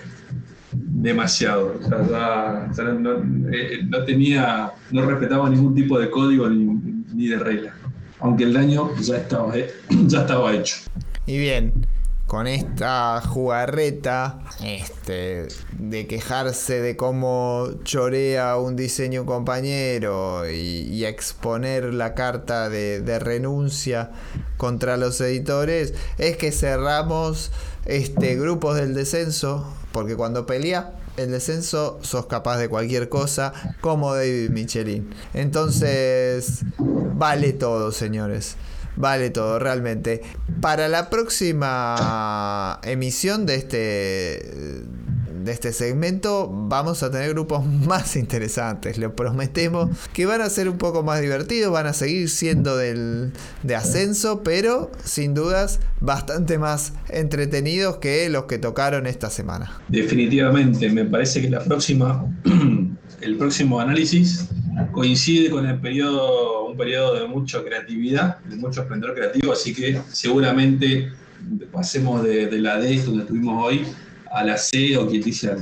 [0.72, 1.80] demasiado.
[3.52, 7.74] Eh, no, tenía, no respetaba ningún tipo de código ni de regla
[8.22, 9.54] aunque el daño ya estaba,
[10.08, 10.78] ya estaba hecho.
[11.26, 11.74] Y bien,
[12.32, 22.14] con esta jugarreta este, de quejarse de cómo chorea un diseño compañero y, exponer la
[22.14, 24.12] carta de, renuncia
[24.56, 27.52] contra los editores, es que cerramos
[27.84, 33.52] este, grupos del descenso, porque cuando pelea el descenso sos capaz de cualquier cosa
[33.82, 35.14] como David Michelin.
[35.34, 38.56] Entonces, vale todo, señores.
[39.02, 40.22] Vale todo, realmente.
[40.62, 44.86] Para la próxima emisión de este
[45.44, 49.00] de este segmento vamos a tener grupos más interesantes.
[49.00, 53.34] Les prometemos que van a ser un poco más divertidos, van a seguir siendo del,
[53.64, 59.82] de ascenso, pero sin dudas bastante más entretenidos que los que tocaron esta semana.
[59.88, 62.26] Definitivamente, me parece que la próxima,
[63.22, 64.48] el próximo análisis
[64.92, 70.02] coincide con el periodo, un periodo de mucha creatividad, de mucho esplendor creativo, así que
[70.12, 71.12] seguramente
[71.72, 73.86] pasemos de, la D donde estuvimos hoy
[74.32, 75.56] a la C o quien dice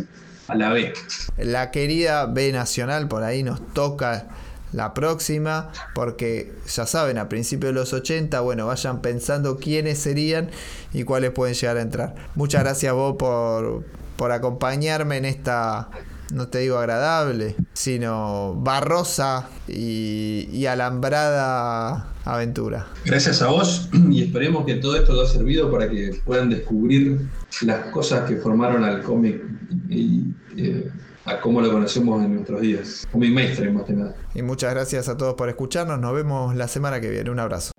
[0.48, 0.94] a la B.
[1.38, 4.28] La querida B Nacional por ahí nos toca
[4.72, 10.50] la próxima, porque ya saben, a principios de los 80, bueno, vayan pensando quiénes serían
[10.94, 12.16] y cuáles pueden llegar a entrar.
[12.36, 13.84] Muchas gracias vos por,
[14.16, 15.90] por acompañarme en esta
[16.34, 22.88] no te digo agradable, sino barrosa y, alambrada aventura.
[23.06, 27.28] Gracias a vos y esperemos que todo esto haya servido para que puedan descubrir
[27.62, 29.42] las cosas que formaron al cómic
[29.90, 30.26] y
[30.56, 30.92] eh,
[31.26, 33.08] a cómo lo conocemos en nuestros días.
[33.12, 34.16] Cómic mainstream más que nada.
[34.36, 36.00] Y muchas gracias a todos por escucharnos.
[36.00, 37.30] Nos vemos la semana que viene.
[37.30, 37.72] Un abrazo.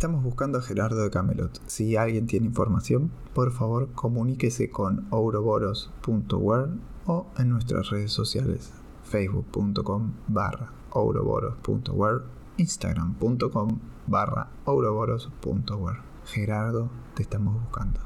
[0.00, 1.60] Estamos buscando a Gerardo de Camelot.
[1.66, 8.72] Si alguien tiene información, por favor comuníquese con ouroboros.world o en nuestras redes sociales
[9.04, 10.72] facebook.com barra
[12.56, 14.48] instagram.com barra
[16.24, 17.98] Gerardo, te estamos buscando.